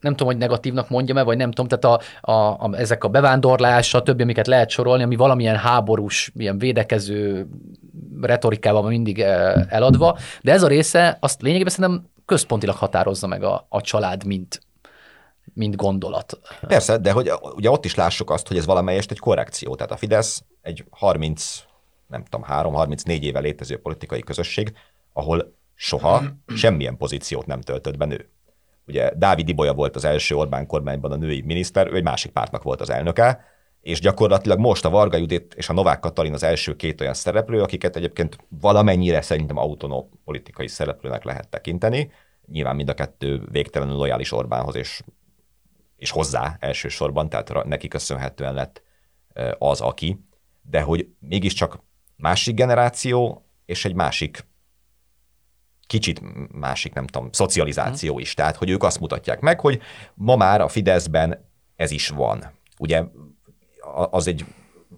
nem 0.00 0.12
tudom, 0.12 0.26
hogy 0.26 0.36
negatívnak 0.36 0.88
mondjam-e, 0.88 1.22
vagy 1.22 1.36
nem 1.36 1.50
tudom, 1.50 1.78
tehát 1.78 2.02
a, 2.20 2.30
a, 2.32 2.66
a, 2.66 2.70
ezek 2.76 3.04
a 3.04 3.08
bevándorlás, 3.08 3.94
a 3.94 4.02
többi, 4.02 4.22
amiket 4.22 4.46
lehet 4.46 4.70
sorolni, 4.70 5.02
ami 5.02 5.16
valamilyen 5.16 5.56
háborús, 5.56 6.32
ilyen 6.36 6.58
védekező 6.58 7.46
retorikában 8.20 8.82
van 8.82 8.90
mindig 8.90 9.20
eladva, 9.68 10.18
de 10.42 10.52
ez 10.52 10.62
a 10.62 10.68
része 10.68 11.16
azt 11.20 11.42
lényegében 11.42 11.72
szerintem 11.72 12.10
központilag 12.26 12.76
határozza 12.76 13.26
meg 13.26 13.42
a, 13.42 13.66
a 13.68 13.80
család, 13.80 14.24
mint 14.24 14.60
mint 15.54 15.76
gondolat. 15.76 16.38
Persze, 16.60 16.98
de 16.98 17.12
hogy 17.12 17.32
ugye 17.54 17.70
ott 17.70 17.84
is 17.84 17.94
lássuk 17.94 18.30
azt, 18.30 18.48
hogy 18.48 18.56
ez 18.56 18.66
valamelyest 18.66 19.10
egy 19.10 19.18
korrekció. 19.18 19.74
Tehát 19.74 19.92
a 19.92 19.96
Fidesz 19.96 20.44
egy 20.62 20.84
30, 20.90 21.58
nem 22.06 22.24
tudom, 22.24 22.46
3-34 22.50 23.20
éve 23.20 23.40
létező 23.40 23.80
politikai 23.80 24.20
közösség, 24.20 24.72
ahol 25.12 25.54
soha 25.74 26.22
semmilyen 26.54 26.96
pozíciót 26.96 27.46
nem 27.46 27.60
töltött 27.60 27.96
be 27.96 28.04
nő. 28.04 28.30
Ugye 28.88 29.10
Dávid 29.16 29.48
Ibolya 29.48 29.74
volt 29.74 29.96
az 29.96 30.04
első 30.04 30.34
Orbán 30.34 30.66
kormányban 30.66 31.12
a 31.12 31.16
női 31.16 31.40
miniszter, 31.40 31.86
ő 31.86 31.94
egy 31.94 32.02
másik 32.02 32.32
pártnak 32.32 32.62
volt 32.62 32.80
az 32.80 32.90
elnöke, 32.90 33.44
és 33.80 34.00
gyakorlatilag 34.00 34.58
most 34.58 34.84
a 34.84 34.90
Varga 34.90 35.16
Judit 35.16 35.54
és 35.54 35.68
a 35.68 35.72
Novák 35.72 36.00
Katalin 36.00 36.32
az 36.32 36.42
első 36.42 36.76
két 36.76 37.00
olyan 37.00 37.14
szereplő, 37.14 37.62
akiket 37.62 37.96
egyébként 37.96 38.38
valamennyire 38.48 39.20
szerintem 39.20 39.56
autonóm 39.56 40.08
politikai 40.24 40.68
szereplőnek 40.68 41.24
lehet 41.24 41.48
tekinteni. 41.48 42.10
Nyilván 42.46 42.76
mind 42.76 42.88
a 42.88 42.94
kettő 42.94 43.42
végtelenül 43.50 43.96
lojális 43.96 44.32
Orbánhoz 44.32 44.74
és, 44.74 45.02
és 45.96 46.10
hozzá 46.10 46.56
elsősorban, 46.60 47.28
tehát 47.28 47.64
neki 47.64 47.88
köszönhetően 47.88 48.54
lett 48.54 48.82
az, 49.58 49.80
aki, 49.80 50.24
de 50.62 50.80
hogy 50.80 51.08
mégiscsak 51.18 51.82
másik 52.16 52.54
generáció 52.54 53.44
és 53.66 53.84
egy 53.84 53.94
másik 53.94 54.46
kicsit 55.88 56.20
másik, 56.52 56.92
nem 56.92 57.06
tudom, 57.06 57.32
szocializáció 57.32 58.18
is. 58.18 58.34
Tehát, 58.34 58.56
hogy 58.56 58.70
ők 58.70 58.82
azt 58.82 59.00
mutatják 59.00 59.40
meg, 59.40 59.60
hogy 59.60 59.80
ma 60.14 60.36
már 60.36 60.60
a 60.60 60.68
Fideszben 60.68 61.44
ez 61.76 61.90
is 61.90 62.08
van. 62.08 62.44
Ugye 62.78 63.02
az 64.10 64.26
egy, 64.26 64.44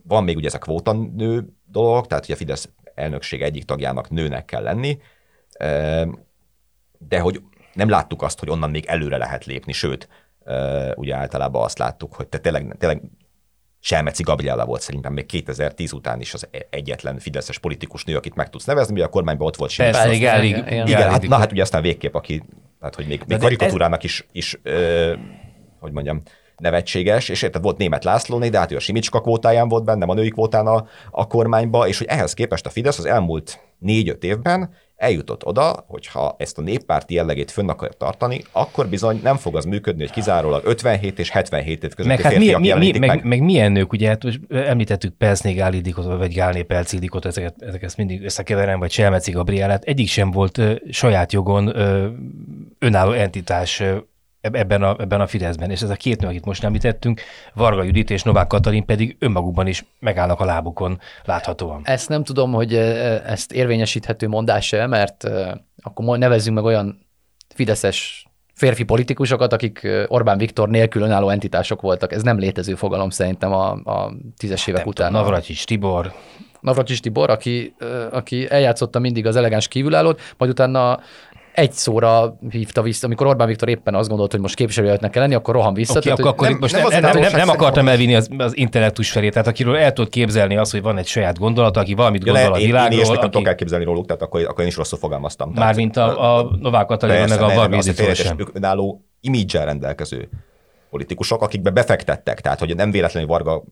van 0.03 0.25
még 0.25 0.37
ugye 0.37 0.47
ez 0.47 0.55
a 0.55 0.59
kvóta 0.59 0.93
nő 0.93 1.47
dolog, 1.65 2.07
tehát 2.07 2.27
hogy 2.27 2.35
a 2.35 2.39
Fidesz 2.39 2.69
elnökség 2.95 3.43
egyik 3.43 3.65
tagjának 3.65 4.11
nőnek 4.11 4.45
kell 4.45 4.63
lenni, 4.63 4.99
de 6.99 7.21
hogy 7.21 7.43
nem 7.73 7.89
láttuk 7.89 8.23
azt, 8.23 8.39
hogy 8.39 8.51
onnan 8.51 8.71
még 8.71 8.85
előre 8.87 9.17
lehet 9.17 9.45
lépni, 9.45 9.73
sőt, 9.73 10.09
ugye 10.95 11.15
általában 11.15 11.63
azt 11.63 11.79
láttuk, 11.79 12.15
hogy 12.15 12.29
te 12.29 12.39
tényleg, 12.39 12.77
tényleg 12.79 13.03
Selmeci 13.81 14.23
Gabriella 14.23 14.65
volt 14.65 14.81
szerintem 14.81 15.13
még 15.13 15.27
2010 15.27 15.93
után 15.93 16.21
is 16.21 16.35
az 16.35 16.49
egyetlen 16.71 17.19
fideszes 17.19 17.59
politikus 17.59 18.05
nő, 18.05 18.17
akit 18.17 18.35
meg 18.35 18.51
tudsz 18.51 18.65
nevezni, 18.65 18.95
ugye 18.95 19.05
a 19.05 19.09
kormányban 19.09 19.47
ott 19.47 19.57
volt 19.57 19.77
Persze, 19.77 20.01
elég, 20.01 20.25
elég, 20.25 20.57
igen, 20.57 20.87
igen, 20.87 21.11
hát, 21.11 21.29
na 21.29 21.37
hát 21.37 21.53
ugye 21.53 21.63
aztán 21.63 21.83
végképp, 21.83 22.15
aki, 22.15 22.43
hát 22.81 22.95
hogy 22.95 23.07
még, 23.07 23.23
még 23.27 23.39
karikatúrának 23.39 24.03
is, 24.03 24.27
is 24.33 24.59
ö, 24.63 25.15
hogy 25.81 25.93
mondjam, 25.93 26.23
nevetséges, 26.57 27.29
és 27.29 27.43
érted, 27.43 27.63
volt 27.63 27.79
német 27.79 28.05
Lászlóné, 28.05 28.49
de 28.49 28.59
hát 28.59 28.73
ő 28.73 28.77
a 28.77 28.81
Simicska 28.81 29.21
kvótáján 29.21 29.69
volt 29.69 29.85
benne, 29.85 30.05
a 30.05 30.15
női 30.15 30.31
kvótán 30.31 30.67
a, 30.67 30.87
a 31.11 31.27
kormányba, 31.27 31.89
és 31.89 31.99
hogy 31.99 32.07
ehhez 32.07 32.35
képest 32.35 32.67
a 32.67 32.71
Fidesz 32.71 32.99
az 32.99 33.05
elmúlt 33.05 33.61
négy-öt 33.81 34.25
évben 34.25 34.71
eljutott 35.01 35.47
oda, 35.47 35.85
hogy 35.89 36.07
ha 36.07 36.35
ezt 36.39 36.59
a 36.59 36.63
néppárti 36.63 37.15
jellegét 37.15 37.51
fönn 37.51 37.69
akarja 37.69 37.97
tartani, 37.97 38.43
akkor 38.53 38.89
bizony 38.89 39.21
nem 39.23 39.37
fog 39.37 39.57
az 39.57 39.65
működni, 39.65 40.01
hogy 40.03 40.11
kizárólag 40.11 40.65
57 40.65 41.19
és 41.19 41.31
77 41.31 41.85
év 41.85 41.95
közötti 41.95 42.09
meg, 42.09 42.21
hát 42.21 42.39
mi, 42.39 42.55
mi, 42.55 42.73
mi, 42.73 42.99
meg, 42.99 43.09
meg, 43.09 43.25
meg, 43.25 43.43
milyen 43.43 43.73
nők, 43.73 43.93
ugye 43.93 44.09
hát 44.09 44.25
most 44.25 44.41
említettük 44.49 45.15
Pelszné 45.15 45.53
Gálidikot, 45.53 46.05
vagy 46.05 46.35
Gálné 46.35 46.63
Pelcildikot, 46.63 47.25
ezeket, 47.25 47.63
ezeket 47.63 47.97
mindig 47.97 48.25
összekeverem, 48.25 48.79
vagy 48.79 48.91
Selmeci 48.91 49.31
Gabrielát, 49.31 49.85
egyik 49.85 50.09
sem 50.09 50.31
volt 50.31 50.59
ö, 50.59 50.75
saját 50.91 51.33
jogon 51.33 51.77
ö, 51.77 52.09
önálló 52.79 53.13
entitás 53.13 53.81
ö, 53.81 53.97
ebben 54.41 54.83
a, 54.83 54.97
ebben 54.99 55.21
a 55.21 55.27
Fideszben. 55.27 55.71
És 55.71 55.83
ez 55.83 55.91
a 55.91 55.95
két 55.95 56.21
nő, 56.21 56.29
akit 56.29 56.45
most 56.45 56.65
említettünk, 56.65 57.21
Varga 57.55 57.83
Judit 57.83 58.11
és 58.11 58.23
Novák 58.23 58.47
Katalin 58.47 58.85
pedig 58.85 59.17
önmagukban 59.19 59.67
is 59.67 59.85
megállnak 59.99 60.41
a 60.41 60.45
lábukon 60.45 60.99
láthatóan. 61.25 61.81
Ezt 61.85 62.09
nem 62.09 62.25
tudom, 62.25 62.53
hogy 62.53 62.75
ezt 62.75 63.53
érvényesíthető 63.53 64.29
mondás-e, 64.29 64.87
mert 64.87 65.31
akkor 65.83 66.19
nevezzünk 66.19 66.57
meg 66.57 66.65
olyan 66.65 67.07
fideszes 67.55 68.25
férfi 68.55 68.85
politikusokat, 68.85 69.53
akik 69.53 69.89
Orbán 70.07 70.39
Viktor 70.39 70.69
nélkül 70.69 71.03
önálló 71.03 71.29
entitások 71.29 71.81
voltak. 71.81 72.13
Ez 72.13 72.23
nem 72.23 72.39
létező 72.39 72.75
fogalom 72.75 73.11
szerintem 73.11 73.53
a, 73.53 73.71
a 73.71 74.13
tízes 74.37 74.67
évek 74.67 74.81
nem 74.81 74.89
után. 74.89 75.13
Navracsics 75.13 75.65
Tibor. 75.65 76.13
Navracsics 76.61 77.01
Tibor, 77.01 77.31
aki, 77.31 77.75
aki 78.11 78.51
eljátszotta 78.51 78.99
mindig 78.99 79.27
az 79.27 79.37
elegáns 79.37 79.69
kívülállót, 79.69 80.21
majd 80.37 80.51
utána 80.51 81.01
egy 81.61 81.73
szóra 81.73 82.39
hívta 82.51 82.83
vissza, 82.83 83.07
amikor 83.07 83.27
Orbán 83.27 83.47
Viktor 83.47 83.69
éppen 83.69 83.95
azt 83.95 84.09
gondolt, 84.09 84.31
hogy 84.31 84.41
most 84.41 84.55
képviselőjelöltnek 84.55 85.11
kell 85.11 85.23
lenni, 85.23 85.35
akkor 85.35 85.55
rohan 85.55 85.75
vissza. 85.75 85.99
Okay, 85.99 86.03
tehát, 86.03 86.19
akkor, 86.19 86.31
akkor 86.31 86.49
nem, 86.49 86.59
most 86.61 86.73
nem, 86.73 86.87
nem, 86.89 87.01
nem, 87.01 87.21
nem, 87.21 87.37
nem 87.37 87.49
akartam 87.49 87.89
elvinni 87.89 88.15
az, 88.15 88.29
az 88.39 88.57
intellektus 88.57 89.11
felé, 89.11 89.29
tehát 89.29 89.47
akiről 89.47 89.77
el 89.77 89.93
tudod 89.93 90.11
képzelni 90.11 90.57
azt, 90.57 90.73
hogy 90.73 90.83
van 90.83 90.99
egy 90.99 91.07
saját 91.07 91.39
gondolata, 91.39 91.81
aki 91.81 91.95
valamit 91.95 92.25
gondol 92.25 92.43
ja, 92.43 92.51
a 92.51 92.57
világról. 92.57 92.99
Én, 92.99 93.05
én 93.05 93.11
aki... 93.11 93.21
nem 93.21 93.31
tudok 93.31 93.49
elképzelni 93.49 93.85
róluk, 93.85 94.07
tehát 94.07 94.23
akkor, 94.23 94.45
akkor 94.45 94.61
én 94.61 94.67
is 94.67 94.77
rosszul 94.77 94.99
fogalmaztam. 94.99 95.53
Mármint 95.55 95.97
a, 95.97 96.39
a 96.39 96.51
Novák 96.61 96.87
Katalin, 96.87 97.29
meg 97.29 97.41
a 97.41 97.55
Varga 97.55 98.15
sem. 98.15 98.37
Önálló 98.53 99.05
imidzsel 99.21 99.65
rendelkező 99.65 100.29
politikusok, 100.91 101.43
akikbe 101.43 101.71
befektettek, 101.71 102.41
tehát 102.41 102.59
hogy 102.59 102.77
nem 102.77 102.91
véletlenül 102.91 103.29
Varga 103.29 103.63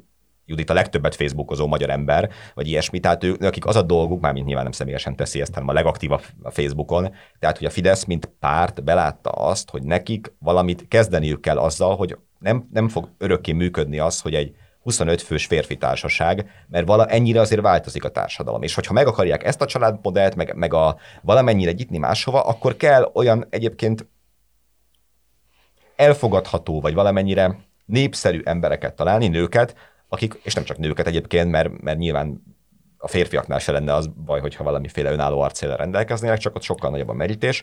Judit 0.48 0.70
a 0.70 0.74
legtöbbet 0.74 1.14
Facebookozó 1.14 1.66
magyar 1.66 1.90
ember, 1.90 2.30
vagy 2.54 2.68
ilyesmi, 2.68 3.00
tehát 3.00 3.24
ők, 3.24 3.42
akik 3.42 3.66
az 3.66 3.76
a 3.76 3.82
dolguk, 3.82 4.20
már 4.20 4.32
nyilván 4.32 4.62
nem 4.62 4.72
személyesen 4.72 5.16
teszi 5.16 5.40
ezt, 5.40 5.54
hanem 5.54 5.68
a 5.68 5.72
legaktívabb 5.72 6.22
a 6.42 6.50
Facebookon, 6.50 7.14
tehát 7.38 7.58
hogy 7.58 7.66
a 7.66 7.70
Fidesz, 7.70 8.04
mint 8.04 8.30
párt 8.40 8.84
belátta 8.84 9.30
azt, 9.30 9.70
hogy 9.70 9.82
nekik 9.82 10.32
valamit 10.38 10.88
kezdeniük 10.88 11.40
kell 11.40 11.58
azzal, 11.58 11.96
hogy 11.96 12.16
nem, 12.38 12.68
nem 12.72 12.88
fog 12.88 13.08
örökké 13.18 13.52
működni 13.52 13.98
az, 13.98 14.20
hogy 14.20 14.34
egy 14.34 14.54
25 14.82 15.22
fős 15.22 15.46
férfi 15.46 15.76
társaság, 15.76 16.50
mert 16.68 16.86
vala 16.86 17.06
ennyire 17.06 17.40
azért 17.40 17.60
változik 17.60 18.04
a 18.04 18.10
társadalom. 18.10 18.62
És 18.62 18.74
hogyha 18.74 18.92
meg 18.92 19.06
akarják 19.06 19.44
ezt 19.44 19.60
a 19.60 19.66
családmodellt, 19.66 20.34
meg, 20.34 20.54
meg 20.54 20.74
a 20.74 20.96
valamennyire 21.22 21.72
nyitni 21.72 21.98
máshova, 21.98 22.40
akkor 22.40 22.76
kell 22.76 23.10
olyan 23.14 23.46
egyébként 23.50 24.06
elfogadható, 25.96 26.80
vagy 26.80 26.94
valamennyire 26.94 27.58
népszerű 27.84 28.40
embereket 28.44 28.94
találni, 28.94 29.28
nőket, 29.28 29.74
akik, 30.08 30.40
és 30.42 30.54
nem 30.54 30.64
csak 30.64 30.78
nőket 30.78 31.06
egyébként, 31.06 31.50
mert, 31.50 31.80
mert 31.80 31.98
nyilván 31.98 32.42
a 32.98 33.08
férfiaknál 33.08 33.58
se 33.58 33.72
lenne 33.72 33.94
az 33.94 34.06
baj, 34.06 34.40
hogyha 34.40 34.64
valamiféle 34.64 35.12
önálló 35.12 35.40
arcélel 35.40 35.76
rendelkeznének, 35.76 36.38
csak 36.38 36.54
ott 36.54 36.62
sokkal 36.62 36.90
nagyobb 36.90 37.08
a 37.08 37.12
merítés 37.12 37.62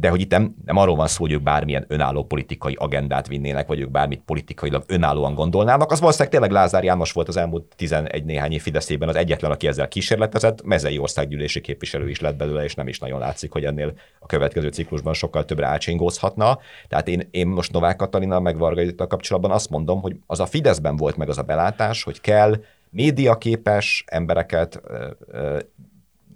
de 0.00 0.08
hogy 0.08 0.20
itt 0.20 0.30
nem, 0.30 0.54
nem 0.64 0.76
arról 0.76 0.96
van 0.96 1.06
szó, 1.06 1.22
hogy 1.22 1.32
ők 1.32 1.42
bármilyen 1.42 1.84
önálló 1.88 2.24
politikai 2.24 2.74
agendát 2.74 3.26
vinnének, 3.26 3.66
vagy 3.66 3.80
ők 3.80 3.90
bármit 3.90 4.22
politikailag 4.24 4.84
önállóan 4.86 5.34
gondolnának. 5.34 5.90
Az 5.90 6.00
valószínűleg 6.00 6.32
tényleg 6.32 6.50
Lázár 6.50 6.84
János 6.84 7.12
volt 7.12 7.28
az 7.28 7.36
elmúlt 7.36 7.72
11 7.76 8.24
néhány 8.24 8.52
év 8.52 8.62
Fideszében 8.62 9.08
az 9.08 9.16
egyetlen, 9.16 9.50
aki 9.50 9.66
ezzel 9.66 9.88
kísérletezett, 9.88 10.62
mezei 10.62 10.98
országgyűlési 10.98 11.60
képviselő 11.60 12.08
is 12.08 12.20
lett 12.20 12.36
belőle, 12.36 12.64
és 12.64 12.74
nem 12.74 12.88
is 12.88 12.98
nagyon 12.98 13.18
látszik, 13.18 13.52
hogy 13.52 13.64
ennél 13.64 13.92
a 14.18 14.26
következő 14.26 14.68
ciklusban 14.68 15.14
sokkal 15.14 15.44
többre 15.44 15.66
átsingózhatna. 15.66 16.58
Tehát 16.88 17.08
én, 17.08 17.28
én 17.30 17.46
most 17.46 17.72
Novák 17.72 17.96
Katalina 17.96 18.40
meg 18.40 18.58
Varga 18.58 19.06
kapcsolatban 19.06 19.50
azt 19.50 19.70
mondom, 19.70 20.00
hogy 20.00 20.16
az 20.26 20.40
a 20.40 20.46
Fideszben 20.46 20.96
volt 20.96 21.16
meg 21.16 21.28
az 21.28 21.38
a 21.38 21.42
belátás, 21.42 22.02
hogy 22.02 22.20
kell 22.20 22.54
médiaképes 22.90 24.04
embereket, 24.06 24.80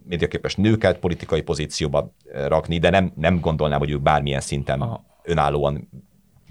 médiaképes 0.05 0.55
nőket 0.55 0.99
politikai 0.99 1.43
pozícióba 1.43 2.15
eh, 2.33 2.47
rakni, 2.47 2.79
de 2.79 2.91
nem, 2.91 3.13
nem 3.17 3.41
gondolnám, 3.41 3.79
hogy 3.79 3.91
ők 3.91 4.03
bármilyen 4.03 4.41
szinten 4.41 5.01
önállóan 5.23 5.89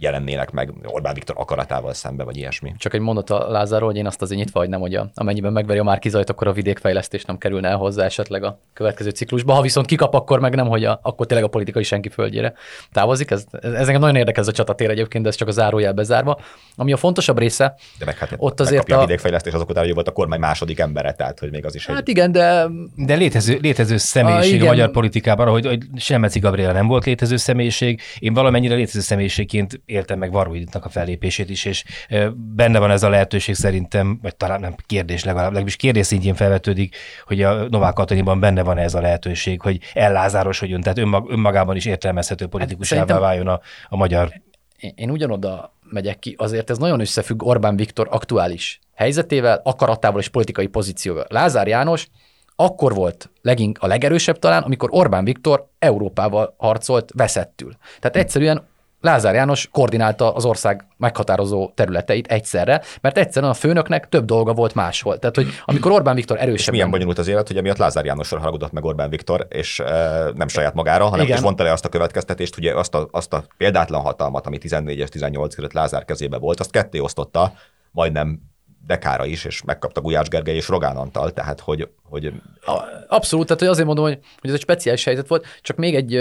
jelennének 0.02 0.52
meg 0.52 0.74
Orbán 0.86 1.14
Viktor 1.14 1.36
akaratával 1.40 1.94
szembe, 1.94 2.24
vagy 2.24 2.38
ilyesmi. 2.38 2.74
Csak 2.78 2.94
egy 2.94 3.00
mondat 3.00 3.30
a 3.30 3.50
Lázárról, 3.50 3.90
hogy 3.90 3.98
én 3.98 4.06
azt 4.06 4.22
azért 4.22 4.40
nyitva 4.40 4.60
hagynám, 4.60 4.80
hogy 4.80 4.96
a, 4.96 5.10
amennyiben 5.14 5.52
megveri 5.52 5.80
a 5.80 5.84
Márkizajt, 5.84 6.30
akkor 6.30 6.48
a 6.48 6.52
vidékfejlesztés 6.52 7.26
nem 7.26 7.38
kerülne 7.38 7.68
el 7.68 7.78
hozzá 7.78 8.06
esetleg 8.06 8.44
a 8.44 8.60
következő 8.74 9.10
ciklusba. 9.10 9.54
Ha 9.54 9.62
viszont 9.62 9.86
kikap, 9.86 10.14
akkor 10.14 10.40
meg 10.40 10.56
nem, 10.56 10.68
hogy 10.68 10.86
a, 10.86 11.00
akkor 11.04 11.26
tényleg 11.26 11.46
a 11.46 11.50
politikai 11.50 11.84
senki 11.84 12.10
földjére 12.10 12.54
távozik. 12.92 13.32
Ez, 13.32 13.46
ez, 13.52 13.72
ez 13.72 13.88
engem 13.88 14.02
nagyon 14.02 14.16
érdekes 14.16 14.42
ez 14.42 14.48
a 14.48 14.52
csatatér 14.52 14.90
egyébként, 14.90 15.24
de 15.24 15.30
ez 15.30 15.36
csak 15.36 15.48
a 15.48 15.52
zárójel 15.52 15.94
bezárva. 15.94 16.40
Ami 16.76 16.92
a 16.92 16.98
fontosabb 16.98 17.38
része, 17.38 17.76
de 18.00 18.06
meg, 18.06 18.18
hát, 18.18 18.34
ott 18.38 18.60
azért 18.60 18.92
a... 18.92 18.98
a 18.98 19.00
vidékfejlesztés 19.00 19.54
azok 19.54 19.70
után, 19.70 19.84
hogy 19.84 19.94
volt 19.94 20.08
a 20.08 20.12
kormány 20.12 20.40
második 20.40 20.80
embere, 20.80 21.14
tehát 21.14 21.40
hogy 21.40 21.52
még 21.52 21.66
az 21.66 21.76
is 21.76 21.86
Hát 21.86 21.98
egy... 21.98 22.10
igen, 22.10 22.32
de... 22.32 22.68
De 22.96 23.16
létező, 23.16 23.60
létező 23.62 23.98
személyiség 23.98 24.62
a, 24.62 24.66
a 24.66 24.68
magyar 24.68 24.92
politikában, 24.92 25.48
hogy, 25.48 25.66
hogy 25.66 25.84
Selmeci 25.96 26.40
Gabriela 26.40 26.74
nem 26.74 26.88
volt 26.88 27.06
létező 27.06 27.38
személyiség, 27.38 28.02
én 28.20 28.34
valamennyire 28.34 28.76
létező 28.76 29.00
személyiségként 29.00 29.82
éltem 29.92 30.20
meg 30.20 30.32
Varújitnak 30.32 30.86
a 30.86 30.90
fellépését 30.90 31.50
is, 31.50 31.66
és 31.66 31.84
benne 32.36 32.80
van 32.80 32.92
ez 32.92 33.04
a 33.04 33.10
lehetőség 33.10 33.56
szerintem, 33.56 34.20
vagy 34.22 34.36
talán 34.36 34.60
nem 34.60 34.76
kérdés 34.86 35.24
legalább, 35.24 35.48
legalábbis 35.48 35.76
kérdés 35.76 36.06
szintjén 36.06 36.36
felvetődik, 36.36 36.96
hogy 37.26 37.42
a 37.42 37.68
Novák 37.70 37.94
Katalinban 37.94 38.40
benne 38.40 38.64
van 38.64 38.78
ez 38.78 38.94
a 38.94 39.02
lehetőség, 39.02 39.62
hogy 39.62 39.80
ellázárosodjon, 39.94 40.82
tehát 40.82 40.98
önmag, 40.98 41.32
önmagában 41.32 41.76
is 41.76 41.86
értelmezhető 41.86 42.48
politikusává 42.48 43.14
hát 43.14 43.20
váljon 43.20 43.48
a, 43.48 43.60
a 43.90 43.96
magyar. 43.96 44.42
Én, 44.78 44.94
én 44.96 45.10
ugyanoda 45.10 45.74
megyek 45.90 46.20
ki, 46.20 46.36
azért 46.38 46.70
ez 46.70 46.78
nagyon 46.78 47.00
összefügg 47.00 47.44
Orbán 47.44 47.76
Viktor 47.76 48.08
aktuális 48.12 48.80
helyzetével, 48.96 49.62
akaratával 49.64 50.20
és 50.20 50.30
politikai 50.30 50.68
pozícióval. 50.68 51.26
Lázár 51.30 51.68
János 51.68 52.08
akkor 52.56 52.94
volt 52.94 53.30
legink 53.42 53.78
a 53.82 53.88
legerősebb 53.88 54.40
talán, 54.40 54.64
amikor 54.64 54.90
Orbán 54.92 55.24
Viktor 55.24 55.70
Európával 55.80 56.56
harcolt 56.58 57.12
veszettül. 57.14 57.74
Tehát 58.00 58.16
egyszerűen 58.16 58.68
Lázár 59.02 59.34
János 59.34 59.70
koordinálta 59.72 60.34
az 60.34 60.46
ország 60.46 60.86
meghatározó 60.98 61.72
területeit 61.76 62.28
egyszerre, 62.28 62.82
mert 63.02 63.18
egyszerűen 63.18 63.52
a 63.52 63.56
főnöknek 63.56 64.10
több 64.10 64.26
dolga 64.26 64.54
volt 64.54 64.76
máshol. 64.76 65.20
Tehát, 65.20 65.36
hogy 65.36 65.48
amikor 65.66 65.92
Orbán 65.92 66.16
Viktor 66.16 66.38
erősebb. 66.38 66.58
És 66.58 66.70
milyen 66.70 66.90
bonyolult 66.90 67.18
az 67.18 67.28
élet, 67.28 67.48
hogy 67.48 67.58
emiatt 67.58 67.78
Lázár 67.78 68.06
Jánosra 68.06 68.40
haragudott 68.40 68.72
meg 68.72 68.84
Orbán 68.84 69.10
Viktor, 69.10 69.48
és 69.50 69.80
e, 69.80 70.24
nem 70.36 70.48
saját 70.48 70.74
magára, 70.74 71.06
hanem 71.06 71.26
Igen. 71.26 71.38
is 71.38 71.44
mondta 71.44 71.64
le 71.64 71.72
azt 71.72 71.86
a 71.86 71.90
következtetést, 71.90 72.56
hogy 72.56 72.66
azt 72.66 72.96
a, 72.96 73.08
azt 73.12 73.34
a 73.34 73.44
példátlan 73.58 74.02
hatalmat, 74.02 74.48
ami 74.48 74.58
14 74.58 74.98
és 74.98 75.10
18 75.10 75.56
között 75.56 75.74
Lázár 75.74 76.06
kezébe 76.06 76.38
volt, 76.38 76.60
azt 76.60 76.72
ketté 76.72 77.00
osztotta, 77.00 77.54
majdnem 77.92 78.51
Dekára 78.86 79.26
is, 79.26 79.46
és 79.46 79.62
megkapta 79.62 80.02
Gulyás 80.02 80.28
Gergely 80.28 80.56
és 80.56 80.68
Rogán 80.68 80.96
Antal, 80.96 81.32
tehát 81.32 81.60
hogy... 81.60 81.90
hogy... 82.04 82.34
Abszolút, 83.08 83.46
tehát 83.46 83.62
hogy 83.62 83.72
azért 83.72 83.88
mondom, 83.88 84.06
hogy, 84.06 84.20
hogy 84.40 84.50
ez 84.50 84.56
egy 84.56 84.62
speciális 84.62 85.04
helyzet 85.04 85.28
volt, 85.28 85.46
csak 85.62 85.78
még 85.78 85.96
egy 85.96 86.20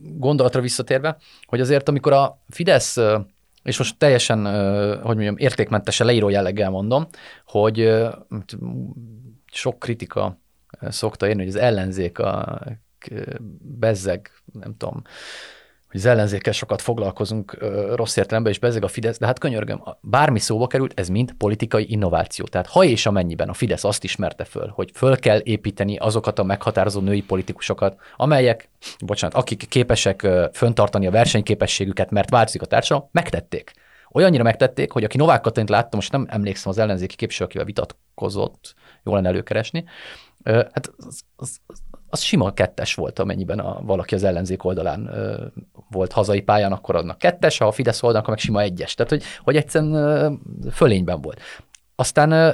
gondolatra 0.00 0.60
visszatérve, 0.60 1.16
hogy 1.46 1.60
azért 1.60 1.88
amikor 1.88 2.12
a 2.12 2.42
Fidesz 2.48 2.98
és 3.64 3.78
most 3.78 3.98
teljesen, 3.98 4.44
hogy 4.94 5.14
mondjam, 5.14 5.36
értékmentesen 5.36 6.06
leíró 6.06 6.28
jelleggel 6.28 6.70
mondom, 6.70 7.06
hogy 7.46 8.04
sok 9.52 9.78
kritika 9.78 10.38
szokta 10.88 11.28
érni, 11.28 11.40
hogy 11.40 11.54
az 11.54 11.60
ellenzék 11.60 12.18
a 12.18 12.60
bezzeg, 13.60 14.30
nem 14.52 14.76
tudom, 14.76 15.02
hogy 15.94 16.02
az 16.02 16.08
ellenzékkel 16.08 16.52
sokat 16.52 16.82
foglalkozunk 16.82 17.56
rossz 17.94 18.16
értelemben, 18.16 18.52
és 18.52 18.58
bezeg 18.58 18.84
a 18.84 18.88
Fidesz, 18.88 19.18
de 19.18 19.26
hát 19.26 19.38
könyörgöm, 19.38 19.82
bármi 20.00 20.38
szóba 20.38 20.66
került, 20.66 21.00
ez 21.00 21.08
mind 21.08 21.32
politikai 21.32 21.90
innováció. 21.90 22.44
Tehát 22.44 22.66
ha 22.66 22.84
és 22.84 23.06
amennyiben 23.06 23.48
a 23.48 23.52
Fidesz 23.52 23.84
azt 23.84 24.04
ismerte 24.04 24.44
föl, 24.44 24.68
hogy 24.74 24.90
föl 24.94 25.18
kell 25.18 25.40
építeni 25.42 25.96
azokat 25.96 26.38
a 26.38 26.44
meghatározó 26.44 27.00
női 27.00 27.22
politikusokat, 27.22 27.96
amelyek, 28.16 28.68
bocsánat, 29.04 29.36
akik 29.36 29.68
képesek 29.68 30.26
föntartani 30.52 31.06
a 31.06 31.10
versenyképességüket, 31.10 32.10
mert 32.10 32.30
változik 32.30 32.62
a 32.62 32.66
társadalom, 32.66 33.08
megtették. 33.12 33.72
Olyannyira 34.12 34.42
megtették, 34.42 34.92
hogy 34.92 35.04
aki 35.04 35.16
Novák 35.16 35.40
Katalint 35.40 35.70
láttam, 35.70 35.90
most 35.98 36.12
nem 36.12 36.26
emlékszem 36.28 36.70
az 36.70 36.78
ellenzéki 36.78 37.16
képviselő, 37.16 37.48
akivel 37.48 37.66
vitatkozott, 37.66 38.74
jól 39.04 39.14
lenne 39.14 39.28
előkeresni, 39.28 39.84
hát 40.44 40.92
az, 40.96 41.20
az, 41.36 41.56
az 41.66 41.78
sima 42.22 42.52
kettes 42.52 42.94
volt, 42.94 43.18
amennyiben 43.18 43.58
a, 43.58 43.80
valaki 43.82 44.14
az 44.14 44.24
ellenzék 44.24 44.64
oldalán 44.64 45.06
ö, 45.06 45.44
volt 45.90 46.12
hazai 46.12 46.40
pályán, 46.40 46.72
akkor 46.72 46.96
annak 46.96 47.18
kettes, 47.18 47.58
ha 47.58 47.66
a 47.66 47.72
Fidesz 47.72 48.02
oldalán, 48.02 48.22
akkor 48.22 48.34
meg 48.34 48.44
sima 48.44 48.60
egyes. 48.60 48.94
Tehát, 48.94 49.10
hogy, 49.12 49.22
hogy 49.42 49.56
egyszerűen 49.56 49.94
ö, 49.94 50.32
fölényben 50.70 51.20
volt. 51.20 51.40
Aztán 51.94 52.30
ö, 52.30 52.50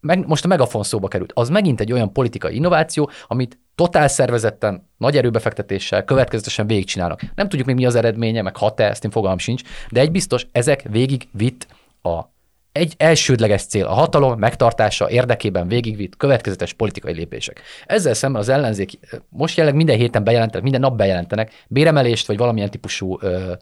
meg, 0.00 0.26
most 0.26 0.44
a 0.44 0.48
megafon 0.48 0.82
szóba 0.82 1.08
került. 1.08 1.32
Az 1.34 1.48
megint 1.48 1.80
egy 1.80 1.92
olyan 1.92 2.12
politikai 2.12 2.54
innováció, 2.54 3.10
amit 3.26 3.58
totál 3.74 4.08
szervezetten, 4.08 4.88
nagy 4.96 5.16
erőbefektetéssel, 5.16 6.04
következetesen 6.04 6.66
végigcsinálnak. 6.66 7.20
Nem 7.34 7.48
tudjuk 7.48 7.66
még 7.66 7.76
mi 7.76 7.86
az 7.86 7.94
eredménye, 7.94 8.42
meg 8.42 8.56
hat-e, 8.56 8.84
ezt 8.84 9.04
én 9.04 9.10
fogalmam 9.10 9.38
sincs, 9.38 9.62
de 9.90 10.00
egy 10.00 10.10
biztos, 10.10 10.46
ezek 10.52 10.82
végig 10.90 11.28
vitt 11.32 11.66
a 12.02 12.33
egy 12.74 12.94
elsődleges 12.96 13.64
cél, 13.64 13.86
a 13.86 13.92
hatalom 13.92 14.38
megtartása 14.38 15.10
érdekében 15.10 15.68
végigvitt 15.68 16.16
következetes 16.16 16.72
politikai 16.72 17.14
lépések. 17.14 17.60
Ezzel 17.86 18.14
szemben 18.14 18.40
az 18.40 18.48
ellenzék 18.48 18.98
most 19.28 19.56
jelenleg 19.56 19.84
minden 19.84 19.98
héten 19.98 20.24
bejelentenek, 20.24 20.62
minden 20.62 20.80
nap 20.80 20.96
bejelentenek 20.96 21.52
béremelést, 21.68 22.26
vagy 22.26 22.36
valamilyen 22.36 22.70
típusú 22.70 23.18
ö, 23.20 23.52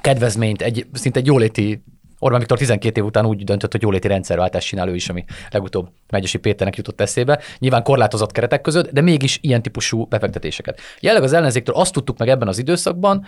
kedvezményt, 0.00 0.62
egy, 0.62 0.86
szinte 0.92 1.18
egy 1.18 1.26
jóléti 1.26 1.82
Orbán 2.18 2.38
Viktor 2.38 2.58
12 2.58 3.00
év 3.00 3.06
után 3.06 3.26
úgy 3.26 3.44
döntött, 3.44 3.72
hogy 3.72 3.82
jóléti 3.82 4.08
rendszerváltást 4.08 4.66
csinál 4.66 4.88
ő 4.88 4.94
is, 4.94 5.08
ami 5.08 5.24
legutóbb 5.50 5.88
Megyesi 6.10 6.38
Péternek 6.38 6.76
jutott 6.76 7.00
eszébe. 7.00 7.40
Nyilván 7.58 7.82
korlátozott 7.82 8.32
keretek 8.32 8.60
között, 8.60 8.90
de 8.90 9.00
mégis 9.00 9.38
ilyen 9.42 9.62
típusú 9.62 10.06
befektetéseket. 10.06 10.80
Jelenleg 11.00 11.28
az 11.28 11.32
ellenzéktől 11.34 11.74
azt 11.74 11.92
tudtuk 11.92 12.18
meg 12.18 12.28
ebben 12.28 12.48
az 12.48 12.58
időszakban, 12.58 13.26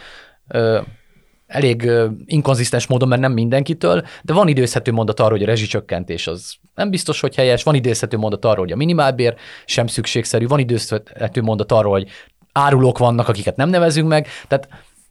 elég 1.47 1.91
inkonzisztens 2.25 2.87
módon, 2.87 3.09
mert 3.09 3.21
nem 3.21 3.33
mindenkitől, 3.33 4.07
de 4.23 4.33
van 4.33 4.49
időzhető 4.49 4.93
mondat 4.93 5.21
arról, 5.21 5.31
hogy 5.31 5.43
a 5.43 5.47
rezsicsökkentés 5.47 6.27
az 6.27 6.55
nem 6.75 6.91
biztos, 6.91 7.21
hogy 7.21 7.35
helyes, 7.35 7.63
van 7.63 7.75
időzhető 7.75 8.17
mondat 8.17 8.45
arról, 8.45 8.65
hogy 8.65 8.73
a 8.73 8.77
minimálbér 8.77 9.35
sem 9.65 9.87
szükségszerű, 9.87 10.47
van 10.47 10.59
időzhető 10.59 11.43
mondat 11.43 11.73
arról, 11.73 11.93
hogy 11.93 12.09
árulók 12.53 12.99
vannak, 12.99 13.29
akiket 13.29 13.57
nem 13.57 13.69
nevezünk 13.69 14.09
meg, 14.09 14.29
tehát 14.49 14.69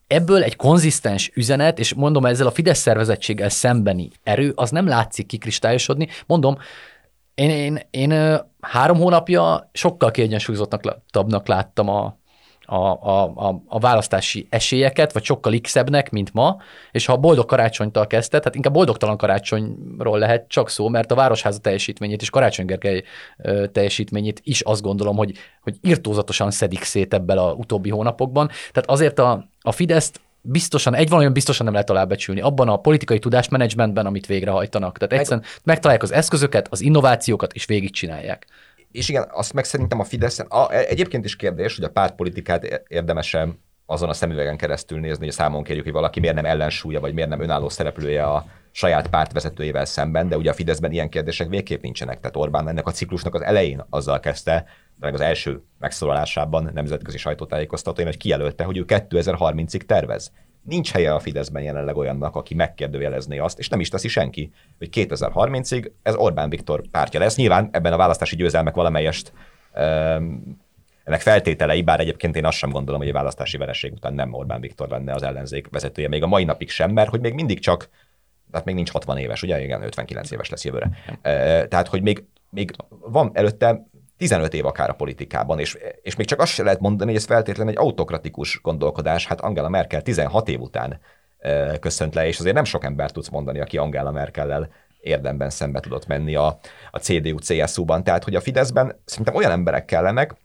ebből 0.07 0.43
egy 0.43 0.55
konzisztens 0.55 1.31
üzenet, 1.33 1.79
és 1.79 1.93
mondom, 1.93 2.25
ezzel 2.25 2.47
a 2.47 2.51
Fidesz 2.51 2.79
szervezettséggel 2.79 3.49
szembeni 3.49 4.09
erő, 4.23 4.51
az 4.55 4.69
nem 4.69 4.87
látszik 4.87 5.25
kikristályosodni. 5.25 6.07
Mondom, 6.25 6.57
én, 7.35 7.49
én, 7.49 7.79
én 7.89 8.39
három 8.59 8.97
hónapja 8.97 9.69
sokkal 9.73 10.11
kiegyensúlyozottabbnak 10.11 11.47
láttam 11.47 11.89
a, 11.89 12.17
a, 12.65 12.75
a, 12.75 13.23
a, 13.35 13.63
a 13.67 13.79
választási 13.79 14.47
esélyeket, 14.49 15.13
vagy 15.13 15.23
sokkal 15.23 15.59
x 15.61 15.75
mint 16.11 16.33
ma, 16.33 16.57
és 16.91 17.05
ha 17.05 17.13
a 17.13 17.17
boldog 17.17 17.45
karácsonytal 17.45 18.07
kezdted, 18.07 18.43
hát 18.43 18.55
inkább 18.55 18.73
boldogtalan 18.73 19.17
karácsonyról 19.17 20.19
lehet 20.19 20.47
csak 20.47 20.69
szó, 20.69 20.89
mert 20.89 21.11
a 21.11 21.15
Városháza 21.15 21.59
teljesítményét 21.59 22.21
és 22.21 22.29
Karácsony 22.29 22.65
Gergely 22.65 23.03
teljesítményét 23.71 24.41
is 24.43 24.61
azt 24.61 24.81
gondolom, 24.81 25.15
hogy, 25.15 25.37
hogy 25.61 25.75
irtózatosan 25.81 26.51
szedik 26.51 26.83
szét 26.83 27.13
ebből 27.13 27.37
a 27.37 27.53
utóbbi 27.53 27.89
hónapokban. 27.89 28.49
Tehát 28.71 28.89
azért 28.89 29.19
a, 29.19 29.49
a 29.61 29.71
Fideszt 29.71 30.21
biztosan, 30.41 30.95
egy 30.95 31.09
valami 31.09 31.29
biztosan 31.29 31.65
nem 31.65 31.73
lehet 31.73 31.89
alábecsülni 31.89 32.41
abban 32.41 32.69
a 32.69 32.77
politikai 32.77 33.19
tudásmenedzsmentben, 33.19 34.05
amit 34.05 34.25
végrehajtanak. 34.25 34.97
Tehát 34.97 35.13
egyszerűen 35.13 35.45
megtalálják 35.63 36.03
az 36.03 36.11
eszközöket, 36.11 36.67
az 36.69 36.81
innovációkat, 36.81 37.53
és 37.53 37.65
végigcsinálják 37.65 38.47
és 38.95 39.09
igen, 39.09 39.27
azt 39.31 39.53
meg 39.53 39.63
szerintem 39.63 39.99
a 39.99 40.03
Fideszen, 40.03 40.45
a, 40.45 40.73
e, 40.73 40.85
egyébként 40.87 41.25
is 41.25 41.35
kérdés, 41.35 41.75
hogy 41.75 41.83
a 41.83 41.89
pártpolitikát 41.89 42.83
érdemesen 42.87 43.59
azon 43.85 44.09
a 44.09 44.13
szemüvegen 44.13 44.57
keresztül 44.57 44.99
nézni, 44.99 45.23
hogy 45.23 45.33
számon 45.33 45.63
kérjük, 45.63 45.83
hogy 45.83 45.93
valaki 45.93 46.19
miért 46.19 46.35
nem 46.35 46.45
ellensúlya, 46.45 46.99
vagy 46.99 47.13
miért 47.13 47.29
nem 47.29 47.41
önálló 47.41 47.69
szereplője 47.69 48.23
a 48.23 48.45
saját 48.77 49.07
pártvezetőjével 49.07 49.85
szemben, 49.85 50.27
de 50.27 50.37
ugye 50.37 50.49
a 50.49 50.53
Fideszben 50.53 50.91
ilyen 50.91 51.09
kérdések 51.09 51.49
végképp 51.49 51.81
nincsenek. 51.81 52.19
Tehát 52.19 52.35
Orbán 52.35 52.67
ennek 52.67 52.87
a 52.87 52.91
ciklusnak 52.91 53.35
az 53.35 53.41
elején 53.41 53.85
azzal 53.89 54.19
kezdte, 54.19 54.65
meg 54.99 55.13
az 55.13 55.21
első 55.21 55.63
megszólalásában 55.79 56.69
nemzetközi 56.73 57.17
sajtótájékoztatóin, 57.17 58.07
hogy 58.07 58.17
kijelölte, 58.17 58.63
hogy 58.63 58.77
ő 58.77 58.83
2030-ig 58.87 59.81
tervez 59.81 60.31
nincs 60.61 60.91
helye 60.91 61.13
a 61.13 61.19
Fideszben 61.19 61.63
jelenleg 61.63 61.97
olyannak, 61.97 62.35
aki 62.35 62.55
megkérdőjelezné 62.55 63.37
azt, 63.37 63.59
és 63.59 63.69
nem 63.69 63.79
is 63.79 63.89
teszi 63.89 64.07
senki, 64.07 64.51
hogy 64.77 64.89
2030-ig 64.91 65.91
ez 66.03 66.15
Orbán 66.15 66.49
Viktor 66.49 66.81
pártja 66.91 67.19
lesz. 67.19 67.35
Nyilván 67.35 67.69
ebben 67.71 67.93
a 67.93 67.97
választási 67.97 68.35
győzelmek 68.35 68.75
valamelyest 68.75 69.33
um, 69.75 70.63
ennek 71.03 71.21
feltételei, 71.21 71.81
bár 71.81 71.99
egyébként 71.99 72.35
én 72.35 72.45
azt 72.45 72.57
sem 72.57 72.69
gondolom, 72.69 73.01
hogy 73.01 73.09
a 73.09 73.13
választási 73.13 73.57
vereség 73.57 73.91
után 73.91 74.13
nem 74.13 74.33
Orbán 74.33 74.61
Viktor 74.61 74.89
lenne 74.89 75.13
az 75.13 75.23
ellenzék 75.23 75.67
vezetője, 75.69 76.07
még 76.07 76.23
a 76.23 76.27
mai 76.27 76.43
napig 76.43 76.69
sem, 76.69 76.91
mert 76.91 77.09
hogy 77.09 77.19
még 77.19 77.33
mindig 77.33 77.59
csak, 77.59 77.89
tehát 78.51 78.65
még 78.65 78.75
nincs 78.75 78.91
60 78.91 79.17
éves, 79.17 79.41
ugye? 79.41 79.63
Igen, 79.63 79.83
59 79.83 80.31
éves 80.31 80.49
lesz 80.49 80.65
jövőre. 80.65 80.89
Tehát, 81.67 81.87
hogy 81.87 82.01
még, 82.01 82.23
még 82.49 82.71
van 82.99 83.31
előtte 83.33 83.87
15 84.17 84.53
év 84.53 84.65
akár 84.65 84.89
a 84.89 84.93
politikában, 84.93 85.59
és, 85.59 85.77
és 86.01 86.15
még 86.15 86.27
csak 86.27 86.39
azt 86.39 86.51
se 86.51 86.63
lehet 86.63 86.79
mondani, 86.79 87.09
hogy 87.09 87.19
ez 87.19 87.25
feltétlenül 87.25 87.71
egy 87.71 87.79
autokratikus 87.79 88.59
gondolkodás. 88.61 89.25
Hát 89.25 89.41
Angela 89.41 89.69
Merkel 89.69 90.01
16 90.01 90.49
év 90.49 90.59
után 90.59 90.99
köszönt 91.79 92.15
le, 92.15 92.27
és 92.27 92.39
azért 92.39 92.55
nem 92.55 92.63
sok 92.63 92.83
ember 92.83 93.11
tudsz 93.11 93.29
mondani, 93.29 93.59
aki 93.59 93.77
Angela 93.77 94.11
Merkellel 94.11 94.69
érdemben 94.99 95.49
szembe 95.49 95.79
tudott 95.79 96.07
menni 96.07 96.35
a, 96.35 96.59
a 96.91 96.97
CDU-CSU-ban. 96.97 98.03
Tehát, 98.03 98.23
hogy 98.23 98.35
a 98.35 98.41
Fideszben 98.41 99.01
szerintem 99.05 99.35
olyan 99.35 99.51
emberek 99.51 99.85
kellenek, 99.85 100.35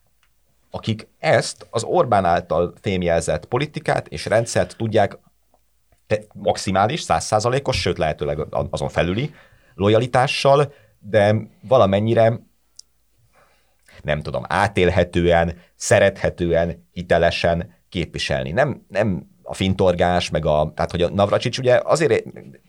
akik 0.71 1.09
ezt 1.19 1.67
az 1.71 1.85
Orbán 1.85 2.25
által 2.25 2.75
fémjelzett 2.81 3.45
politikát 3.45 4.09
és 4.09 4.27
rendszert 4.27 4.77
tudják 4.77 5.19
maximális, 6.35 7.01
százszázalékos, 7.01 7.81
sőt 7.81 7.99
lehetőleg 7.99 8.39
azon 8.71 8.89
felüli 8.89 9.35
lojalitással, 9.75 10.73
de 10.99 11.35
valamennyire 11.61 12.41
nem 14.03 14.23
tudom, 14.23 14.43
átélhetően, 14.49 15.59
szerethetően, 15.75 16.89
hitelesen 16.93 17.75
képviselni. 17.89 18.51
Nem, 18.51 18.85
nem 18.89 19.29
a 19.43 19.55
fintorgás, 19.55 20.31
meg 20.31 20.47
a, 20.47 20.73
tehát 20.75 20.91
hogy 20.91 21.03
a 21.03 21.11
Navracsics 21.11 21.59
ugye 21.59 21.81
azért, 21.85 22.25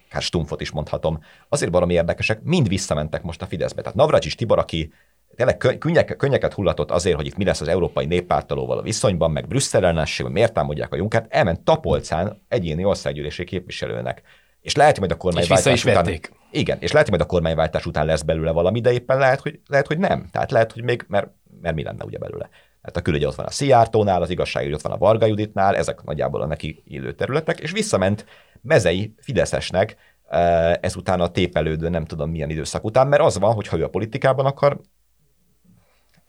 hát 0.10 0.22
Stumfot 0.22 0.62
is 0.62 0.72
mondhatom, 0.72 1.20
azért 1.50 1.72
valami 1.72 1.94
érdekesek, 1.94 2.42
mind 2.44 2.68
visszamentek 2.68 3.22
most 3.22 3.42
a 3.42 3.46
Fideszbe. 3.46 3.82
Tehát 3.82 3.98
Navracsics 3.98 4.36
Tibor, 4.36 4.60
aki 4.60 4.94
tényleg 5.36 5.58
könnyek, 5.58 6.16
könnyeket 6.16 6.54
hullatott 6.54 6.92
azért, 6.92 7.16
hogy 7.16 7.26
itt 7.26 7.38
mi 7.38 7.44
lesz 7.44 7.62
az 7.62 7.68
Európai 7.68 8.06
Néppártalóval 8.06 8.78
a 8.78 8.82
viszonyban, 8.82 9.32
meg 9.32 9.48
Brüsszel 9.48 9.84
ellenesség, 9.84 10.26
miért 10.26 10.54
támadják 10.54 10.94
a 10.94 10.96
Junkert, 10.96 11.34
elment 11.34 11.62
Tapolcán 11.62 12.42
egyéni 12.48 12.84
országgyűlési 12.84 13.44
képviselőnek. 13.44 14.22
És 14.62 14.76
lehet, 14.76 14.92
hogy 14.98 15.08
majd 15.08 15.12
a 15.12 15.24
kormányváltás 15.24 15.74
is 15.74 15.86
után... 15.86 16.20
Igen, 16.52 16.78
és 16.80 16.92
lehet, 16.92 17.08
hogy 17.08 17.18
majd 17.18 17.30
a 17.30 17.34
kormányváltás 17.34 17.86
után 17.86 18.06
lesz 18.06 18.22
belőle 18.22 18.52
valami, 18.52 18.80
de 18.80 18.92
éppen 18.92 19.18
lehet, 19.18 19.40
hogy, 19.40 19.60
lehet, 19.68 19.88
hogy 19.88 19.98
nem. 19.98 20.28
Tehát 20.32 20.52
lehet, 20.52 20.72
hogy 20.72 20.84
még, 20.84 21.06
mert, 21.08 21.28
mert 21.62 21.76
mi 21.76 21.84
lenne 21.84 22.04
ugye 22.04 22.18
belőle. 22.18 22.50
Tehát 22.82 22.98
a 22.98 23.02
külügy 23.02 23.26
ott 23.26 23.36
van 23.36 23.46
a 23.46 23.52
Szijjártónál, 23.52 24.22
az 24.22 24.30
igazságügy 24.30 24.74
ott 24.74 24.82
van 24.82 24.92
a 24.92 24.98
Varga 24.98 25.26
Juditnál, 25.26 25.76
ezek 25.76 26.04
nagyjából 26.04 26.42
a 26.42 26.46
neki 26.46 26.84
illő 26.86 27.14
területek, 27.14 27.60
és 27.60 27.72
visszament 27.72 28.26
mezei 28.62 29.14
Fideszesnek 29.18 29.96
eh, 30.28 30.74
ezután 30.74 31.22
a 31.22 31.28
tépelődő 31.28 31.90
nem 31.90 32.06
tudom 32.06 32.30
milyen 32.30 32.50
időszak 32.50 32.84
után, 32.84 33.08
mert 33.08 33.22
az 33.22 33.40
van, 33.40 33.54
hogy 33.54 33.68
ha 33.68 33.78
ő 33.78 33.84
a 33.84 33.90
politikában 33.90 34.46
akar 34.46 34.82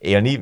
élni, 0.03 0.41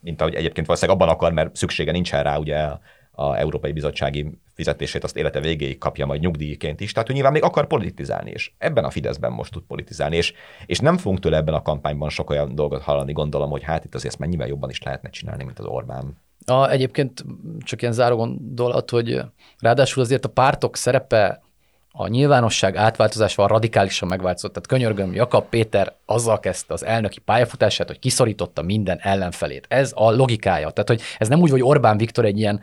mint 0.00 0.20
ahogy 0.20 0.34
egyébként 0.34 0.66
valószínűleg 0.66 1.00
abban 1.00 1.14
akar, 1.14 1.32
mert 1.32 1.56
szüksége 1.56 1.92
nincsen 1.92 2.22
rá 2.22 2.36
ugye 2.36 2.68
a 3.10 3.36
Európai 3.36 3.72
Bizottsági 3.72 4.38
fizetését 4.54 5.04
azt 5.04 5.16
élete 5.16 5.40
végéig 5.40 5.78
kapja 5.78 6.06
majd 6.06 6.20
nyugdíjként 6.20 6.80
is, 6.80 6.92
tehát 6.92 7.10
ő 7.10 7.12
nyilván 7.12 7.32
még 7.32 7.42
akar 7.42 7.66
politizálni, 7.66 8.30
és 8.30 8.52
ebben 8.58 8.84
a 8.84 8.90
Fideszben 8.90 9.32
most 9.32 9.52
tud 9.52 9.62
politizálni, 9.62 10.16
és, 10.16 10.32
és 10.66 10.78
nem 10.78 10.96
fogunk 10.96 11.20
tőle 11.20 11.36
ebben 11.36 11.54
a 11.54 11.62
kampányban 11.62 12.08
sok 12.08 12.30
olyan 12.30 12.54
dolgot 12.54 12.82
hallani, 12.82 13.12
gondolom, 13.12 13.50
hogy 13.50 13.62
hát 13.62 13.84
itt 13.84 13.94
azért 13.94 14.12
ezt 14.12 14.18
mennyivel 14.18 14.46
jobban 14.46 14.70
is 14.70 14.82
lehetne 14.82 15.10
csinálni, 15.10 15.44
mint 15.44 15.58
az 15.58 15.64
Orbán. 15.64 16.16
A, 16.46 16.70
egyébként 16.70 17.24
csak 17.58 17.80
ilyen 17.80 17.94
záró 17.94 18.16
gondolat, 18.16 18.90
hogy 18.90 19.20
ráadásul 19.58 20.02
azért 20.02 20.24
a 20.24 20.28
pártok 20.28 20.76
szerepe 20.76 21.42
a 21.90 22.08
nyilvánosság 22.08 22.76
átváltozásával 22.76 23.48
radikálisan 23.48 24.08
megváltozott. 24.08 24.52
Tehát 24.52 24.68
könyörgöm, 24.68 25.14
Jakab 25.14 25.48
Péter 25.48 25.96
azzal 26.04 26.40
kezdte 26.40 26.74
az 26.74 26.84
elnöki 26.84 27.18
pályafutását, 27.20 27.86
hogy 27.86 27.98
kiszorította 27.98 28.62
minden 28.62 28.98
ellenfelét. 29.02 29.66
Ez 29.68 29.92
a 29.94 30.10
logikája. 30.10 30.70
Tehát, 30.70 30.88
hogy 30.88 31.00
ez 31.18 31.28
nem 31.28 31.40
úgy, 31.40 31.50
hogy 31.50 31.62
Orbán 31.62 31.96
Viktor 31.96 32.24
egy 32.24 32.38
ilyen 32.38 32.60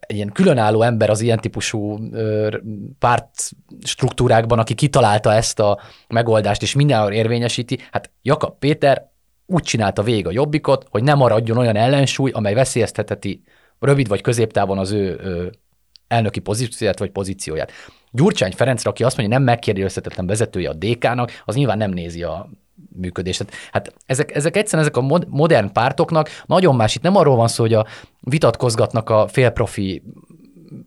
egy 0.00 0.16
ilyen 0.16 0.32
különálló 0.32 0.82
ember 0.82 1.10
az 1.10 1.20
ilyen 1.20 1.40
típusú 1.40 1.98
párt 2.98 3.50
struktúrákban, 3.82 4.58
aki 4.58 4.74
kitalálta 4.74 5.32
ezt 5.32 5.60
a 5.60 5.80
megoldást, 6.08 6.62
és 6.62 6.74
mindenhol 6.74 7.12
érvényesíti. 7.12 7.78
Hát 7.90 8.10
Jakab 8.22 8.58
Péter 8.58 9.10
úgy 9.46 9.62
csinálta 9.62 10.02
végig 10.02 10.26
a 10.26 10.30
jobbikot, 10.30 10.86
hogy 10.90 11.02
nem 11.02 11.18
maradjon 11.18 11.56
olyan 11.56 11.76
ellensúly, 11.76 12.30
amely 12.30 12.54
veszélyeztetheti 12.54 13.42
rövid 13.78 14.08
vagy 14.08 14.20
középtávon 14.20 14.78
az 14.78 14.90
ő 14.90 15.20
elnöki 16.08 16.40
pozícióját 16.40 16.98
vagy 16.98 17.10
pozícióját. 17.10 17.72
Gyurcsány 18.14 18.52
Ferencre, 18.52 18.90
aki 18.90 19.04
azt 19.04 19.16
mondja, 19.16 19.36
hogy 19.36 19.44
nem 19.44 19.54
megkérdőjelezhetetlen 19.54 20.26
vezetője 20.26 20.68
a 20.68 20.74
DK-nak, 20.74 21.30
az 21.44 21.54
nyilván 21.54 21.78
nem 21.78 21.90
nézi 21.90 22.22
a 22.22 22.48
működést. 22.96 23.44
Hát 23.72 23.94
ezek, 24.06 24.34
ezek 24.34 24.56
egyszerűen 24.56 24.88
ezek 24.88 25.02
a 25.02 25.24
modern 25.28 25.72
pártoknak 25.72 26.28
nagyon 26.46 26.76
más. 26.76 26.94
Itt 26.94 27.02
nem 27.02 27.16
arról 27.16 27.36
van 27.36 27.48
szó, 27.48 27.62
hogy 27.62 27.74
a 27.74 27.86
vitatkozgatnak 28.20 29.10
a 29.10 29.28
félprofi 29.28 30.02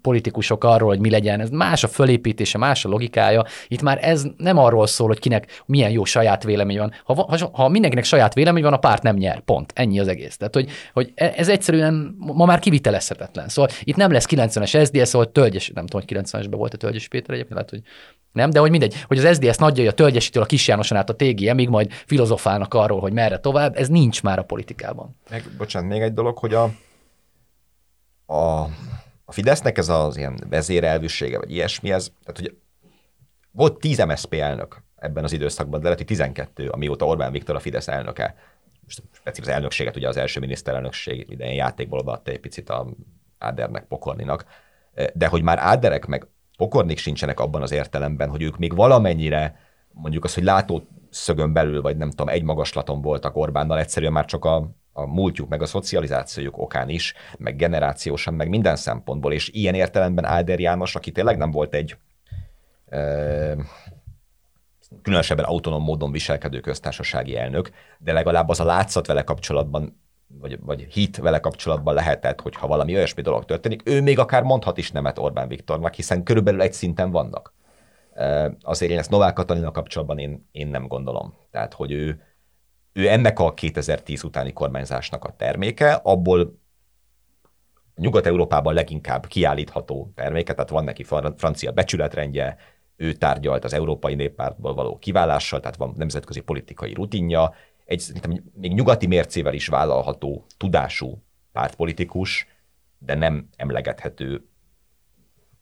politikusok 0.02 0.64
arról, 0.64 0.90
hogy 0.90 1.00
mi 1.00 1.10
legyen, 1.10 1.40
ez 1.40 1.50
más 1.50 1.84
a 1.84 1.88
fölépítése, 1.88 2.58
más 2.58 2.86
a 2.86 2.90
logikája. 2.90 3.46
Itt 3.68 3.82
már 3.82 4.00
ez 4.02 4.26
nem 4.38 4.58
arról 4.58 4.88
szól, 4.88 5.08
hogy 5.08 5.20
kinek 5.20 5.64
milyen 5.66 5.92
jó 5.92 6.04
saját 6.04 6.44
vélemény 6.44 6.78
van. 6.78 6.94
Ha, 7.04 7.14
ha, 7.14 7.50
ha 7.54 7.68
mindenkinek 7.70 8.06
saját 8.06 8.34
vélemény 8.34 8.64
van, 8.64 8.74
a 8.74 8.78
párt 8.78 9.04
nem 9.04 9.16
nyer. 9.16 9.40
Pont. 9.40 9.72
Ennyi 9.76 10.00
az 10.00 10.08
egész. 10.08 10.38
Tehát, 10.38 10.54
hogy, 10.54 10.70
hogy 10.94 11.12
e, 11.16 11.34
ez 11.36 11.50
egyszerűen 11.50 12.16
ma 12.18 12.46
már 12.46 12.60
kivitelezhetetlen. 12.60 13.48
Szóval 13.48 13.72
itt 13.84 13.96
nem 13.96 14.12
lesz 14.12 14.26
90-es 14.30 14.84
SZDSZ, 14.84 15.10
szóval 15.10 15.32
Tölgyes, 15.32 15.72
nem 15.74 15.86
tudom, 15.86 16.06
hogy 16.08 16.18
90-esben 16.18 16.56
volt 16.58 16.74
a 16.74 16.78
Tölgyes 16.78 17.08
Péter 17.08 17.34
egyébként, 17.34 17.54
lehet, 17.54 17.70
hogy 17.70 17.82
nem, 18.36 18.50
de 18.50 18.60
hogy 18.60 18.70
mindegy, 18.70 18.96
hogy 19.08 19.18
az 19.18 19.36
SDS 19.36 19.58
nagyjai 19.58 19.88
a 19.88 19.92
Tölgyesitől 19.92 20.44
a 20.44 20.46
Kis 20.46 20.68
Jánoson 20.68 20.98
át 20.98 21.10
a 21.10 21.16
TGM, 21.16 21.56
még 21.56 21.70
majd 21.70 21.92
filozofálnak 21.92 22.74
arról, 22.74 23.00
hogy 23.00 23.14
merre 23.14 23.38
tovább, 23.38 23.76
ez 23.78 23.88
nincs 23.88 24.24
már 24.24 24.40
a 24.40 24.44
politikában. 24.44 25.16
Meg, 25.30 25.44
bocsánat, 25.58 25.90
még 25.90 26.02
egy 26.02 26.14
dolog, 26.14 26.38
hogy 26.38 26.54
a, 26.54 26.64
a 28.34 28.68
a 29.26 29.32
Fidesznek 29.32 29.78
ez 29.78 29.90
az 29.90 30.18
ilyen 30.18 30.40
vezérelvűsége, 30.50 31.38
vagy 31.38 31.52
ilyesmi, 31.52 31.92
ez, 31.92 32.12
tehát 32.24 32.40
hogy 32.40 32.58
volt 33.52 33.80
10 33.80 33.98
MSZP 34.06 34.34
elnök 34.34 34.84
ebben 34.96 35.24
az 35.24 35.32
időszakban, 35.32 35.80
de 35.80 35.84
lehet, 35.84 35.98
hogy 35.98 36.08
12, 36.08 36.70
amióta 36.70 37.06
Orbán 37.06 37.32
Viktor 37.32 37.56
a 37.56 37.60
Fidesz 37.60 37.88
elnöke. 37.88 38.36
Most 38.82 39.02
az 39.42 39.48
elnökséget 39.48 39.96
ugye 39.96 40.08
az 40.08 40.18
első 40.18 40.40
miniszterelnökség 40.40 41.26
idején 41.30 41.56
játékból 41.56 42.00
odaadta 42.00 42.32
egy 42.32 42.40
picit 42.40 42.70
a 42.70 42.88
Ádernek, 43.38 43.86
Pokorninak, 43.86 44.46
de 45.14 45.28
hogy 45.28 45.42
már 45.42 45.60
Áderek 45.60 46.06
meg 46.06 46.28
Pokornik 46.58 46.98
sincsenek 46.98 47.40
abban 47.40 47.62
az 47.62 47.72
értelemben, 47.72 48.30
hogy 48.30 48.42
ők 48.42 48.58
még 48.58 48.76
valamennyire 48.76 49.60
mondjuk 49.92 50.24
az, 50.24 50.34
hogy 50.34 50.44
látó 50.44 50.88
szögön 51.10 51.54
belül, 51.54 51.82
vagy 51.82 51.98
nem 51.98 52.10
tudom, 52.10 52.30
egy 52.30 52.44
magaslaton 52.44 53.02
voltak 53.02 53.36
Orbánnal, 53.36 53.80
egyszerűen 53.80 54.12
már 54.12 54.26
csak 54.26 54.46
a 54.46 54.70
a 54.98 55.06
múltjuk, 55.06 55.50
meg 55.50 55.62
a 55.62 55.66
szocializációjuk 55.66 56.58
okán 56.58 56.90
is, 56.90 57.14
meg 57.38 57.56
generációsan, 57.56 58.34
meg 58.34 58.50
minden 58.50 58.76
szempontból, 58.76 59.34
és 59.34 59.50
ilyen 59.50 59.74
értelemben 59.74 60.26
Áder 60.26 60.60
János, 60.60 60.96
aki 60.96 61.12
tényleg 61.12 61.38
nem 61.38 61.52
volt 61.52 61.74
egy 61.74 61.98
e, 62.86 63.56
különösebben 65.02 65.46
autonóm 65.46 65.84
módon 65.84 66.12
viselkedő 66.12 66.60
köztársasági 66.60 67.38
elnök, 67.38 67.70
de 67.98 68.14
legalább 68.14 68.50
az 68.50 68.60
a 68.60 68.66
látszat 68.66 69.08
vele 69.08 69.24
kapcsolatban, 69.24 70.02
vagy, 70.28 70.60
vagy 70.62 70.82
hit 70.82 71.18
vele 71.18 71.40
kapcsolatban 71.40 71.94
lehetett, 71.94 72.42
hogy 72.42 72.56
ha 72.56 72.68
valami 72.68 72.96
olyasmi 72.96 73.22
dolog 73.22 73.46
történik, 73.46 73.82
ő 73.86 74.02
még 74.02 74.20
akár 74.20 74.44
mondhat 74.44 74.78
is 74.78 74.92
nemet 74.92 75.20
Orbán 75.20 75.48
Viktornak, 75.48 75.94
hiszen 75.94 76.24
körülbelül 76.24 76.62
egy 76.62 76.74
szinten 76.74 77.12
vannak. 77.12 77.54
Azért 78.62 78.92
én 78.92 78.98
ezt 78.98 79.10
Novák 79.10 79.34
Katalina 79.34 79.72
kapcsolatban 79.72 80.18
én, 80.18 80.48
én 80.52 80.68
nem 80.68 80.88
gondolom. 80.88 81.34
Tehát, 81.52 81.74
hogy 81.74 81.92
ő, 81.92 82.22
ő 82.96 83.10
ennek 83.10 83.40
a 83.40 83.54
2010 83.54 84.24
utáni 84.24 84.54
kormányzásnak 84.54 85.24
a 85.24 85.36
terméke, 85.38 85.94
abból 85.94 86.60
Nyugat-Európában 87.96 88.74
leginkább 88.74 89.28
kiállítható 89.28 90.12
terméke, 90.16 90.54
tehát 90.54 90.70
van 90.70 90.84
neki 90.84 91.04
francia 91.38 91.72
becsületrendje, 91.72 92.58
ő 92.96 93.14
tárgyalt 93.14 93.64
az 93.64 93.74
Európai 93.74 94.16
Néppártból 94.16 94.74
való 94.74 94.98
kiválással, 94.98 95.60
tehát 95.60 95.76
van 95.76 95.94
nemzetközi 95.98 96.40
politikai 96.40 96.94
rutinja, 96.94 97.54
egy 97.86 98.00
szerintem 98.00 98.44
még 98.54 98.74
nyugati 98.74 99.08
mércével 99.08 99.54
is 99.54 99.68
vállalható 99.68 100.46
tudású 100.58 101.24
pártpolitikus, 101.52 102.48
de 102.98 103.16
nem 103.16 103.50
emlegethető 103.56 104.48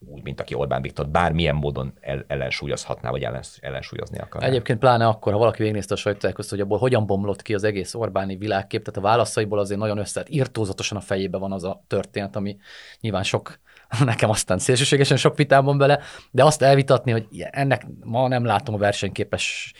úgy, 0.07 0.23
mint 0.23 0.39
aki 0.39 0.53
Orbán 0.53 0.81
Viktor 0.81 1.07
bármilyen 1.07 1.55
módon 1.55 1.93
el, 2.01 2.25
ellensúlyozhatná, 2.27 3.09
vagy 3.09 3.23
ellens, 3.23 3.57
ellensúlyozni 3.61 4.17
akar. 4.17 4.43
Egyébként 4.43 4.79
pláne 4.79 5.07
akkor, 5.07 5.31
ha 5.31 5.37
valaki 5.37 5.57
végignézte 5.57 5.93
a 5.93 5.97
sajtótájékoztatót, 5.97 6.59
hogy 6.59 6.67
abból 6.67 6.87
hogyan 6.87 7.05
bomlott 7.05 7.41
ki 7.41 7.53
az 7.53 7.63
egész 7.63 7.93
Orbáni 7.93 8.35
világkép, 8.35 8.83
tehát 8.83 8.99
a 8.99 9.09
válaszaiból 9.09 9.59
azért 9.59 9.79
nagyon 9.79 9.97
összetett, 9.97 10.33
írtózatosan 10.33 10.97
a 10.97 11.01
fejébe 11.01 11.37
van 11.37 11.51
az 11.51 11.63
a 11.63 11.83
történet, 11.87 12.35
ami 12.35 12.57
nyilván 13.01 13.23
sok 13.23 13.59
nekem 14.05 14.29
aztán 14.29 14.57
szélsőségesen 14.57 15.17
sok 15.17 15.35
vitában 15.35 15.77
bele, 15.77 15.99
de 16.31 16.43
azt 16.43 16.61
elvitatni, 16.61 17.11
hogy 17.11 17.27
ennek 17.51 17.85
ma 18.03 18.27
nem 18.27 18.45
látom 18.45 18.75
a 18.75 18.77
versenyképes 18.77 19.73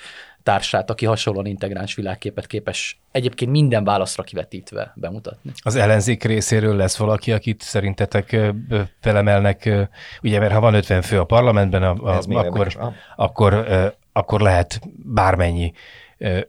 társát, 0.43 0.89
aki 0.89 1.05
hasonlóan 1.05 1.45
integráns 1.45 1.95
világképet 1.95 2.47
képes 2.47 2.99
egyébként 3.11 3.51
minden 3.51 3.83
válaszra 3.83 4.23
kivetítve 4.23 4.93
bemutatni. 4.95 5.51
Az 5.63 5.75
ellenzék 5.75 6.23
részéről 6.23 6.75
lesz 6.75 6.97
valaki, 6.97 7.31
akit 7.31 7.61
szerintetek 7.61 8.37
felemelnek, 8.99 9.69
ugye 10.21 10.39
mert 10.39 10.53
ha 10.53 10.59
van 10.59 10.73
50 10.73 11.01
fő 11.01 11.19
a 11.19 11.23
parlamentben, 11.23 11.83
a, 11.83 11.91
a, 11.91 12.21
akkor, 12.27 12.93
akkor, 13.15 13.67
akkor 14.13 14.41
lehet 14.41 14.81
bármennyi 15.03 15.73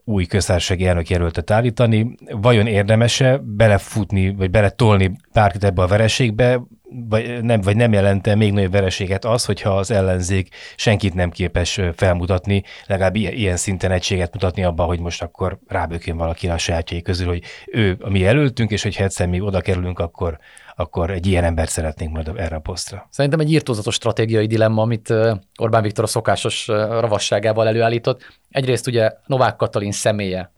új 0.05 0.27
köztársasági 0.27 0.87
elnök 0.87 1.09
jelöltet 1.09 1.51
állítani. 1.51 2.15
Vajon 2.31 2.67
érdemese 2.67 3.41
belefutni, 3.43 4.35
vagy 4.35 4.51
beletolni 4.51 5.17
bárkit 5.33 5.65
ebbe 5.65 5.83
a 5.83 5.87
vereségbe, 5.87 6.61
vagy 6.91 7.43
nem, 7.43 7.61
vagy 7.61 7.77
nem 7.77 7.93
jelente 7.93 8.35
még 8.35 8.53
nagyobb 8.53 8.73
vereséget 8.73 9.25
az, 9.25 9.45
hogyha 9.45 9.77
az 9.77 9.91
ellenzék 9.91 10.55
senkit 10.77 11.15
nem 11.15 11.31
képes 11.31 11.81
felmutatni, 11.95 12.63
legalább 12.87 13.17
ilyen 13.17 13.57
szinten 13.57 13.91
egységet 13.91 14.33
mutatni 14.33 14.65
abban, 14.65 14.87
hogy 14.87 15.01
most 15.01 15.23
akkor 15.23 15.59
rábökjön 15.67 16.17
valaki 16.17 16.49
a 16.49 16.59
sajátjai 16.59 17.03
közül, 17.03 17.27
hogy 17.27 17.43
ő 17.67 17.97
a 18.01 18.11
mi 18.11 18.19
jelöltünk, 18.19 18.71
és 18.71 18.83
hogyha 18.83 19.05
egyszer 19.05 19.29
mi 19.29 19.41
oda 19.41 19.61
kerülünk, 19.61 19.99
akkor, 19.99 20.39
akkor 20.77 21.11
egy 21.11 21.27
ilyen 21.27 21.45
embert 21.45 21.71
szeretnénk 21.71 22.13
majd 22.13 22.31
erre 22.37 22.57
a 22.57 22.61
posztra. 22.61 23.09
Szerintem 23.11 23.41
egy 23.41 23.53
írtózatos 23.53 23.95
stratégiai 23.95 24.47
dilemma, 24.47 24.83
amit 24.83 25.15
Orbán 25.59 25.83
Viktor 25.83 26.05
a 26.05 26.07
szokásos 26.07 26.67
ravasságával 26.67 27.69
előállított. 27.69 28.39
Egyrészt 28.51 28.87
ugye 28.87 29.13
Novák 29.27 29.57
Katalin 29.57 29.93
személye 29.93 30.53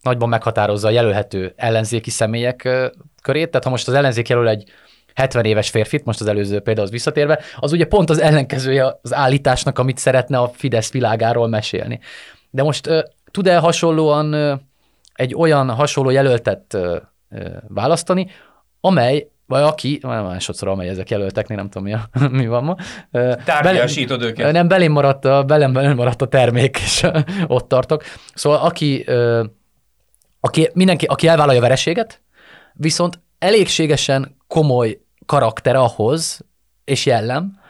nagyban 0.00 0.28
meghatározza 0.28 0.88
a 0.88 0.90
jelölhető 0.90 1.52
ellenzéki 1.56 2.10
személyek 2.10 2.68
körét, 3.22 3.48
tehát 3.48 3.64
ha 3.64 3.70
most 3.70 3.88
az 3.88 3.94
ellenzék 3.94 4.28
jelöl 4.28 4.48
egy 4.48 4.70
70 5.14 5.44
éves 5.44 5.70
férfit, 5.70 6.04
most 6.04 6.20
az 6.20 6.26
előző 6.26 6.60
példához 6.60 6.90
visszatérve, 6.90 7.40
az 7.56 7.72
ugye 7.72 7.84
pont 7.84 8.10
az 8.10 8.20
ellenkezője 8.20 8.98
az 9.02 9.14
állításnak, 9.14 9.78
amit 9.78 9.98
szeretne 9.98 10.38
a 10.38 10.48
Fidesz 10.48 10.92
világáról 10.92 11.48
mesélni. 11.48 12.00
De 12.50 12.62
most 12.62 12.88
tud-e 13.30 13.58
hasonlóan 13.58 14.34
egy 15.14 15.34
olyan 15.34 15.70
hasonló 15.70 16.10
jelöltet 16.10 16.78
választani, 17.68 18.26
amely 18.80 19.28
vagy 19.46 19.62
aki, 19.62 19.98
másodszor, 20.02 20.68
amely 20.68 20.88
ezek 20.88 21.10
jelölteknél, 21.10 21.56
nem 21.56 21.68
tudom 21.68 21.82
mi, 21.88 21.92
a, 21.92 22.08
mi 22.38 22.46
van 22.46 22.64
ma. 22.64 22.76
Tárgyasítod 23.44 24.22
őket. 24.22 24.52
Nem, 24.52 24.68
belém 24.68 24.92
maradt 24.92 25.24
a, 25.24 25.42
belém, 25.42 25.72
belém 25.72 25.96
maradt 25.96 26.22
a 26.22 26.26
termék, 26.26 26.78
és 26.78 27.06
ott 27.46 27.68
tartok. 27.68 28.02
Szóval 28.34 28.58
aki, 28.58 29.04
aki, 30.40 30.70
mindenki, 30.74 31.04
aki 31.04 31.26
elvállalja 31.26 31.60
a 31.60 31.62
vereséget, 31.62 32.22
viszont 32.72 33.20
elégségesen 33.38 34.36
komoly 34.46 34.98
karakter 35.26 35.76
ahhoz, 35.76 36.40
és 36.84 37.06
jellem, 37.06 37.62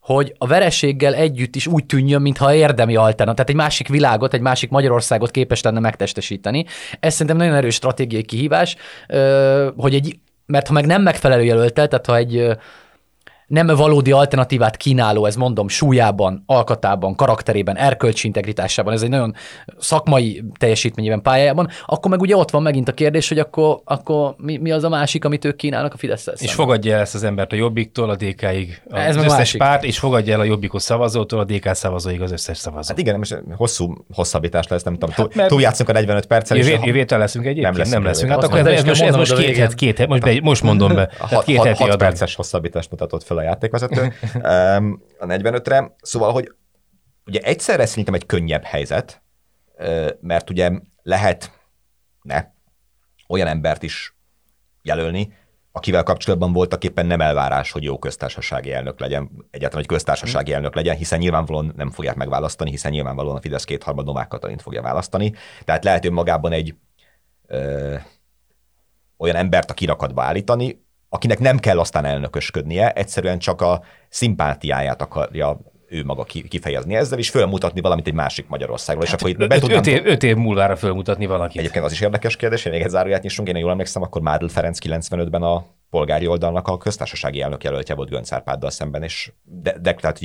hogy 0.00 0.34
a 0.38 0.46
vereséggel 0.46 1.14
együtt 1.14 1.56
is 1.56 1.66
úgy 1.66 1.86
tűnjön, 1.86 2.22
mintha 2.22 2.54
érdemi 2.54 2.96
alternatív, 2.96 3.34
tehát 3.34 3.50
egy 3.50 3.56
másik 3.56 3.88
világot, 3.88 4.34
egy 4.34 4.40
másik 4.40 4.70
Magyarországot 4.70 5.30
képes 5.30 5.62
lenne 5.62 5.80
megtestesíteni. 5.80 6.64
Ez 7.00 7.12
szerintem 7.12 7.36
nagyon 7.36 7.54
erős 7.54 7.74
stratégiai 7.74 8.22
kihívás, 8.22 8.76
hogy 9.76 9.94
egy, 9.94 10.18
mert 10.46 10.66
ha 10.66 10.72
meg 10.72 10.86
nem 10.86 11.02
megfelelő 11.02 11.42
jelöltel, 11.44 11.88
tehát 11.88 12.06
ha 12.06 12.16
egy 12.16 12.56
nem 13.46 13.66
valódi 13.66 14.12
alternatívát 14.12 14.76
kínáló, 14.76 15.26
ez 15.26 15.36
mondom, 15.36 15.68
súlyában, 15.68 16.42
alkatában, 16.46 17.14
karakterében, 17.14 17.76
erkölcsi 17.76 18.26
integritásában, 18.26 18.92
ez 18.92 19.02
egy 19.02 19.08
nagyon 19.08 19.34
szakmai 19.78 20.44
teljesítményében, 20.58 21.22
pályájában, 21.22 21.68
akkor 21.86 22.10
meg 22.10 22.20
ugye 22.20 22.36
ott 22.36 22.50
van 22.50 22.62
megint 22.62 22.88
a 22.88 22.92
kérdés, 22.92 23.28
hogy 23.28 23.38
akkor, 23.38 23.80
akkor 23.84 24.34
mi, 24.38 24.56
mi 24.56 24.70
az 24.70 24.84
a 24.84 24.88
másik, 24.88 25.24
amit 25.24 25.44
ők 25.44 25.56
kínálnak 25.56 25.94
a 25.94 25.96
fidesz 25.96 26.28
És 26.38 26.52
fogadja 26.54 26.94
el 26.94 27.00
ezt 27.00 27.14
az 27.14 27.22
embert 27.24 27.52
a 27.52 27.56
Jobbiktól 27.56 28.10
a 28.10 28.14
DK-ig, 28.16 28.82
az 28.88 28.98
Ez 29.00 29.14
meg 29.16 29.24
összes 29.24 29.36
másik. 29.38 29.60
párt, 29.60 29.84
és 29.84 29.98
fogadja 29.98 30.32
el 30.34 30.40
a 30.40 30.44
Jobbikos 30.44 30.82
szavazótól 30.82 31.38
a 31.40 31.44
DK 31.44 31.74
szavazóig 31.74 32.22
az 32.22 32.32
összes 32.32 32.58
szavazó. 32.58 32.88
Hát 32.88 32.98
igen, 32.98 33.18
most 33.18 33.42
hosszú 33.56 33.94
hosszabbítás 34.14 34.66
lesz, 34.68 34.82
nem 34.82 34.92
tudom, 34.92 35.10
Hát 35.10 35.34
mert- 35.34 35.48
túljátszunk 35.48 35.88
a 35.88 35.92
45 35.92 36.26
perccel. 36.26 36.56
és 36.56 36.66
Jövő, 36.66 36.78
a- 36.82 36.86
jövő 36.86 36.98
héten 36.98 37.18
leszünk 37.18 37.44
egyébként? 37.44 37.66
Nem 37.68 37.76
leszünk 37.78 37.96
nem 38.02 38.04
leszünk. 38.12 38.30
Hát 38.30 38.42
akkor 38.44 38.66
ez, 38.66 38.84
most, 38.84 39.02
ez 39.02 39.14
most 39.16 39.32
a 39.32 39.36
két, 39.36 39.56
het, 39.56 39.74
két, 39.74 39.98
het, 39.98 40.08
most, 40.08 40.22
be, 40.22 40.38
most 40.42 40.62
mondom 40.62 40.94
be. 40.94 41.02
A 41.20 41.26
hat, 41.26 41.44
két 41.44 41.56
hat, 41.56 41.66
heti 41.66 41.82
hat 41.82 41.96
perces 41.96 42.34
hosszabbítást 42.34 42.90
mutatott 42.90 43.22
fel 43.22 43.33
a 43.38 43.42
játékvezető 43.42 44.12
a 45.18 45.26
45-re. 45.26 45.94
Szóval, 46.02 46.32
hogy 46.32 46.54
ugye 47.26 47.40
egyszerre 47.40 47.86
szerintem 47.86 48.14
egy 48.14 48.26
könnyebb 48.26 48.62
helyzet, 48.62 49.22
mert 50.20 50.50
ugye 50.50 50.70
lehet 51.02 51.52
ne 52.22 52.44
olyan 53.28 53.46
embert 53.46 53.82
is 53.82 54.16
jelölni, 54.82 55.32
akivel 55.72 56.02
kapcsolatban 56.02 56.52
voltak 56.52 56.84
éppen 56.84 57.06
nem 57.06 57.20
elvárás, 57.20 57.72
hogy 57.72 57.82
jó 57.82 57.98
köztársasági 57.98 58.72
elnök 58.72 59.00
legyen, 59.00 59.30
egyáltalán, 59.50 59.84
hogy 59.84 59.96
köztársasági 59.96 60.52
elnök 60.52 60.74
legyen, 60.74 60.96
hiszen 60.96 61.18
nyilvánvalóan 61.18 61.72
nem 61.76 61.90
fogják 61.90 62.16
megválasztani, 62.16 62.70
hiszen 62.70 62.92
nyilvánvalóan 62.92 63.36
a 63.36 63.40
Fidesz 63.40 63.64
kétharmad 63.64 64.04
Novák 64.04 64.28
Katalint 64.28 64.62
fogja 64.62 64.82
választani. 64.82 65.32
Tehát 65.64 65.84
lehet 65.84 66.04
önmagában 66.04 66.52
egy 66.52 66.74
ö, 67.46 67.94
olyan 69.16 69.36
embert 69.36 69.70
a 69.70 69.74
kirakatba 69.74 70.22
állítani, 70.22 70.83
akinek 71.14 71.38
nem 71.38 71.58
kell 71.58 71.78
aztán 71.78 72.04
elnökösködnie, 72.04 72.90
egyszerűen 72.90 73.38
csak 73.38 73.60
a 73.60 73.82
szimpátiáját 74.08 75.02
akarja 75.02 75.60
ő 75.88 76.04
maga 76.04 76.24
ki- 76.24 76.48
kifejezni 76.48 76.94
ezzel, 76.94 77.18
és 77.18 77.30
fölmutatni 77.30 77.80
valamit 77.80 78.06
egy 78.06 78.14
másik 78.14 78.48
Magyarországról, 78.48 79.04
és 79.04 79.12
akkor 79.12 79.28
itt 79.28 79.36
be 79.36 79.58
tudnám... 79.58 79.78
öt, 79.78 79.86
év, 79.86 80.06
öt 80.06 80.22
év 80.22 80.36
múlvára 80.36 80.76
fölmutatni 80.76 81.26
valakit. 81.26 81.60
Egyébként 81.60 81.84
az 81.84 81.92
is 81.92 82.00
érdekes 82.00 82.36
kérdés, 82.36 82.62
hogy 82.62 82.72
még 82.72 82.80
egy 82.80 82.88
záróját 82.88 83.22
nyissunk, 83.22 83.48
én 83.48 83.56
jól 83.56 83.70
emlékszem, 83.70 84.02
akkor 84.02 84.22
Mádl 84.22 84.46
Ferenc 84.46 84.78
95-ben 84.82 85.42
a 85.42 85.64
polgári 85.90 86.26
oldalnak 86.26 86.68
a 86.68 86.78
köztársasági 86.78 87.40
elnök 87.40 87.64
jelöltje 87.64 87.94
volt 87.94 88.10
Gönc 88.10 88.32
Árpáddal 88.32 88.70
szemben, 88.70 89.02
és 89.02 89.32
de, 89.42 89.78
de 89.78 89.94
tehát 89.94 90.20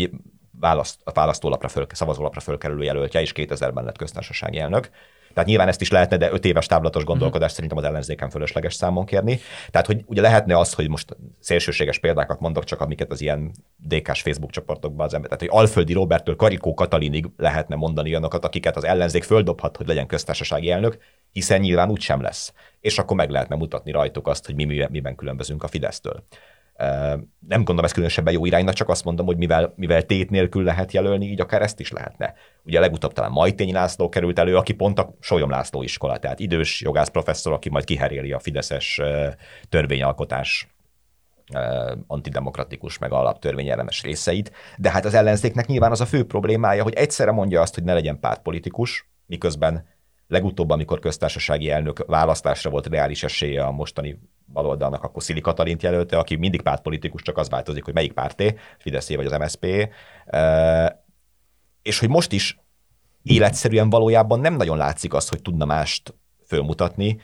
választ, 0.59 0.99
a 1.03 1.11
választólapra 1.11 1.67
föl, 1.67 1.85
szavazólapra 1.89 2.39
fölkerülő 2.39 2.83
jelöltje, 2.83 3.21
és 3.21 3.31
2000-ben 3.35 3.83
lett 3.83 3.97
köztársasági 3.97 4.59
elnök. 4.59 4.89
Tehát 5.33 5.49
nyilván 5.49 5.67
ezt 5.67 5.81
is 5.81 5.91
lehetne, 5.91 6.17
de 6.17 6.31
öt 6.31 6.45
éves 6.45 6.65
táblatos 6.65 7.03
gondolkodás 7.03 7.51
szerintem 7.51 7.77
az 7.77 7.83
ellenzéken 7.83 8.29
fölösleges 8.29 8.73
számon 8.73 9.05
kérni. 9.05 9.39
Tehát, 9.69 9.87
hogy 9.87 10.03
ugye 10.05 10.21
lehetne 10.21 10.57
az, 10.57 10.73
hogy 10.73 10.89
most 10.89 11.17
szélsőséges 11.39 11.99
példákat 11.99 12.39
mondok, 12.39 12.63
csak 12.63 12.81
amiket 12.81 13.11
az 13.11 13.21
ilyen 13.21 13.51
DK-s 13.77 14.21
Facebook 14.21 14.51
csoportokban 14.51 15.05
az 15.05 15.13
ember. 15.13 15.29
Tehát, 15.29 15.53
hogy 15.53 15.61
Alföldi 15.61 15.93
Roberttől 15.93 16.35
Karikó 16.35 16.73
Katalinig 16.73 17.25
lehetne 17.37 17.75
mondani 17.75 18.09
olyanokat, 18.09 18.45
akiket 18.45 18.75
az 18.75 18.83
ellenzék 18.83 19.23
földobhat, 19.23 19.77
hogy 19.77 19.87
legyen 19.87 20.07
köztársasági 20.07 20.71
elnök, 20.71 20.97
hiszen 21.31 21.59
nyilván 21.59 21.89
úgy 21.89 22.01
sem 22.01 22.21
lesz. 22.21 22.53
És 22.79 22.97
akkor 22.97 23.17
meg 23.17 23.29
lehetne 23.29 23.55
mutatni 23.55 23.91
rajtuk 23.91 24.27
azt, 24.27 24.45
hogy 24.45 24.55
mi 24.55 24.87
miben 24.89 25.15
különbözünk 25.15 25.63
a 25.63 25.67
Fidesztől. 25.67 26.23
Nem 27.39 27.63
gondolom 27.63 27.83
ez 27.83 27.91
különösebben 27.91 28.33
jó 28.33 28.45
iránynak, 28.45 28.73
csak 28.73 28.89
azt 28.89 29.03
mondom, 29.03 29.25
hogy 29.25 29.37
mivel, 29.37 29.73
mivel 29.75 30.03
tét 30.03 30.29
nélkül 30.29 30.63
lehet 30.63 30.91
jelölni, 30.91 31.25
így 31.25 31.41
akár 31.41 31.61
ezt 31.61 31.79
is 31.79 31.91
lehetne. 31.91 32.33
Ugye 32.63 32.79
legutóbb 32.79 33.13
talán 33.13 33.31
Majtényi 33.31 33.71
László 33.71 34.09
került 34.09 34.39
elő, 34.39 34.57
aki 34.57 34.73
pont 34.73 34.99
a 34.99 35.15
Solyom 35.19 35.49
László 35.49 35.83
iskola, 35.83 36.17
tehát 36.17 36.39
idős 36.39 36.81
jogász 36.81 37.09
professzor, 37.09 37.53
aki 37.53 37.69
majd 37.69 37.83
kiheréli 37.83 38.31
a 38.31 38.39
fideszes 38.39 39.01
törvényalkotás 39.69 40.67
antidemokratikus, 42.07 42.97
meg 42.97 43.11
alaptörvény 43.11 43.69
ellenes 43.69 44.01
részeit, 44.01 44.51
de 44.77 44.91
hát 44.91 45.05
az 45.05 45.13
ellenzéknek 45.13 45.65
nyilván 45.65 45.91
az 45.91 46.01
a 46.01 46.05
fő 46.05 46.25
problémája, 46.25 46.83
hogy 46.83 46.93
egyszerre 46.93 47.31
mondja 47.31 47.61
azt, 47.61 47.75
hogy 47.75 47.83
ne 47.83 47.93
legyen 47.93 48.19
pártpolitikus, 48.19 49.09
miközben 49.25 49.85
legutóbb, 50.29 50.69
amikor 50.69 50.99
köztársasági 50.99 51.69
elnök 51.69 52.05
választásra 52.07 52.69
volt 52.69 52.87
reális 52.87 53.23
esélye 53.23 53.63
a 53.63 53.71
mostani 53.71 54.19
baloldalnak, 54.53 55.03
akkor 55.03 55.23
Szili 55.23 55.41
Katalint 55.41 55.83
jelölte, 55.83 56.17
aki 56.17 56.35
mindig 56.35 56.61
pártpolitikus, 56.61 57.21
csak 57.21 57.37
az 57.37 57.49
változik, 57.49 57.83
hogy 57.83 57.93
melyik 57.93 58.13
párté, 58.13 58.55
Fideszé 58.77 59.15
vagy 59.15 59.25
az 59.25 59.37
MSZP. 59.37 59.65
És 61.81 61.99
hogy 61.99 62.09
most 62.09 62.31
is 62.31 62.59
életszerűen 63.23 63.89
valójában 63.89 64.39
nem 64.39 64.55
nagyon 64.55 64.77
látszik 64.77 65.13
az, 65.13 65.29
hogy 65.29 65.41
tudna 65.41 65.65
mást 65.65 66.13
fölmutatni, 66.47 67.21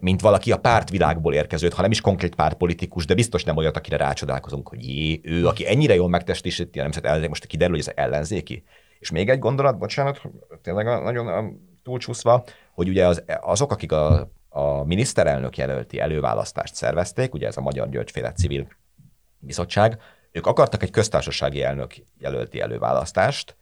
mint 0.00 0.20
valaki 0.20 0.52
a 0.52 0.58
pártvilágból 0.60 1.34
érkezőt, 1.34 1.74
ha 1.74 1.82
nem 1.82 1.90
is 1.90 2.00
konkrét 2.00 2.34
pártpolitikus, 2.34 3.06
de 3.06 3.14
biztos 3.14 3.44
nem 3.44 3.56
olyat, 3.56 3.76
akire 3.76 3.96
rácsodálkozunk, 3.96 4.68
hogy 4.68 4.88
jé, 4.88 5.20
ő, 5.22 5.46
aki 5.46 5.68
ennyire 5.68 5.94
jól 5.94 6.08
megtestesíti 6.08 6.78
a 6.78 6.82
nemzet 6.82 7.04
ellenzék, 7.04 7.28
most 7.28 7.46
kiderül, 7.46 7.74
hogy 7.74 7.84
ez 7.86 7.92
ellenzéki. 7.96 8.64
És 8.98 9.10
még 9.10 9.28
egy 9.28 9.38
gondolat, 9.38 9.78
bocsánat, 9.78 10.20
tényleg 10.62 10.84
nagyon 10.84 11.60
túlcsúszva, 11.82 12.44
hogy 12.72 12.88
ugye 12.88 13.06
az, 13.06 13.22
azok, 13.40 13.72
akik 13.72 13.92
a, 13.92 14.30
a 14.48 14.84
miniszterelnök 14.84 15.56
jelölti 15.56 16.00
előválasztást 16.00 16.74
szervezték, 16.74 17.34
ugye 17.34 17.46
ez 17.46 17.56
a 17.56 17.60
Magyar 17.60 17.88
Györgyféle 17.88 18.32
civil 18.32 18.66
bizottság, 19.38 20.00
ők 20.32 20.46
akartak 20.46 20.82
egy 20.82 20.90
köztársasági 20.90 21.62
elnök 21.62 21.94
jelölti 22.18 22.60
előválasztást, 22.60 23.56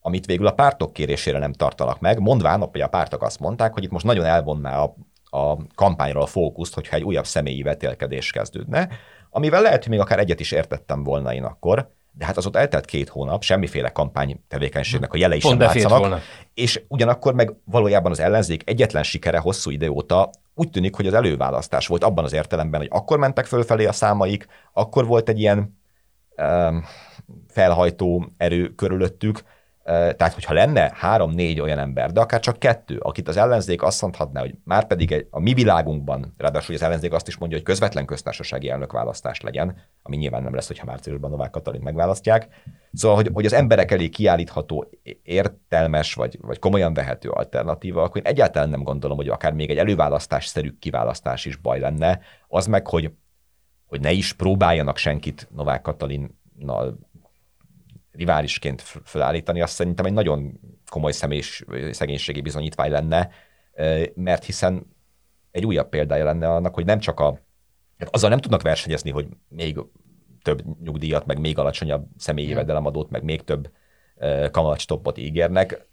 amit 0.00 0.26
végül 0.26 0.46
a 0.46 0.54
pártok 0.54 0.92
kérésére 0.92 1.38
nem 1.38 1.52
tartanak 1.52 2.00
meg, 2.00 2.20
mondván, 2.20 2.60
hogy 2.60 2.80
a 2.80 2.88
pártok 2.88 3.22
azt 3.22 3.40
mondták, 3.40 3.72
hogy 3.72 3.84
itt 3.84 3.90
most 3.90 4.04
nagyon 4.04 4.24
elvonná 4.24 4.78
a, 4.78 4.94
a 5.24 5.56
kampányról 5.74 6.22
a 6.22 6.26
fókuszt, 6.26 6.74
hogyha 6.74 6.96
egy 6.96 7.04
újabb 7.04 7.26
személyi 7.26 7.62
vetélkedés 7.62 8.30
kezdődne, 8.30 8.88
amivel 9.30 9.62
lehet, 9.62 9.82
hogy 9.82 9.90
még 9.90 10.00
akár 10.00 10.18
egyet 10.18 10.40
is 10.40 10.52
értettem 10.52 11.02
volna 11.02 11.34
én 11.34 11.44
akkor, 11.44 11.94
de 12.18 12.24
hát 12.24 12.36
az 12.36 12.46
ott 12.46 12.56
eltelt 12.56 12.84
két 12.84 13.08
hónap, 13.08 13.42
semmiféle 13.42 13.88
kampány 13.88 14.40
tevékenységnek 14.48 15.12
a 15.12 15.16
jelei 15.16 15.38
Pont 15.38 15.60
sem 15.60 15.68
látszanak, 15.68 15.98
volna. 15.98 16.20
és 16.54 16.82
ugyanakkor 16.88 17.34
meg 17.34 17.52
valójában 17.64 18.10
az 18.10 18.20
ellenzék 18.20 18.62
egyetlen 18.64 19.02
sikere 19.02 19.38
hosszú 19.38 19.70
idő 19.70 19.88
óta 19.88 20.30
úgy 20.54 20.70
tűnik, 20.70 20.94
hogy 20.94 21.06
az 21.06 21.14
előválasztás 21.14 21.86
volt 21.86 22.04
abban 22.04 22.24
az 22.24 22.32
értelemben, 22.32 22.80
hogy 22.80 22.88
akkor 22.92 23.18
mentek 23.18 23.46
fölfelé 23.46 23.84
a 23.84 23.92
számaik, 23.92 24.46
akkor 24.72 25.06
volt 25.06 25.28
egy 25.28 25.40
ilyen 25.40 25.78
um, 26.36 26.84
felhajtó 27.48 28.26
erő 28.36 28.74
körülöttük, 28.74 29.42
tehát, 29.86 30.32
hogyha 30.32 30.54
lenne 30.54 30.92
három-négy 30.94 31.60
olyan 31.60 31.78
ember, 31.78 32.12
de 32.12 32.20
akár 32.20 32.40
csak 32.40 32.58
kettő, 32.58 32.98
akit 32.98 33.28
az 33.28 33.36
ellenzék 33.36 33.82
azt 33.82 34.02
mondhatná, 34.02 34.40
hogy 34.40 34.54
már 34.64 34.86
pedig 34.86 35.26
a 35.30 35.40
mi 35.40 35.54
világunkban, 35.54 36.34
ráadásul 36.36 36.74
az 36.74 36.82
ellenzék 36.82 37.12
azt 37.12 37.28
is 37.28 37.36
mondja, 37.36 37.56
hogy 37.56 37.66
közvetlen 37.66 38.06
köztársasági 38.06 38.68
elnökválasztás 38.68 39.40
legyen, 39.40 39.76
ami 40.02 40.16
nyilván 40.16 40.42
nem 40.42 40.54
lesz, 40.54 40.66
hogyha 40.66 40.86
márciusban 40.86 41.30
Novák 41.30 41.50
Katalin 41.50 41.80
megválasztják. 41.80 42.48
Szóval, 42.92 43.16
hogy, 43.16 43.30
hogy 43.32 43.46
az 43.46 43.52
emberek 43.52 43.90
elé 43.90 44.08
kiállítható, 44.08 44.90
értelmes 45.22 46.14
vagy, 46.14 46.38
vagy 46.40 46.58
komolyan 46.58 46.94
vehető 46.94 47.28
alternatíva, 47.28 48.02
akkor 48.02 48.16
én 48.16 48.26
egyáltalán 48.26 48.68
nem 48.68 48.82
gondolom, 48.82 49.16
hogy 49.16 49.28
akár 49.28 49.52
még 49.52 49.70
egy 49.70 49.78
előválasztásszerű 49.78 50.76
kiválasztás 50.78 51.44
is 51.44 51.56
baj 51.56 51.78
lenne. 51.78 52.20
Az 52.48 52.66
meg, 52.66 52.86
hogy, 52.86 53.12
hogy 53.86 54.00
ne 54.00 54.10
is 54.10 54.32
próbáljanak 54.32 54.96
senkit 54.96 55.48
Novák 55.54 55.82
Katalinnal 55.82 56.98
riválisként 58.16 58.82
felállítani, 59.04 59.60
azt 59.60 59.74
szerintem 59.74 60.04
egy 60.04 60.12
nagyon 60.12 60.60
komoly 60.90 61.12
személyis, 61.12 61.64
szegénységi 61.90 62.40
bizonyítvány 62.40 62.90
lenne, 62.90 63.30
mert 64.14 64.44
hiszen 64.44 64.94
egy 65.50 65.66
újabb 65.66 65.88
példája 65.88 66.24
lenne 66.24 66.48
annak, 66.48 66.74
hogy 66.74 66.84
nem 66.84 66.98
csak 66.98 67.20
a, 67.20 67.40
hát 67.98 68.14
azzal 68.14 68.30
nem 68.30 68.38
tudnak 68.38 68.62
versenyezni, 68.62 69.10
hogy 69.10 69.28
még 69.48 69.78
több 70.42 70.62
nyugdíjat, 70.82 71.26
meg 71.26 71.38
még 71.38 71.58
alacsonyabb 71.58 72.06
személyi 72.16 72.48
jövedelemadót, 72.48 73.10
meg 73.10 73.22
még 73.22 73.44
több 73.44 73.70
ö, 74.16 74.46
kamatstoppot 74.50 75.18
ígérnek. 75.18 75.86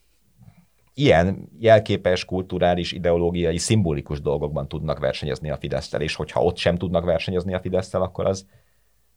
Ilyen 0.94 1.50
jelképes, 1.60 2.26
kulturális, 2.26 2.92
ideológiai, 2.92 3.58
szimbolikus 3.58 4.22
dolgokban 4.22 4.68
tudnak 4.68 5.00
versenyezni 5.00 5.50
a 5.50 5.58
Fidesztel, 5.58 6.02
és 6.02 6.16
hogyha 6.16 6.44
ott 6.44 6.58
sem 6.58 6.78
tudnak 6.78 7.06
versenyezni 7.06 7.54
a 7.54 7.60
Fidesztel, 7.60 8.02
akkor 8.02 8.26
az, 8.26 8.46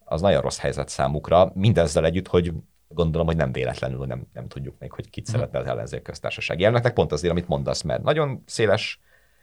az 0.04 0.20
nagyon 0.20 0.40
rossz 0.40 0.58
helyzet 0.58 0.88
számukra. 0.88 1.52
Mindezzel 1.54 2.04
együtt, 2.04 2.28
hogy 2.28 2.52
gondolom, 2.88 3.26
hogy 3.26 3.36
nem 3.36 3.52
véletlenül 3.52 4.06
nem, 4.06 4.26
nem 4.32 4.48
tudjuk 4.48 4.74
még, 4.78 4.92
hogy 4.92 5.10
kit 5.10 5.26
szeretne 5.26 5.58
az 5.58 5.66
ellenzék 5.66 6.02
köztársasági 6.02 6.64
elnöknek, 6.64 6.92
pont 6.92 7.12
azért, 7.12 7.32
amit 7.32 7.48
mondasz, 7.48 7.82
mert 7.82 8.02
nagyon 8.02 8.42
széles 8.46 9.00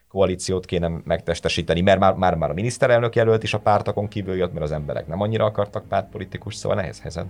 koalíciót 0.08 0.66
kéne 0.66 1.02
megtestesíteni, 1.04 1.82
mert 1.82 2.00
már, 2.00 2.14
már, 2.14 2.36
már 2.36 2.50
a 2.50 2.54
miniszterelnök 2.54 3.16
jelölt 3.16 3.44
is 3.44 3.54
a 3.54 3.60
pártokon 3.60 4.08
kívül 4.08 4.36
jött, 4.36 4.54
mert 4.54 4.66
az 4.66 4.72
emberek 4.72 5.08
nem 5.08 5.22
annyira 5.22 5.46
akartak 5.46 5.88
pártpolitikus, 5.88 6.56
szóval 6.56 6.78
nehéz 6.78 7.02
helyzet. 7.02 7.26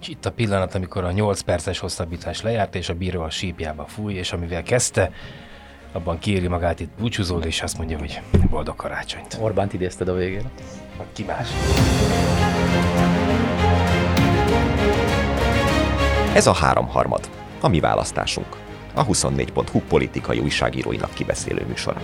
És 0.00 0.08
itt 0.08 0.26
a 0.26 0.32
pillanat, 0.32 0.74
amikor 0.74 1.04
a 1.04 1.10
8 1.10 1.40
perces 1.40 1.78
hosszabbítás 1.78 2.42
lejárt, 2.42 2.74
és 2.74 2.88
a 2.88 2.94
bíró 2.94 3.22
a 3.22 3.30
sípjába 3.30 3.84
fúj, 3.84 4.14
és 4.14 4.32
amivel 4.32 4.62
kezdte, 4.62 5.10
abban 5.92 6.18
kéri 6.18 6.48
magát 6.48 6.80
itt 6.80 6.90
búcsúzol, 6.98 7.42
és 7.42 7.62
azt 7.62 7.78
mondja, 7.78 7.98
hogy 7.98 8.20
boldog 8.50 8.76
karácsonyt. 8.76 9.38
Orbánt 9.40 9.72
idézted 9.72 10.08
a 10.08 10.14
végére. 10.14 10.50
Ki 11.12 11.24
más? 11.24 11.48
Ez 16.34 16.46
a 16.46 16.52
háromharmad, 16.52 17.30
a 17.60 17.68
mi 17.68 17.80
választásunk. 17.80 18.56
A 18.94 19.06
24.hu 19.06 19.80
politikai 19.80 20.38
újságíróinak 20.38 21.14
kibeszélő 21.14 21.64
műsora. 21.68 22.00